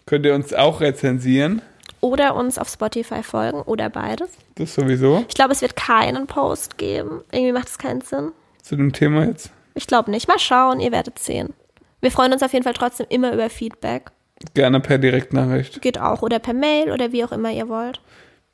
könnt 0.06 0.26
ihr 0.26 0.34
uns 0.34 0.54
auch 0.54 0.80
rezensieren. 0.82 1.62
Oder 2.00 2.36
uns 2.36 2.58
auf 2.58 2.70
Spotify 2.70 3.22
folgen 3.24 3.62
oder 3.64 3.90
beides. 3.90 4.30
Das 4.56 4.76
sowieso. 4.76 5.26
Ich 5.28 5.36
glaube, 5.36 5.52
es 5.52 5.62
wird 5.62 5.76
keinen 5.76 6.28
Post 6.28 6.78
geben. 6.78 7.22
Irgendwie 7.32 7.52
macht 7.52 7.68
es 7.68 7.78
keinen 7.80 8.02
Sinn. 8.02 8.32
Zu 8.68 8.76
dem 8.76 8.92
Thema 8.92 9.26
jetzt. 9.26 9.52
Ich 9.76 9.88
glaube 9.88 10.12
nicht. 10.12 10.28
Mal 10.28 10.40
schauen, 10.40 10.82
ihr 10.82 10.92
werdet 10.92 11.20
sehen. 11.20 11.54
Wir 12.02 12.12
freuen 12.12 12.34
uns 12.34 12.44
auf 12.44 12.52
jeden 12.52 12.66
Fall 12.66 12.74
trotzdem 12.74 13.06
immer 13.08 13.32
über 13.32 13.50
Feedback. 13.50 14.12
Gerne 14.56 14.82
per 14.82 14.98
Direktnachricht. 14.98 15.82
Geht 15.82 15.98
auch. 15.98 16.22
Oder 16.22 16.40
per 16.40 16.54
Mail 16.54 16.92
oder 16.92 17.14
wie 17.14 17.24
auch 17.24 17.32
immer 17.32 17.50
ihr 17.50 17.70
wollt. 17.70 18.02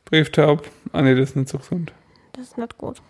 Brieftaub. 0.06 0.70
Ah 0.92 1.02
nee, 1.02 1.16
das 1.16 1.30
ist 1.30 1.36
nicht 1.36 1.50
so 1.50 1.58
gesund. 1.58 1.94
Das 2.34 2.46
ist 2.46 2.60
nicht 2.60 2.78
gut. 2.78 3.02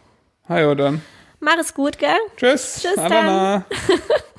Hi, 0.48 0.76
dann. 0.78 1.02
Mach 1.42 1.58
es 1.58 1.74
gut, 1.74 2.00
gell? 2.00 2.16
Tschüss. 2.38 2.80
Tschüss 2.82 2.98
Alana. 2.98 3.66